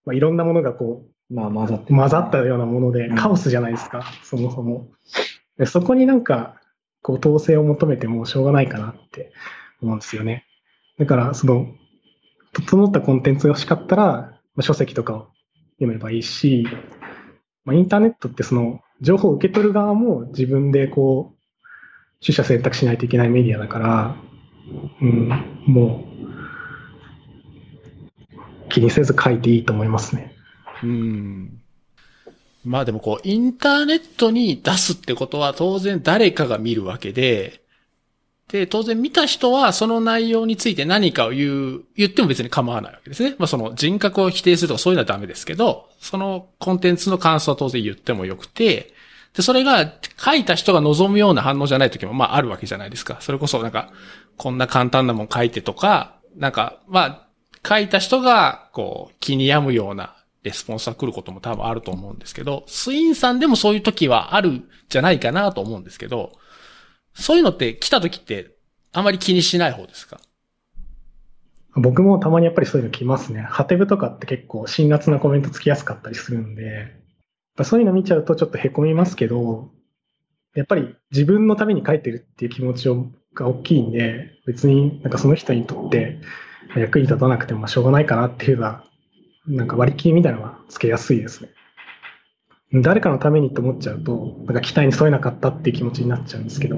[0.07, 4.89] まあ、いろんなものがこう、まあ混ざって、混ざったようなもので、カオスじゃないですか、そもそも。
[5.59, 6.57] でそこになんか、
[7.03, 9.33] こう、統制を求めてもしょうがないかなって
[9.83, 10.47] 思うんですよね。
[10.99, 11.67] だから、その、
[12.53, 15.29] 整ったコンテンツが欲しかったら、まあ、書籍とかを
[15.79, 16.67] 読めばいいし、
[17.65, 24.17] まあ、インターネットってその情報を受け取る側も自分でこう、取捨選択しないといけないメディアだから、
[25.01, 25.29] うん、
[25.67, 26.11] もう、
[28.69, 30.35] 気にせず書いていいと思いますね。
[30.83, 31.61] うん。
[32.65, 37.60] まあでもこう、インターネットに出すってことは当然誰かが見るわけで、
[38.51, 43.37] で、当然見た人はその内容について何かを言う、言っても別に構わないわけですね。
[43.39, 48.93] まあその人格を否定するとかそういうのはダメですけど、そのコンテンツの感想は当然言ってもよくて、
[49.35, 53.19] で、それが書いた人が望むような反応じゃない時もまああるわけじゃないですか。
[53.21, 53.93] それこそなんか、
[54.37, 57.27] こんな簡単なもん書いてとか、なんか、まあ、
[57.69, 66.33] 書いた人がこう気に病むようなレスポンスが来ることも多分あると思うんですけど、スインさんでもそういう時はあるじゃないかなと思うんですけど、
[67.15, 68.55] そういうのって来た時って
[68.93, 70.21] あまり気にしない方ですか？
[71.77, 73.41] 僕もたまにやっぱりそういうの来ますね。
[73.41, 76.97] ハテブとかって結構辛辣なコメントつきやすかったりするんで、
[77.63, 79.71] そういうの見ちゃうとちょっと凹みますけど、
[80.55, 82.89] やっぱり自分のために書いてるっていう気持ち
[83.35, 86.19] が大きいんで、別になんかその人にとって
[86.77, 88.85] 役に立たなくてもしょうがないかなっていうのは、
[89.47, 91.51] なんか割り切りみたいなのはつけやすいですね。
[92.73, 96.77] 誰かのためにと思っちゃうと、なんか期待に添えなかったっていう気持ちになっちゃうんですけど。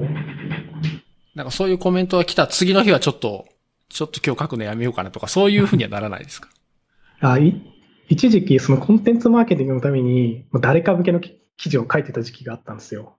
[1.35, 3.45] なんかそういうコメントが来た次の日はちょっと、
[3.89, 6.49] ちょっと今日書くのやめようかなとか、そういうふうにはならないですか？
[7.21, 7.61] あい
[8.09, 11.39] 一時期、そのコンテンツマーケティングのために、誰か向けの記
[11.69, 13.15] 事を書いてた時期があったんですよ。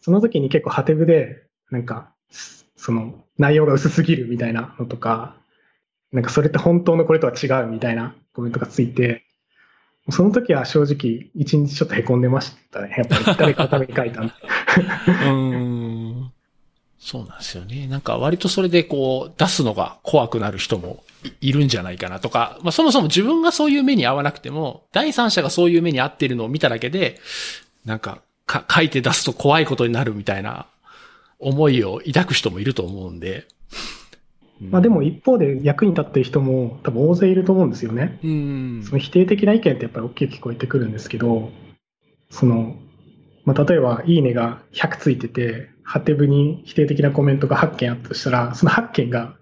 [0.00, 2.12] その時に結構ハテブで、なんか、
[2.76, 5.36] その内容が薄すぎるみたいなのとか、
[6.12, 9.24] なんかそれって本当のこれとは違うみたいなコメントがついて、
[10.10, 12.94] その時は正直、一日ちょっと凹んでましたね。
[12.96, 14.32] やっぱり誰かのために書いたんで。
[16.98, 17.86] そうなんですよね。
[17.86, 21.04] なんか割とそれでこう出すのが怖くなる人も
[21.40, 27.20] いるんじゃないかなとか、まあそもそも自分がそういう目に合わなくても、第三者がそういう目に合ってるのを見ただけで、
[27.84, 30.66] なんかか書いて出すと怖いことになるみたいな
[31.38, 33.46] 思いを抱く人もいると思うんで、
[34.60, 38.18] まあでも一方で役に立ってる人も多分大勢いると思うんですよね。
[38.24, 41.50] うん、その否定的な意見ってやっぱり大きく聞こえてくるんですけど、
[42.30, 42.76] その、
[43.44, 49.36] まあ例えばいいねが100ついてて、ハテブに否定的なコメントが8件あったとしたら、その8件が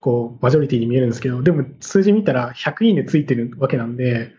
[0.00, 4.32] こうマジョリティに見えるんですけど、でも数字見たら100いいねついてるわけなんで、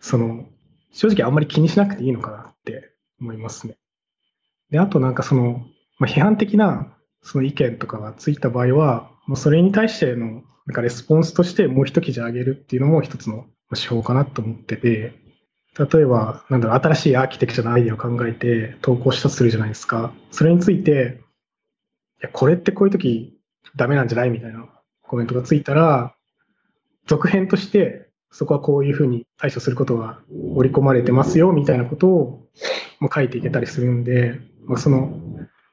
[0.00, 0.46] その、
[0.92, 3.76] 正直あんまり気にしなくていいのかなって思いますね。
[4.70, 5.66] で、あとなんかその、
[5.98, 6.94] まあ、批判的な
[7.24, 15.14] その意見とかがついた場合は、もうそれに対してのなんかレスポンスとしてもう一記事あげるっていうのも一つの手法かなと思ってて、
[15.76, 20.12] 例えば、なんだろう、新しいアーキテクチャのアイディアを考えて投稿したとするじゃないですか。
[20.30, 21.20] それについて、
[22.20, 23.36] いや、これってこういう時
[23.74, 24.68] ダメなんじゃないみたいな
[25.02, 26.14] コメントがついたら、
[27.06, 30.20] 続編としてそこはこういうふうに対処することが
[30.54, 32.48] 織り込まれてますよみたいなことを
[33.12, 34.40] 書いていけたりするんで、
[34.76, 35.20] その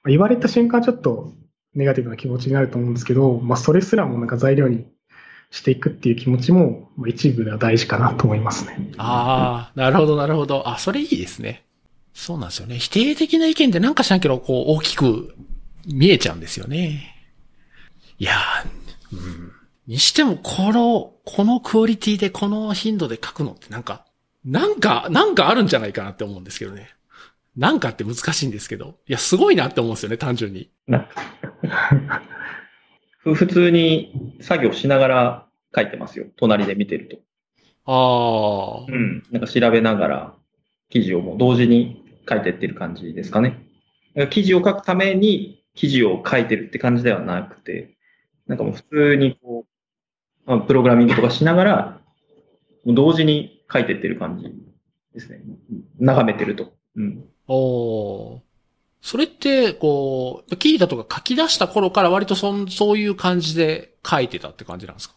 [0.05, 1.33] 言われた瞬間ちょっと
[1.75, 4.85] ネガティブな気持ちになると思うんですけど、まあ、それすらもなんか材料に
[5.51, 8.91] していくっていう気持ちも、一部では大事かなと思いますね。
[8.97, 10.67] ああ、なるほど、なるほど。
[10.67, 11.63] あ、それいいですね。
[12.13, 12.77] そうなんですよね。
[12.77, 15.35] 否定的な意見ってなんかしらんけど、こう、大きく
[15.85, 17.15] 見えちゃうんですよね。
[18.19, 19.51] いやー、うん。
[19.87, 24.05] にしても、この、このクオリティで、この頻度で書くのってなんか、
[24.45, 26.89] なんか、なんかあるんじゃないかなって思うんですけどね。
[27.61, 28.97] なんかって難しいんですけど。
[29.07, 30.71] いや、すごいなって思うんですよね、単純に。
[33.19, 36.25] 普通に作業しながら書いてますよ。
[36.37, 37.17] 隣で見てると。
[37.85, 38.91] ああ。
[38.91, 39.21] うん。
[39.29, 40.35] なんか調べながら
[40.89, 43.49] 記事をもう同時に書いてってる感じですかね。
[43.49, 43.59] だか
[44.21, 47.95] ら記事を書くために記事を書いてるって感じではなくて、
[48.47, 49.67] なんかもう普通にこ
[50.47, 52.01] う、まあ、プログラミングとかしながら、
[52.85, 54.51] もう同時に書いてってる感じ
[55.13, 55.43] ですね。
[55.99, 56.73] 眺めてると。
[56.95, 57.30] うん。
[57.53, 58.39] おー。
[59.01, 65.15] それって、こう、キータとか書き出した頃から割とそんそういう感じで書いてたって感じなんですか？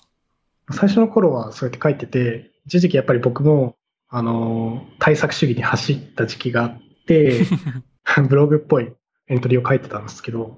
[0.73, 3.77] 最初の頃はそうやって書いてて、一時期やっぱり僕も、
[4.09, 7.43] あの、対策主義に走った時期があって、
[8.29, 8.93] ブログっぽい
[9.29, 10.51] エントリーを書いてたんですけど、やっ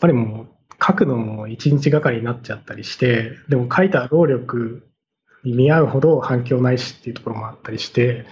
[0.00, 4.88] ぱりもう書くのも一日がかりになっちゃったりして、でも書いた労力
[5.44, 8.26] に見合うほど反響ないしっていうところもあったりして、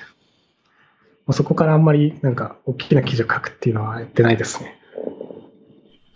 [1.29, 4.81] もうそこからあんまりなんか大きな記事を書くっていうのはやってないですね。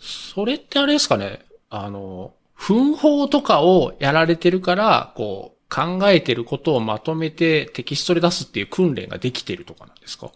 [0.00, 1.44] それってあれですかね。
[1.68, 10.32] あの、奮法とかをやられてるから、こう、考えてることをまとめてテキストで出すっていう訓練ができてるとかなんですか？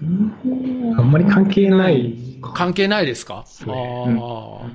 [0.00, 2.38] あんまり関係ない。
[2.54, 3.44] 関係ないですか？
[3.66, 4.70] ああ、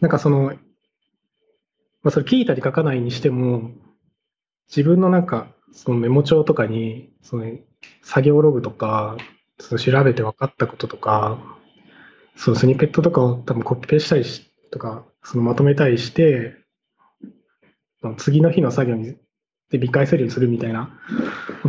[0.00, 0.52] なんかその、
[2.02, 3.70] まあ、それ聞いたり書かないにしても、
[4.68, 7.44] 自分のなんか、そのメモ帳とかに、その
[8.02, 9.16] 作業ログとか、
[9.58, 11.38] その調べて分かったこととか、
[12.36, 16.56] そのスニペットとかを多分コピペしたりしとか、そのまとめたりして、
[18.00, 19.16] まあ次の日の作業に
[19.70, 20.90] で見返せるようにするみたいな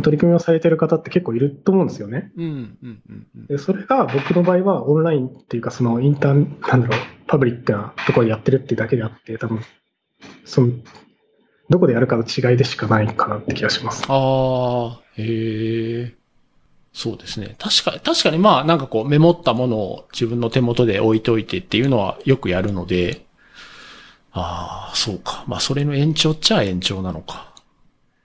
[0.02, 2.32] 取り組みをされてる方って結構いると思うんですよね。
[2.36, 3.46] うん、うん、うんうん。
[3.46, 6.98] で、それが僕の場合はオンラインっていうか、そのインターン、なんだろう、
[7.28, 9.60] パブリックなところでやってるっていうだけであって、多分、
[10.44, 10.72] その、
[11.70, 14.04] どこでやるかの違いでしかないかなって気がします。
[14.08, 16.14] ああ、へえ。
[16.92, 17.56] そうですね。
[17.58, 23.24] 確かに、確かにまあなんかこうメモったものを自分の手元で置いといてっていうのはよくやるので、
[24.32, 25.44] ああ、そうか。
[25.46, 27.52] まあそれの延長っちゃ延長なのか。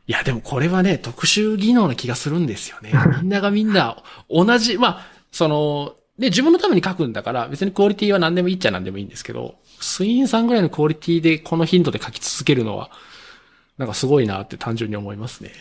[0.07, 2.93] いやでもこれはね、特殊技能な気がするんですよね。
[3.21, 12.89] みんながみんな同じ、まあ、その、で、自分のために書くんだから、別にクオリティは何でもいいっちゃ何でもいいんですけど、スイーンさんぐらいのクオリティでこの頻度で書き続けるのは、
[13.77, 15.51] なんかすごいなって単純に思いますね。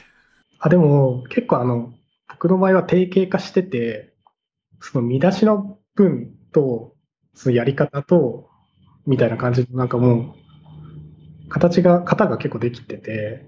[0.58, 1.92] あ、でも、結構あの、
[2.28, 4.14] 僕の場合は定型化してて、
[4.80, 6.94] その見出しの文と、
[7.34, 8.48] そのやり方と、
[9.06, 10.34] みたいな感じで、なんかも
[11.44, 13.46] う、形が、型が結構できてて、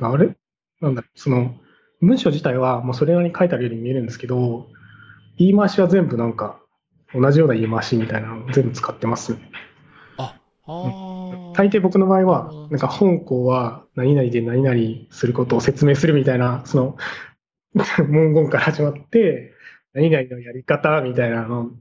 [0.00, 0.36] あれ？
[0.80, 1.54] なんだその、
[2.00, 4.68] 文章自体はもうそれなりに書いてあるように見えるんですけど、
[5.36, 6.60] 言い回しは全部なんか、
[7.14, 9.50] 同じような言い回しみたいなのを全部使ってますね。
[10.16, 10.34] あ、あ
[10.66, 11.07] あ。
[11.58, 16.96] 大抵僕の場合は、なんか本校は何々で何々することを説明するみたいな、その
[18.08, 19.54] 文言から始まって、
[19.92, 21.72] 何々のやり方みたいなの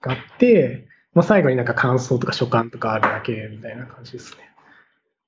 [0.00, 4.44] があって、まあ、最後になんか感想とか所感とかあるだけみたいな感じですね。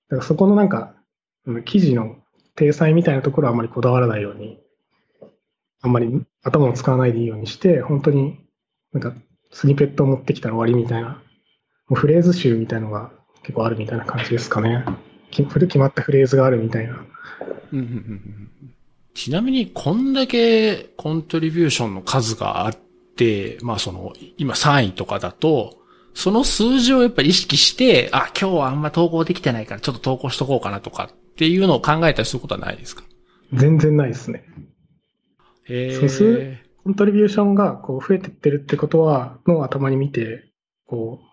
[0.08, 0.94] だからそこのなんか、
[1.44, 2.16] うん記事の
[2.54, 4.60] 体裁みたいなところはあんまりこだわらないように、
[5.82, 8.38] あんまり頭を使わないでいいようにして、本当に
[8.92, 9.14] なんか
[9.50, 11.20] スニペットを持ってきたら終わりみたいな、
[11.88, 13.10] もうフレーズ集みたいのが
[13.46, 14.84] 結構あるみたいな感じですかね。
[15.30, 17.06] き古決まったフレーズがあるみたいな。
[19.14, 22.76] ちなみに、こんだけコントリビューションの数があっ
[23.16, 25.78] て、まあその、今3位とかだと、
[26.12, 33.04] その数字をやっぱり意識して、あ、今日はあんま投稿できてないからちょっと投稿しとこうかなとかっていうのを考えたりすることはないですか？
[33.52, 34.44] 全然ないですね。
[35.64, 40.50] へそうするコントリビューションがこう増えてってるってことは、のを頭に見て、
[40.86, 41.25] こう、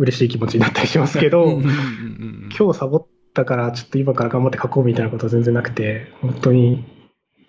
[0.00, 6.84] 嬉しい気持ちになったりしますけど、今日サボったからちょっと今から頑張って書こうみたいなことは全然なくて、本当に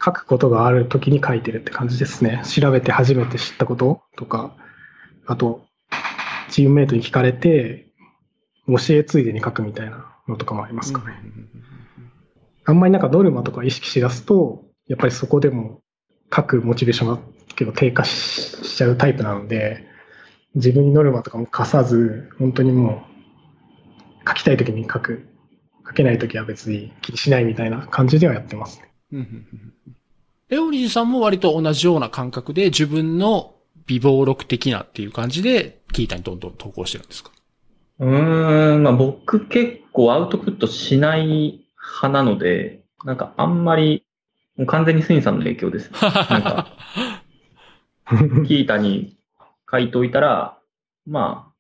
[0.04, 2.44] 書くことがある時に書いてるって感じですね。
[2.44, 4.54] 調べて初めて知ったこととか、
[5.26, 5.66] あと、
[6.50, 7.88] チームメイトに聞かれて、
[8.68, 11.16] 教えついでに書くみたいなのとかもありますかね。
[12.66, 15.80] あんまりなんかノルマとか意識しだすと、やっぱりそこでも
[16.36, 17.20] 書くモチベーションが
[17.56, 19.88] 結構低下ししちゃうタイプなので、
[20.56, 23.04] 自分にノルマとかも課さず、本当にも
[24.26, 25.28] う書きたい時に書く、
[25.88, 28.92] 書けない時は別に気にしないみたいな感じではやってますね。
[29.14, 29.34] うんうんうん
[29.86, 29.96] うん
[30.50, 33.56] レオリーさんも割と同じような感覚で自分の
[33.86, 37.32] 微暴録的なっていう感じで、キータにどんどん投稿してるんですか？
[38.00, 41.64] うーん、まあ僕結構アウトプットしない
[42.02, 44.04] 派なので、なんかあんまり、
[44.58, 45.98] もう完全にスインさんの影響ですね。
[46.04, 46.68] なんか、
[48.46, 49.16] キータに
[49.72, 50.58] 書いといたら、
[51.06, 51.52] まあ、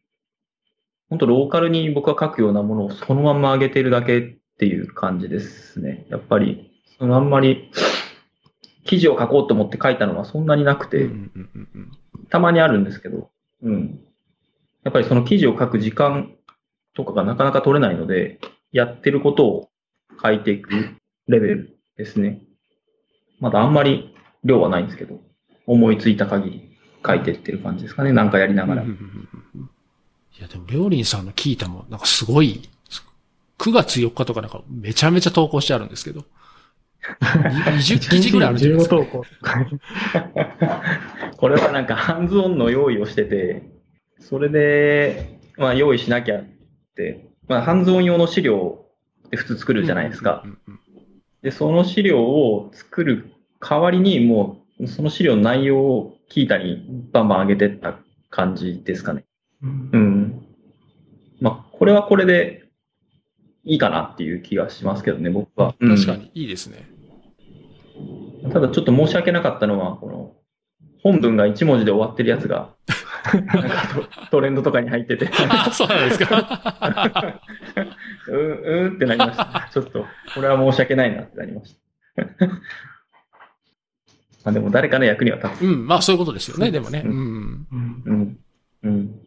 [1.10, 4.22] 本当ローカルに僕が書くようなものをそのまんま上げてるだけっ
[4.58, 6.06] ていう感じですね。
[6.10, 7.72] やっぱり、そのあんまり
[8.86, 11.10] 記事を書こうと思って書いたのはそんなになくて、
[12.30, 13.30] たまにあるんですけど、
[13.62, 14.02] うん。
[14.84, 16.34] やっぱりその記事を書く時間
[16.96, 18.40] とかがなかなか取れないので、
[18.72, 19.70] やってることを
[20.22, 20.70] 書いていく
[21.28, 22.42] レベルですね。
[23.40, 25.20] まだあんまり量はないんですけど、
[25.68, 26.70] 思いついた限り
[27.06, 28.11] 書いてってる感じですかね。
[28.11, 28.90] なんかやりながらうん。
[28.90, 29.69] うんうんうん
[30.40, 32.68] いや、でも、りょうりんさんの聞いたも、なんかすごい、
[33.60, 36.26] 9月4日とかなんかめちゃめちゃ投稿してあるんですけど、
[37.22, 39.65] 20記事ぐらいあるんじゃないです15か。
[40.23, 40.36] 投
[41.30, 41.38] 稿。
[41.38, 43.64] これはなんかハンズオンの用意をしてて、
[44.19, 46.44] それで、まあ用意しなきゃっ
[46.95, 48.86] て、まあハンズオン用の資料
[49.28, 50.44] って普通作るじゃないですか。
[51.44, 57.99] で、その資料を作る代わりに、もう、その資料の内容をキータにバンバン上げてった
[58.30, 59.26] 感じですかね。
[59.62, 60.45] うんうん。
[61.41, 62.64] まあ、これはこれで
[63.66, 65.76] いいかなっていう気がしますけどね、僕は。
[65.82, 66.88] うん確かに、いいですね。
[68.44, 68.52] うん。
[68.52, 70.34] ただちょっと申し訳なかったのは、この、
[71.03, 72.70] 本文が1文字で終わってるやつが、
[73.34, 73.88] なんか
[74.26, 77.41] トトレンドとかに入ってて、あ、 そうなんですか？
[78.30, 79.70] うーん、うーんってなりました。
[79.72, 81.76] ちょっと、これは申し訳ないなってなりまし
[82.16, 82.24] た。
[84.43, 85.65] まあでも誰かの役には立つ。
[85.65, 87.03] うん、まあそういうことですよね、でもね。
[87.05, 87.68] ううん。
[87.72, 88.39] うんうん。
[88.84, 89.22] うん。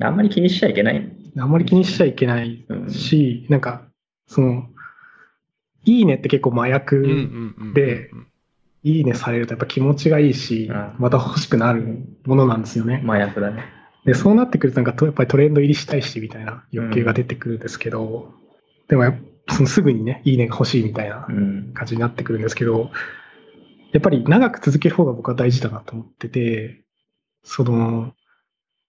[0.00, 1.12] あんまり気にしちゃいけない。
[1.38, 3.82] あんまり気にしちゃいけないし、なんか、
[4.26, 4.68] その、
[5.84, 7.74] いいねって結構麻薬、うんうんうん。
[7.74, 8.10] で
[8.84, 13.02] いいねされるとやっぱ気持ちがいいしうん、また欲しくなるものなんですよね。
[13.04, 13.64] 麻薬だね。
[14.04, 18.34] で、そうなってくるとなんかとやっぱりトレンド入りしたいしみたいな欲求が出てくるんですけど、
[18.88, 19.16] でもやっ
[19.46, 21.72] ぱそのすぐにね、いいねが欲しいみたいなうん。
[21.72, 22.90] 感じになってくるんですけど、
[23.94, 26.82] やっぱり長く続ける方が僕は大事だなと思ってて、
[27.44, 28.12] その、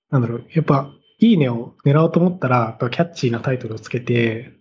[0.09, 4.53] なんだろう、やっぱ、いいねを狙おうと思ったら、キャッチーなタイトルをつけて、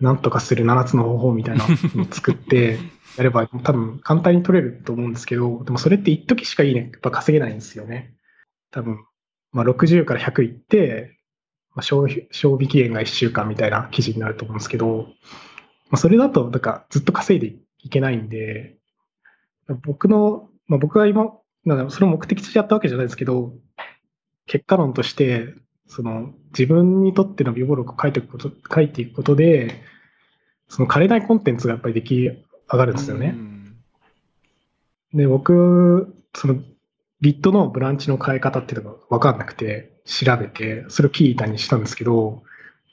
[0.00, 2.78] なんとかする7つの方法みたいなのを作って、
[3.18, 8.14] やれば多分簡単に取れると思うんですけど、でもそれって一時しかいいねやっぱ稼げないんですよね。
[8.70, 9.04] 多分、
[9.52, 11.18] まあ60から100いって、
[11.74, 15.08] まあ、消費賞味期限が1週間みたいな記事になると思うんですけど、
[15.90, 18.78] まあ、それだと、なんかずっと稼いでいけないんで、
[19.74, 21.32] 僕の、まあ、僕が今、
[21.64, 23.54] なんだろうそれを目的としてやったわけじゃないですけど、
[24.46, 25.54] 結果論として、
[25.86, 29.82] その自分にとっての微暴録を書いていくこと、書いていくことで、
[30.68, 33.34] その枯れないコンテンツがやっぱり出来上がるんですよね。
[33.36, 33.52] うん
[35.14, 36.62] で、僕、その
[37.22, 42.42] Git のブランチの変え方っていうのが分かんなくて、調べて、それをキータにしたんですけど、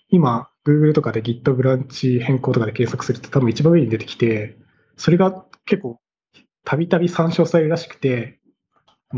[0.09, 4.57] 今、Google とかで Git ブランチ変更とかで検索すると多分一番上に出てきて、
[4.97, 5.99] それが結構
[6.65, 8.39] たびたび参照されるらしくて、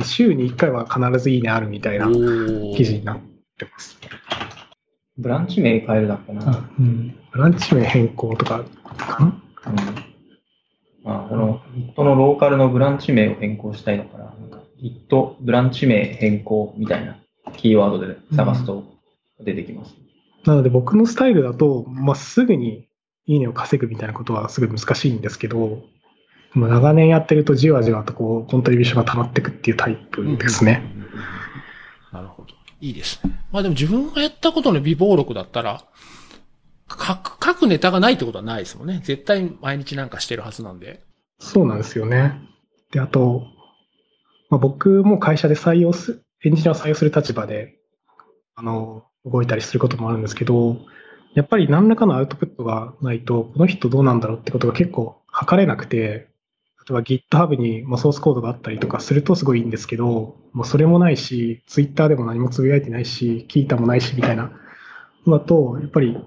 [0.03, 2.07] 週に1回は必ずいいねあるみたいな
[2.75, 3.19] 記事になっ
[3.57, 3.99] てます。
[5.17, 6.69] ブランチ名変えるだっけな。
[6.79, 8.63] うん、ブランチ名変更とか
[9.07, 9.25] かな？
[9.25, 10.11] うん。
[11.03, 11.61] まあ、この
[11.95, 14.25] Git のローカルのブランチ名を変更したいのかな。
[14.25, 17.17] なんか Git ブランチ名変更みたいな
[17.57, 18.85] キーワードで探すと
[19.39, 19.95] 出てきます。
[20.45, 22.87] なので僕のスタイルだと、まあ、すぐに
[23.25, 25.83] いいねを稼ぐみたいなことはすごい難しいんですけど、
[26.53, 30.83] まあ、長年やってるとじわじわとこうコントリビューションが溜まっていくっていうタイプですね。
[32.11, 32.49] なるほど。
[32.81, 33.39] いいですね。
[33.51, 35.85] まあでも自分がやったことの微暴録だったら、
[36.89, 39.01] 書く、書くネタがないってことはないですもんね。
[39.03, 41.03] 絶対毎日なんかしてるはずなんで。
[41.39, 42.39] そうなんですよね。
[42.91, 43.43] で、あと、
[44.49, 47.77] まあ、僕も会社で採用す、エンジニアを採用する立場で、
[48.55, 50.77] あの、動いたりすることもあるんですけど、
[51.33, 56.30] やっぱり何らかのアウトプットがないと、この人どうなんだろうってことが結構測れなくて、
[56.81, 64.51] 例えば GitHub にソースコードがあったりとかするとすごいいいんですけど、もうそれもないし、Twitter でも何もつぶやいてないし、聞いたもないしみたいな
[65.25, 66.17] のだと、やっぱり、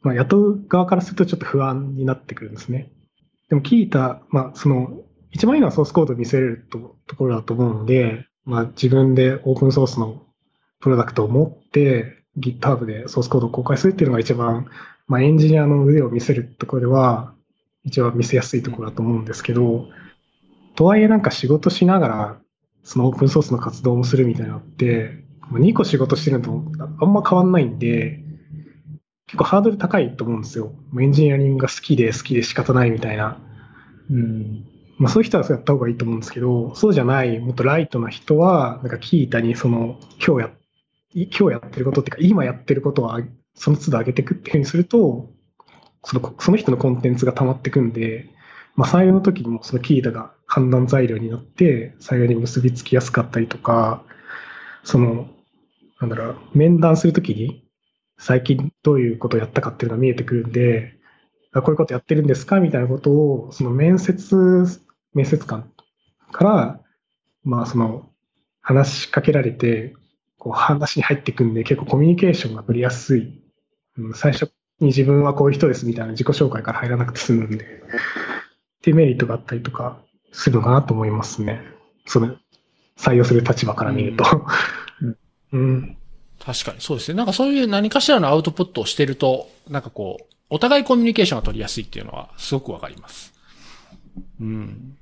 [0.00, 2.90] まあ、雇う側からするとちょっと不安になってくるんですね。
[3.50, 10.22] でも聞いた、まあ、その、一番いいのはソースコードを見せれるとところだと思うので、まあ、自分でオープンソースの
[10.80, 14.66] プロダクトを持って、GitHub でソースコードを公開するっていうのが一番、
[15.06, 17.34] まあ、エンジニアの腕を見せるところでは、
[17.84, 19.88] 一番見せやすいところだと思うんですけど、
[20.74, 22.40] とはいえなんか仕事しながら、
[22.84, 26.64] そのオープンソースの活動もするみたいなのって、2個仕事してるのと
[27.00, 28.22] あんま変わんないんで、
[29.26, 30.72] 結構ハードル高いと思うんですよ。
[31.00, 33.38] エンジニアリングが好きで好きで仕方ないみたいな。
[34.10, 34.64] うん。
[34.98, 40.50] まあそういう人はやった方がいいと思うんですけど、そうじゃない、もっとライトな人は、なんかキータにその、今日や、
[41.14, 43.20] 今日やってることっていうか、今やってることは、
[43.54, 45.30] その都度上げていくっていうふうにすると、
[46.04, 48.28] その、その人のコンテンツが溜まってくんで、
[48.74, 54.02] まあ採用の時にもそのキータが判断材料になって、採用に結びつきやすかったりとか、
[54.84, 55.28] その、
[56.00, 57.64] なんだろう、面談するときに、
[58.18, 60.94] 最近どういうことをやったかっていうのが見えてくるんで、
[61.54, 62.60] こういうことやってるんですか？
[62.60, 64.64] みたいなことを、その面接、
[65.12, 65.70] 面接官
[66.30, 66.80] から、
[67.44, 68.08] まあその、
[68.60, 69.94] 話しかけられて、
[70.38, 73.42] こう話に入っていくんで、結構コミュニケーションが取りやすい。
[73.98, 74.50] うん最初
[74.82, 77.68] に自分はこういう人ですみたいな自己紹介から入らなくて済むんで、っ
[78.82, 79.98] ていうメリットがあったりとか
[80.32, 81.62] するのかなと思いますね。
[82.06, 82.36] その、
[82.96, 84.24] 採用する立場から見ると。
[85.52, 85.96] うん。
[86.44, 87.16] 確かにそうですね。
[87.16, 93.32] なんかそういう何かしらのアウトプットをしてると、なんかこう、お互いコミュニケーションが取りやすいっていうのはすごくわかります。
[94.40, 94.96] うん。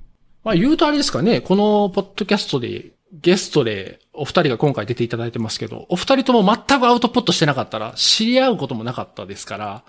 [0.44, 9.85] まあ言うとあれですかね、このポッドキャストでゲストでお二人が今回出ていただいてますけど、お二人とも全くアウトプットしてなかったら知り合うこともなかったですから、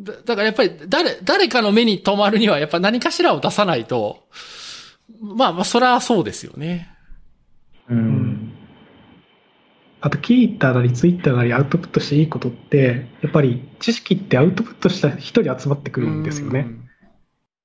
[0.00, 4.24] だだからやっぱり誰、誰かの目に留まるにはやっぱ何かしらを出さないと、
[5.20, 6.90] まあまあそれはそうですよね。
[7.88, 8.52] うん。
[10.00, 16.66] あと、聞いたなり、ツイッターなりアウトプットしていいことって、やっぱり知識ってアウトプットした人に集まってくるんですよね。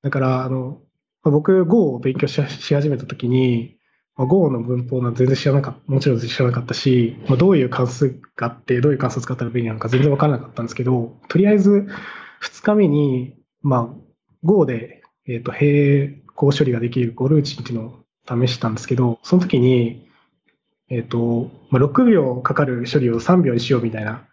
[0.03, 0.79] だから、あの、
[1.23, 3.78] まあ僕、Go を勉強しし始めたときに、
[4.19, 11.87] まあ Go の文法なん全然知らなかった、もちろん知らなかったし、まあ、どういう関数があって、どういう関数を使ったら便利なのか全然わからなかったんですけど、とりあえず、
[12.41, 13.95] 2日目に、まあ、
[14.43, 20.05] Go で、えっ、と、並行処理ができる Go ルーチンっていうのを試したんですけど、その時に、
[20.89, 24.27] えっ、と、まあ、6秒かかる処理を3秒にしようみたいな、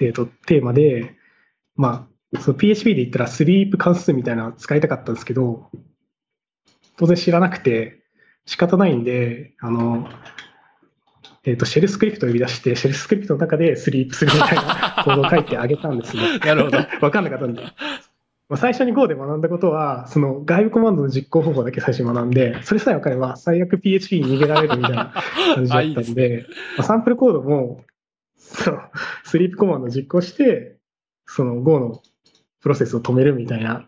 [0.00, 1.16] えっ、と、テーマで、
[1.74, 5.72] まあ、その PHP で言ったらスリープ関数みたいなのを使いたかったんですけど、
[6.96, 7.98] 当然知らなくて
[8.48, 10.08] 仕方ないんで、あの、
[11.44, 16.38] えっ、と、シェルスクリプトを呼び出して、シェルスクリプトの中でスリープするみたいなコードを書いてあげたんですね。
[16.40, 16.78] なるほど。
[17.02, 17.62] わかんなかったんで。
[17.62, 25.12] まあ、最初に Go で学んだことは、その外部コマンドの実行方法だけ最初に学んで、それさえ分かれば最悪 PHP に逃げられるみたいな
[25.54, 26.46] 感じだあったんで
[26.78, 27.84] まあ、サンプルコードも、
[28.38, 28.80] その
[29.24, 30.78] スリープコマンドを実行して、
[31.26, 32.02] その Go の
[32.62, 33.87] プロセスを止めるみたいな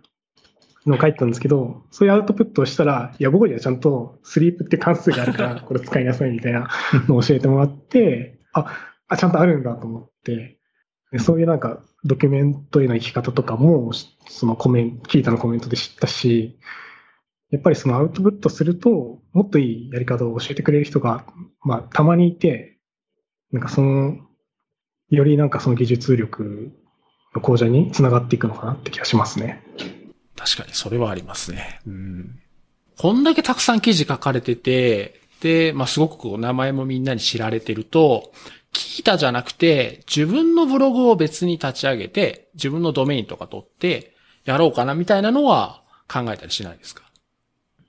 [0.90, 6.68] のを書いてたんですけど、そういうアウトプットをしたら、いや、Go にはちゃんとスリープって関数があるから、 これ使いなさいみたいな
[7.08, 8.66] のを教えてもらって、あ、
[9.08, 10.58] あ、ちゃんとあるんだと思って、
[11.12, 13.92] でそういうなんかドキュメントへの生き方とかも、
[14.28, 16.58] そのコメント、キータのコメントで知ったし、
[17.50, 21.26] やっぱりそのアウトプットすると、もっといいやり方を教えてくれる人が、
[21.62, 22.78] まあ、たまにいて、
[23.50, 24.18] なんかその、
[25.08, 26.72] よりなんかその技術力
[27.34, 29.62] の向上につながっていくのかなって気がしますね。
[30.42, 31.80] 確かにそれはありますね。
[31.86, 32.38] うん。
[32.96, 38.32] こんだけたくさん記事書かれてて、で、まあ、すごくこう名前もみんなに知られてると、
[38.72, 44.14] 聞いたじゃなくて、自分のブログを別に立ち上げて、自分のドメインとか取って、
[44.44, 47.02] やろうかなみたいなのは考えたりしないですか？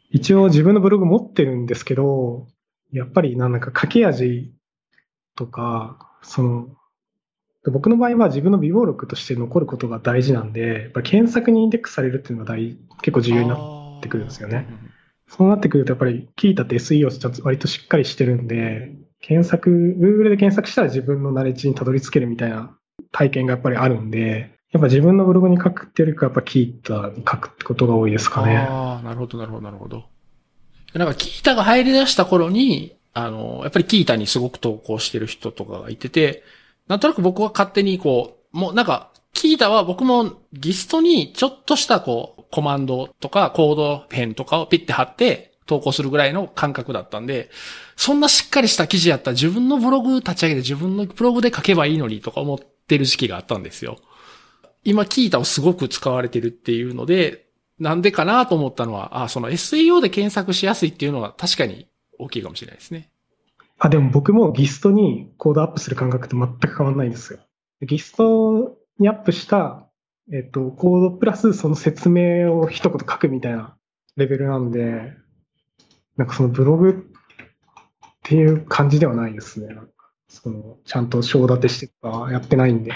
[0.10, 2.48] 一応自分のブログ持ってるんですけど、
[2.92, 4.52] やっぱりなんか書き味
[5.36, 6.68] とか、その、
[7.70, 13.56] 僕の場合は自分の微暴録として残ることが大事なんで、やっぱり検索にインデックスされるっていうのが大結構重要にな
[14.00, 14.68] ってくるんですよね。
[15.28, 19.70] そうなってくるとやっぱりキータって SEO ちゃんと割としっかりしてるんで、検索、
[20.00, 22.76] Google で検索したら自分のナレッジにたどり着けるみたいな
[23.12, 28.58] 体験がやっぱりあるんで、やっぱ自分のブログに書くっていうよりかやっぱキータに書くってことが多いですかね。
[28.58, 30.06] ああ、なるほど、なるほど、なるほど。
[30.94, 36.44] なんか、キータが入り出した頃に、あの、やっぱりキータにすごく投稿してる人とかがいてて、
[36.92, 47.50] なんとなく僕は勝手にこう、もうなんか、キータは僕もギストにちょっとしたこう、コマンドとかコード編とかをピッて貼って投稿するぐらいの感覚だったんで、
[47.96, 53.96] そんなしっかりした記事やったら自分のブログ立ち上げて自分のブログで書けばいいのにとか思ってる時期があったんですよ。
[54.84, 57.46] 今、キータをすごく使われてるっていうので、
[57.80, 61.88] なんでかなと思ったのは、あ、その SEO で検索しやすいっていうのは確かに
[62.20, 63.11] 大きいかもしれないですね。
[63.84, 67.40] あ、でも僕もギストにコードアップする感覚って全く変わらないんですよ。
[67.82, 69.88] ギストにアップした、
[70.32, 73.76] えっと、コードプラスその説明を一言書くみたいな
[74.18, 75.14] レベルなんで、
[76.16, 76.94] なんかそのブログっ
[78.22, 79.76] ていう感じではないですね。
[80.28, 82.94] そのちゃんと章立てしてとかやってないんで。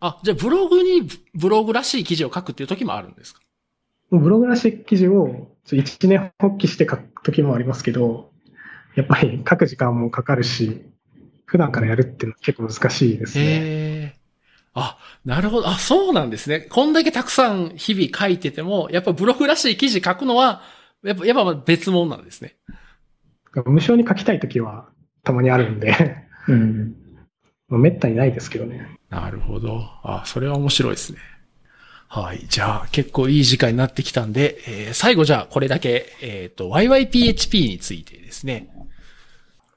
[0.00, 3.40] あ、じゃあブログにブログらしい記事を書くっていう時もあるんですか？
[4.10, 8.31] ブログらしい記事を一年発起して書く時もありますけど、
[8.94, 10.82] やっぱり書く時間もかかるし、
[11.46, 13.44] 普段からやるっていうのは結構難しいですね。
[13.44, 14.16] へえ。
[14.74, 15.68] あ、なるほど。
[15.68, 16.60] あ、そうなんですね。
[16.60, 20.62] こんだけたくさん日々書いてても、やっぱブログらしい記事書くのは、
[21.02, 22.56] やっぱ、やっぱ別物なんですね。
[23.66, 24.86] 無償に書きたい時は
[25.24, 25.94] たまにあるんで、
[26.48, 26.94] うん。
[27.68, 28.98] まあめったにないですけどね。
[29.10, 29.82] なるほど。
[30.02, 31.18] あ、それは面白いですね。
[32.14, 32.44] はい。
[32.46, 38.68] じゃあ、結構いい時間になってきたんで、えー最後じゃあ、これだけ、えっ、と、YYPHP についてですね。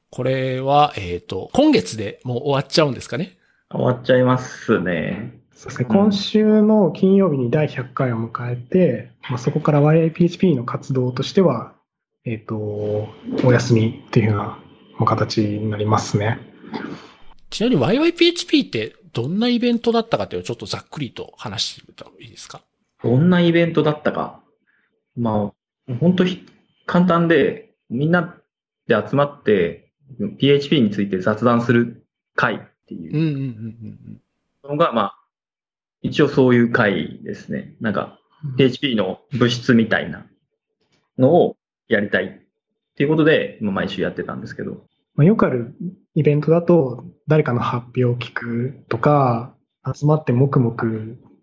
[0.10, 3.38] これは、えっ、と、今月でもう終わっちゃうんですかね？
[3.72, 5.40] 終わっちゃいますね。
[5.54, 5.88] そうですね。
[5.90, 11.72] うん今週の金曜日に第100回を迎えて、まあ、そこから YIPHP の活動としては、
[12.26, 12.58] えっ、と、
[13.46, 14.60] お休みっていうよ
[15.00, 16.38] うな形になりますね。
[17.50, 22.62] ちなみに YYPHP ってどんなイベントだったかっていうのをちょっとざっくりと話してみたらいいですか？
[23.02, 24.42] どんなイベントだったか。
[25.16, 25.54] ま
[25.88, 26.26] あ、本当
[26.86, 28.36] 簡単で、みんな
[28.88, 29.90] で集まって
[30.38, 32.06] PHP について雑談する
[32.36, 34.20] 会っていう
[34.68, 35.20] のが、まあ、
[36.02, 37.74] 一応そういう会ですね。
[37.80, 38.20] なんか、
[38.58, 40.26] PHP の物質みたいな
[41.18, 42.30] のをやりたいっ
[42.96, 44.86] ていうことで、毎週やってたんですけど。
[45.16, 45.76] まあ、よくある
[46.14, 49.56] イベントだと、誰かの発表を聞くとか、
[49.94, 50.76] 集まって黙々、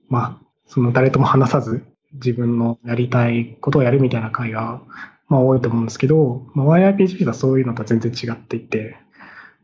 [0.09, 1.85] まあ、その誰とも話さず、
[2.15, 4.83] 自分のやりたいことをやるみたいな会が、
[5.29, 8.97] まあ多いと思うんですけど、まあ、YIPHP はそういうのとは全然違っていて、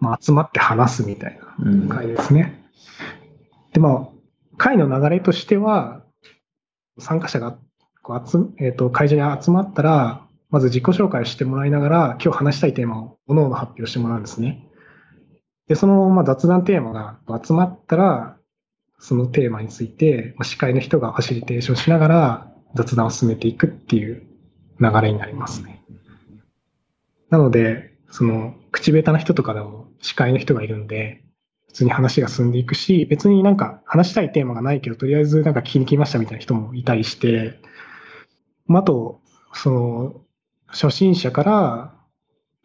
[0.01, 2.65] まあ集まって話すみたいな会ですね。
[3.67, 4.09] うん、で、まあ、
[4.57, 6.03] 会の流れとしては、
[6.99, 7.59] 参加者が
[8.03, 14.67] こう集、えっ、ー、と、会場に集まったら、まず自己紹介してもらいながら、今日話したいテーマを各々発表してもらうんですね。
[15.67, 18.37] で、そのまあ雑談テーマが集まったら、
[18.99, 24.27] そのテーマについて、ま、司会の人がファシリテーションしながら雑談を進めていくっていう
[24.81, 25.85] 流れになりますね。
[27.31, 31.23] なので、その、口下手な人とかでも司会の人がいるんで、
[31.67, 37.61] 普通に話が進んでいくし、別になんか話したいテーマがないけど、とりあえずなんか聞きに来ましたみたいな人もいたりして、
[38.69, 39.21] あと、
[39.53, 40.21] その、
[40.69, 41.95] 初心者から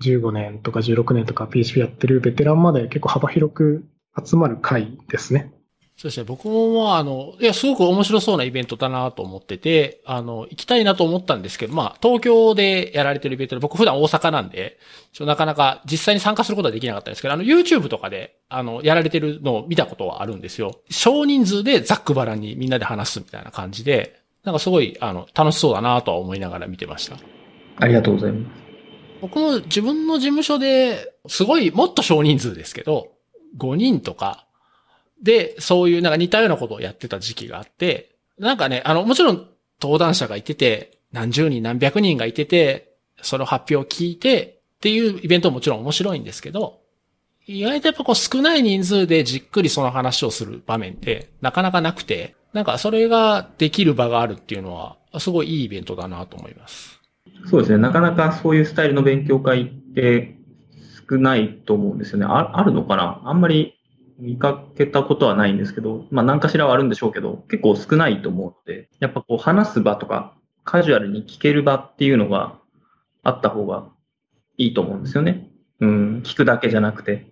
[0.01, 3.85] 15年とか16年とか PHP やってるベテランまで結構幅広く
[4.23, 5.53] 集まる会ですね。
[5.95, 6.23] そうですね。
[6.23, 14.79] 僕も、あの、いや、すごく面白そうなイベントだなと思ってて、あの、行きたいなと思ったんですけど、まあ、東京でやられてるイベントで、僕普段大阪なんで、
[15.11, 20.79] ちょなかなか実際に参加することはできなかったんですけど、あの、YouTube とかで、あの、やられてるのを見たことはあるんですよ。
[20.89, 27.17] 少人数でざっくばらにみんなで話すみたいな感じで、なんかすごい、あの、楽しそうだなとは思いながら見てました。
[27.77, 28.63] ありがとうございます。
[29.21, 33.13] 僕も自分の事務所で、すごい、もっと少人数ですけど、
[33.57, 34.45] 5人とか、
[35.21, 39.47] で、そういうなんか似たようなことをやってた時期があって、なんかね、あの、もちろん
[39.81, 46.81] 登壇者がいてて、何十人何百人がいてて、その発表を聞いてっていうイベントももちろん面白いんですけど、
[47.45, 56.92] 意外とやっぱこう少ない人数でじっくりその話をする場面ってなかなかなくて、なんかそれができる場があるっていうのは、すごいいいイベントだなと思います。
[57.49, 57.77] そうですね。
[57.77, 60.37] なかなかそういうスタイルの勉強会って
[61.09, 62.25] 少ないと思うんですよね。
[62.25, 63.21] ああるのかな？
[63.25, 63.75] あんまり
[64.17, 72.57] 見かけたことはないんですけど、まあ何かしらはあるんでしょうけど、結構少ないと思うので、やっぱこう話す場とか、カジュアルに聞ける場っていうのが
[73.23, 73.89] あった方が
[74.57, 75.49] いいと思うんですよね。
[75.81, 77.27] うん、聞くだけじゃなくて。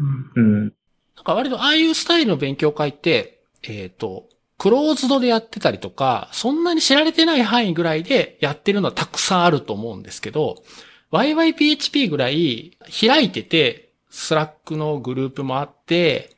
[0.00, 0.30] うん。
[0.34, 0.62] うん。
[0.64, 4.28] なんか割とああいうスタイルの勉強会って、えっ、ー、と、
[4.62, 10.62] クローズドでやってたりとか、そんなに知られてない範囲ぐらいでやってるのはたくさんあると思うんですけど、
[11.10, 16.36] YYPHP ぐらい開いてて、 Slack のグループもあって、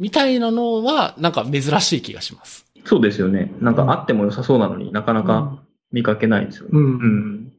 [0.00, 2.66] みたいなのは、なんか珍しい気がします。
[2.84, 3.52] そうですよね。
[3.60, 5.62] なんかあっても良さそうなのになかなか
[5.92, 6.70] 見かけないですよね。
[6.72, 6.84] うん。
[6.84, 7.52] うん、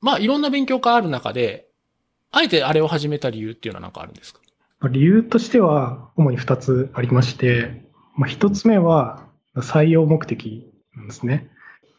[0.00, 1.66] まあ、いろんな勉強会ある中で、
[2.30, 4.40] あえてあれを始めた理由っていうのは何かあるんですか？
[4.88, 7.82] 理由としては、主に二つありまして、
[8.14, 9.26] まあ、一つ目は、
[9.62, 11.50] 採用目的なんですね。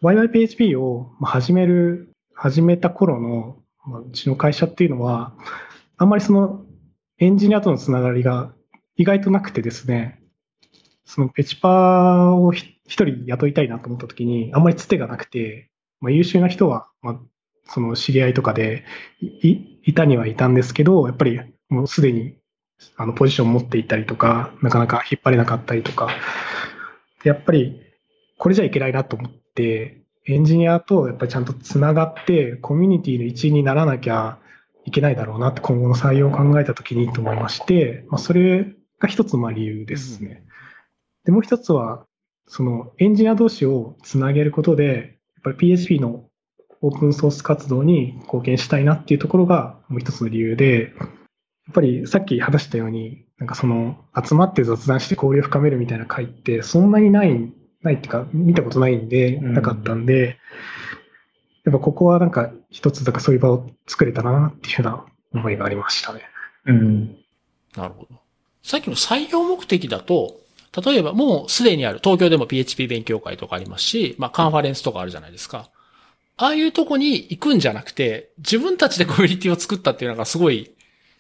[0.01, 5.33] YYPHP を始める、始めた頃の、ま、うちの会社っていうのは、
[5.97, 6.65] あんまりその
[7.17, 8.53] エンジニアとのつながりが
[8.95, 10.21] 意外となくてですね、
[11.05, 15.69] そのペチパーを一人雇いたいなと思った時に、あんまりつてがなくて、
[15.99, 17.19] まあ、優秀な人は、まあ、
[17.65, 18.85] その知り合いとかで
[19.21, 22.35] いいたにはいたんですけど、やっぱりもうすでに
[22.95, 26.09] あのポジションを持っていたりとか、なかなか引っ張れなかったりとか、
[27.23, 27.81] やっぱり
[28.37, 34.39] これじゃいけないなと思って、エンジニアとやっぱりちゃんとつながって、コミュニティの一員にならなきゃ
[34.85, 40.43] いけないだろうなって今後の採用を考えたときにと思いまして、まあ、それが一つまあ理由ですね。
[41.25, 42.05] で、もう一つは、
[42.47, 46.25] そのエンジニア同士をつなげることで、やっぱり PHP の
[46.81, 57.51] オープンソース活動に貢献したいなっていうところがもう一つの理由で、やっぱりさっき話したように、なんかその集まって雑談して交流を深めるみたいな会ってそんなにない、
[57.81, 60.37] ないっていうか見たことないんで、なかったんで、
[61.65, 65.05] やっぱここはなんか一つだかそういう場を作れたらなっていうような
[65.39, 66.21] 思いがありましたね。
[66.65, 67.17] うん。
[67.75, 68.19] なるほど。
[68.61, 70.35] さっきの採用目的だと、
[70.85, 75.69] 例えばもうすでにある東京でも PHP 勉強会とかありますし、まあカンファレンスとかあるじゃないですか。
[76.35, 80.71] ああいうとこに行くんじゃなくて、自分たちでコミュニティを作ったっていうのがすごい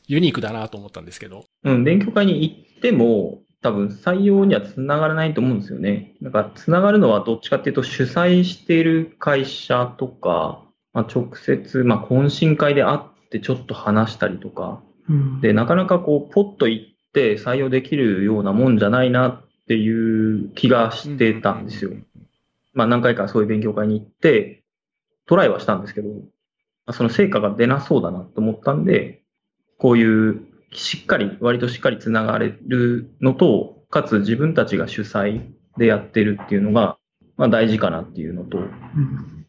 [0.09, 1.45] ユニークだなと思ったんですけど。
[1.63, 6.15] うん、勉強会に行っても、多分採用にはつながらないと思うんですよね。
[6.19, 10.63] なんかつながるのはどっちかっていうと主催している会社とか、
[10.93, 12.99] まあ、直接、まあ、懇親会で会っ
[13.29, 21.91] てちょっと話したりとか、うんで、なかなかこう、ポッと行って採用できるようなもんじゃないなっていう気がしてたんですよ。
[22.73, 24.63] まあ何回かそういう勉強会に行って、
[25.27, 26.15] トライはしたんですけど、ま
[26.87, 29.18] あその成果が出なそうだなと思ったんで、
[29.79, 30.41] こういう
[30.71, 35.41] しっかり、割としっかりつながれるのと、かつ自分たちが主催
[35.77, 36.97] でやってるっていうのが、
[37.37, 39.45] まあ大事かなっていうのと、うん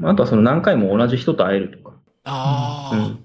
[0.00, 1.94] まああとはその何回も同じ人と会えるとか、
[2.24, 3.18] ああ、うん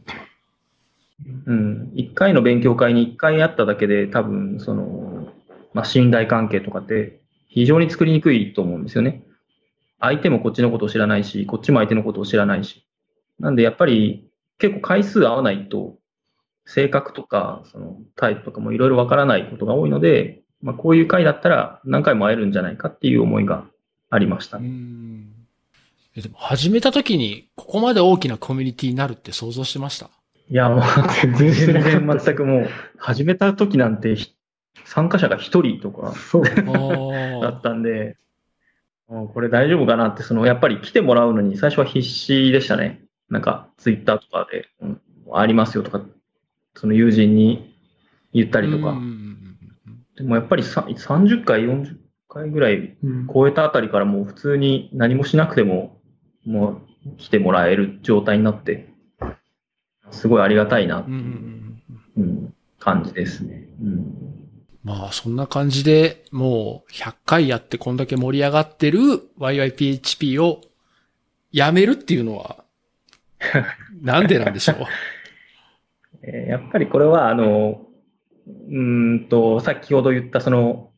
[1.46, 1.92] うん。
[1.96, 5.28] 一回の勉強会に一回会っただけで多分、その、
[5.74, 9.24] まあ、信頼関係とかって非常に作りにくいと思うんですよね。
[10.00, 12.86] 相手もこっちのことを知らないし、こっちも相手のことを知らないし。
[13.40, 15.98] なんでやっぱり結構回数合わないと、
[16.74, 23.66] 性格とか、そのタイプとかもいろいろわからないことが多いので、まあ、こういう会だったら何回も会えるんじゃないかっていう思いが
[24.10, 24.70] ありましたうね。
[24.70, 25.28] ん。
[26.16, 30.10] えでも始めた時に、ここまで大きなコミュニティになるって想像してました？
[30.50, 30.82] いや、もう
[31.22, 34.34] 全然全然全くもう、始めた時なんてひ
[34.86, 36.44] 参加者が一人とかそう。
[37.42, 38.18] だあったんで、
[39.08, 43.02] これ大丈夫かなって、その、やっぱり来てもらうのに最初は必死でしたね。
[43.30, 45.02] なんか、ツイッターとかで、うん、
[45.34, 46.02] ありますよとか、
[46.76, 47.76] その友人に
[48.34, 48.62] 言ったあ。
[48.62, 48.98] りとか。
[50.18, 51.98] でもやっぱりさ30回、40
[52.30, 56.00] 回ぐらいうん超えたあたりからもう普通に何もしなくても、
[56.46, 58.90] もう来てもらえる状態になって、
[60.12, 61.16] すごいありがたいなってい
[62.22, 63.68] う感じですね。
[63.82, 64.32] うん
[64.84, 69.00] まあ、そんな感じで、もう100回やってこんだけ盛り上がってる
[69.40, 70.62] YYPHP を
[71.52, 72.64] やめるっていうのは、
[74.02, 74.76] なんでなんでしょう？
[76.24, 77.82] えーやっぱりこれは、あの、
[78.48, 80.92] うーんと、先ほど言ったその、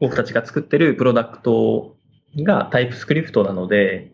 [0.00, 1.96] 僕たちが作ってるプロダクト
[2.42, 4.12] がタイプスクリプトなので、やっ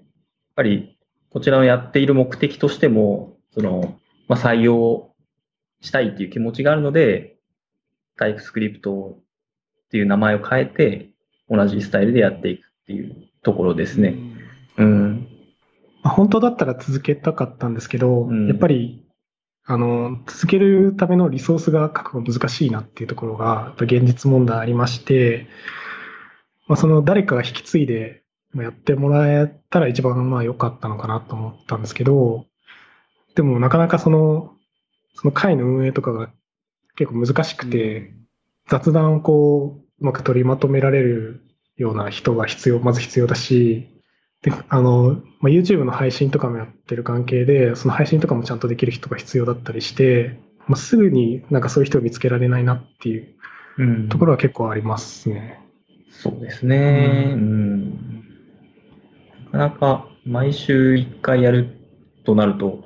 [0.57, 0.99] ぱり
[1.31, 3.99] こちらのやっている目的としても、その、
[4.29, 5.13] まあ、採用
[5.81, 7.37] したいっていう気持ちがあるので、
[8.17, 9.19] タイプスクリプト
[9.87, 11.11] っていう名前を変えて、
[11.49, 14.15] 同じスタイルでやっていくっていうところですね。
[14.77, 15.29] うん。
[16.03, 19.05] まあ本当だったら続けたかったんですけど、うんやっぱり、
[19.71, 25.47] あの、続けるためのリソースが確保難しいなっていうところが、やっぱ現実問題ありまして、
[26.67, 32.47] まあ、その誰かが引き継いでまあやってもらえたら一番まあ良かったのかなと思ったんですけど、
[33.37, 34.57] でもなかなかその、
[35.15, 36.31] その会の運営とかが
[36.97, 38.13] 結構難しくて、
[38.69, 41.45] 雑談をこう、うまく取りまとめられる
[41.77, 44.00] ような人が必要、まず必要だし、
[44.43, 53.35] で、あの、まあ、YouTube の配信とかもやってる関係で、その配信とかもちゃんとできる人が必要だったりして、まあ、すぐになんかそういう人を見つけられないなっていう
[53.79, 55.59] うんところは結構ありますね。
[56.11, 57.31] そうですね。
[57.31, 58.25] ううん。
[59.53, 61.77] なかなか毎週1回やる
[62.25, 62.85] となると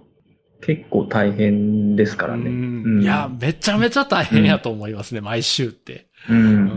[0.61, 2.45] 結構大変ですからね。
[2.45, 6.07] うんうんいや、めちゃめちゃ大変やと思いますね、毎週って。
[6.29, 6.35] う。
[6.35, 6.69] うんん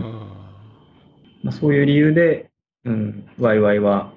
[1.42, 2.50] まあ、そういう理由で、
[2.84, 4.12] うん、YY は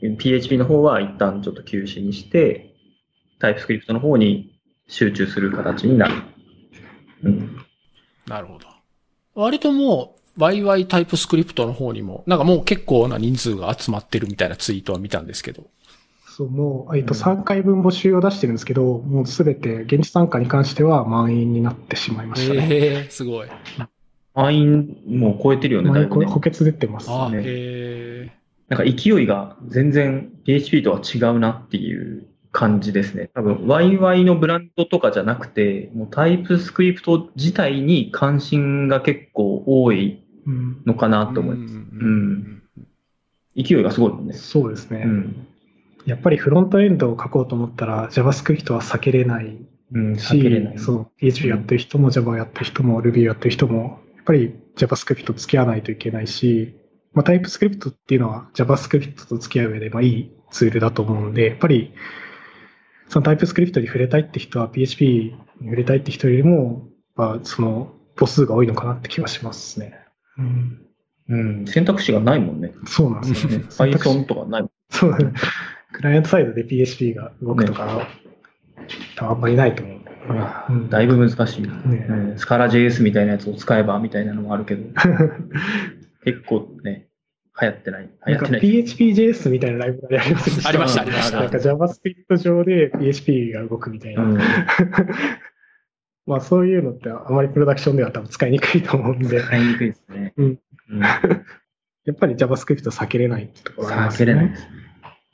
[0.00, 2.74] PHP の方は一旦ちょっと休止にして、
[3.38, 4.58] タイプスクリプトの方に
[4.88, 6.14] 集中する形になる。
[7.24, 7.56] うん。
[8.26, 8.66] なるほど。
[9.34, 15.66] 割ともう、YY タイプスクリプトの方にも、なんかもう結構な人数が集まってるみたいなツイートは見たんですけど。
[16.26, 22.66] そう、もう、えっと、うん3回分募集を出してるんですけど、もうすべて現地参加に関しては満員になってしまいましたね。
[22.66, 23.48] へえ、すごい。
[24.34, 26.16] 満員もう超えてるよね、だいぶね。
[26.16, 27.38] 満員補欠出てますあね。
[27.38, 28.43] へえ。
[28.74, 33.30] なんか勢いが全然 PHP とは違うなっていう感じですね。
[33.34, 41.74] 多分 YY のブランドとかじゃなくて、もうタイプスクリプト自体に関心が結構多いうん、のかなと思います。
[41.74, 42.62] うん
[43.56, 44.34] 勢いがすごいもんね。
[44.34, 45.46] そうですね、うん。
[46.06, 49.56] やっぱりフロントエンドを書こうと思ったら JavaScript は避けれない
[49.92, 50.78] うん、避しけれない。
[50.78, 56.74] そう、PHP やってる人も Java やってる人も Ruby やってる人も、やっぱり JavaScript と付き合わないといけないし、
[57.14, 61.94] まあ、TypeScript っていうのは JavaScript と付き合う上でまあいいツールだと思うんで、やっぱり
[63.08, 69.94] その TypeScript に触れたいって人は PHP に触れたいって人よりも、まあ、その母数が多いのかなって気がしますね。
[70.38, 70.80] うん、
[71.28, 72.72] うん、選択肢がないもんね。
[72.86, 73.56] そうなんですよね。
[73.68, 74.70] Python とかないもん。
[74.90, 75.32] そうだね
[75.92, 78.08] クライアントサイドで PHP が動くとかは、
[79.16, 80.00] 多分あんまりないと思う。
[80.70, 81.62] うんだいぶ難しい。
[81.62, 81.68] ね
[82.08, 84.88] うん、スカラ JS みたいなやつを使えばみたいなのもあるけど、
[86.24, 87.08] 結構ね、
[87.60, 88.10] 流行ってない。
[88.26, 88.60] 流行ってない。
[88.60, 94.22] PHPJS みたいなライブラリありませんでしたありましたありましたなんか JavaScript 上で PHP が動くみたいな。
[94.22, 94.38] うん
[96.26, 100.32] まあそういうのってあまりプロダクションでは多分使いにくいと思うんで、使いにくいですね。
[100.38, 100.58] うん
[100.90, 101.00] うん
[102.04, 104.32] やっぱり JavaScript 避けれないってところがありますね。
[104.32, 104.68] 避けれないですね。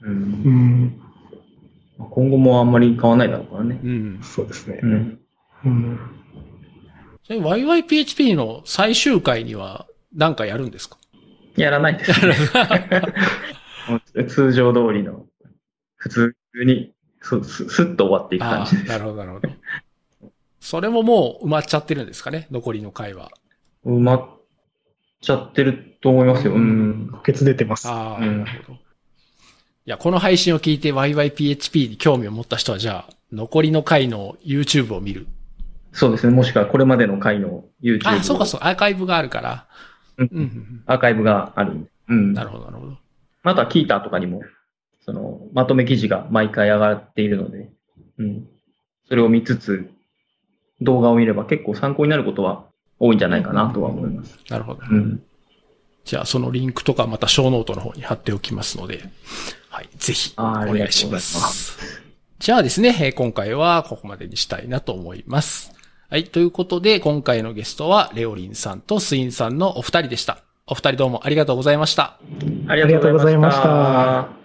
[0.02, 0.06] う。
[0.08, 1.00] うんん。
[1.98, 3.80] 今後もあんまり変わらないだろうからね。
[3.82, 4.18] うん。
[4.22, 4.86] そうですねう。
[4.86, 5.20] ん。
[5.64, 5.98] うん。
[7.28, 10.98] YYPHP の最終回には何かやるんですか？
[11.56, 12.34] やらないですね。
[14.28, 15.26] 通常通りの、
[15.96, 16.34] 普通
[16.64, 16.92] に、
[17.22, 18.92] す、すすっと終わっていく感あじです。
[18.94, 19.48] あ、なるほど、なるほど。
[20.60, 22.46] それももう埋まっちゃってるんですかね？
[22.50, 23.30] 残りの回は。
[23.84, 24.28] 埋まっ
[25.20, 26.54] ちゃってると思いますよ。
[26.54, 27.08] うん。
[27.12, 27.88] 補欠出てます。
[27.88, 28.78] ああ、うんなるほど。
[28.78, 28.78] い
[29.86, 35.26] や、この配信を聞いて YYPHP に興味を持った人は、じゃあ、残りの回の YouTube を見る。
[35.92, 36.32] そうですね。
[36.32, 39.66] もしくはこれまでの回の YouTube あ、そうかをそう、アーカイブがあるから。
[40.20, 40.82] うん。
[40.86, 41.90] アーカイブがあるんで。
[42.08, 42.32] うん。
[42.32, 42.96] なるほど、なるほど。
[43.42, 44.42] あとはキータとかにも、
[45.04, 47.70] その、まとめ記事が毎回上がっているので、
[48.18, 48.46] うん。
[49.08, 49.90] それを見つつ、
[50.80, 52.64] 動画を見れば結構参考になることは
[52.98, 54.38] 多いんじゃないかなとは思います。
[54.48, 54.80] なるほど。
[54.90, 55.22] うん。
[56.04, 59.00] じゃあ、そのリンクとかまたショーノートの方に貼っておきますので、
[59.68, 62.02] はい、ぜひ、お願いします。
[62.38, 65.72] じゃあですね、えー今回はここまでにしたいなと思います。
[66.10, 70.42] はい、ということで、今回のゲストは、レオリンさんとスインさんのお二人でした。
[70.66, 72.18] お二人どうもありがとうございました。
[72.66, 74.39] ありがとうございました。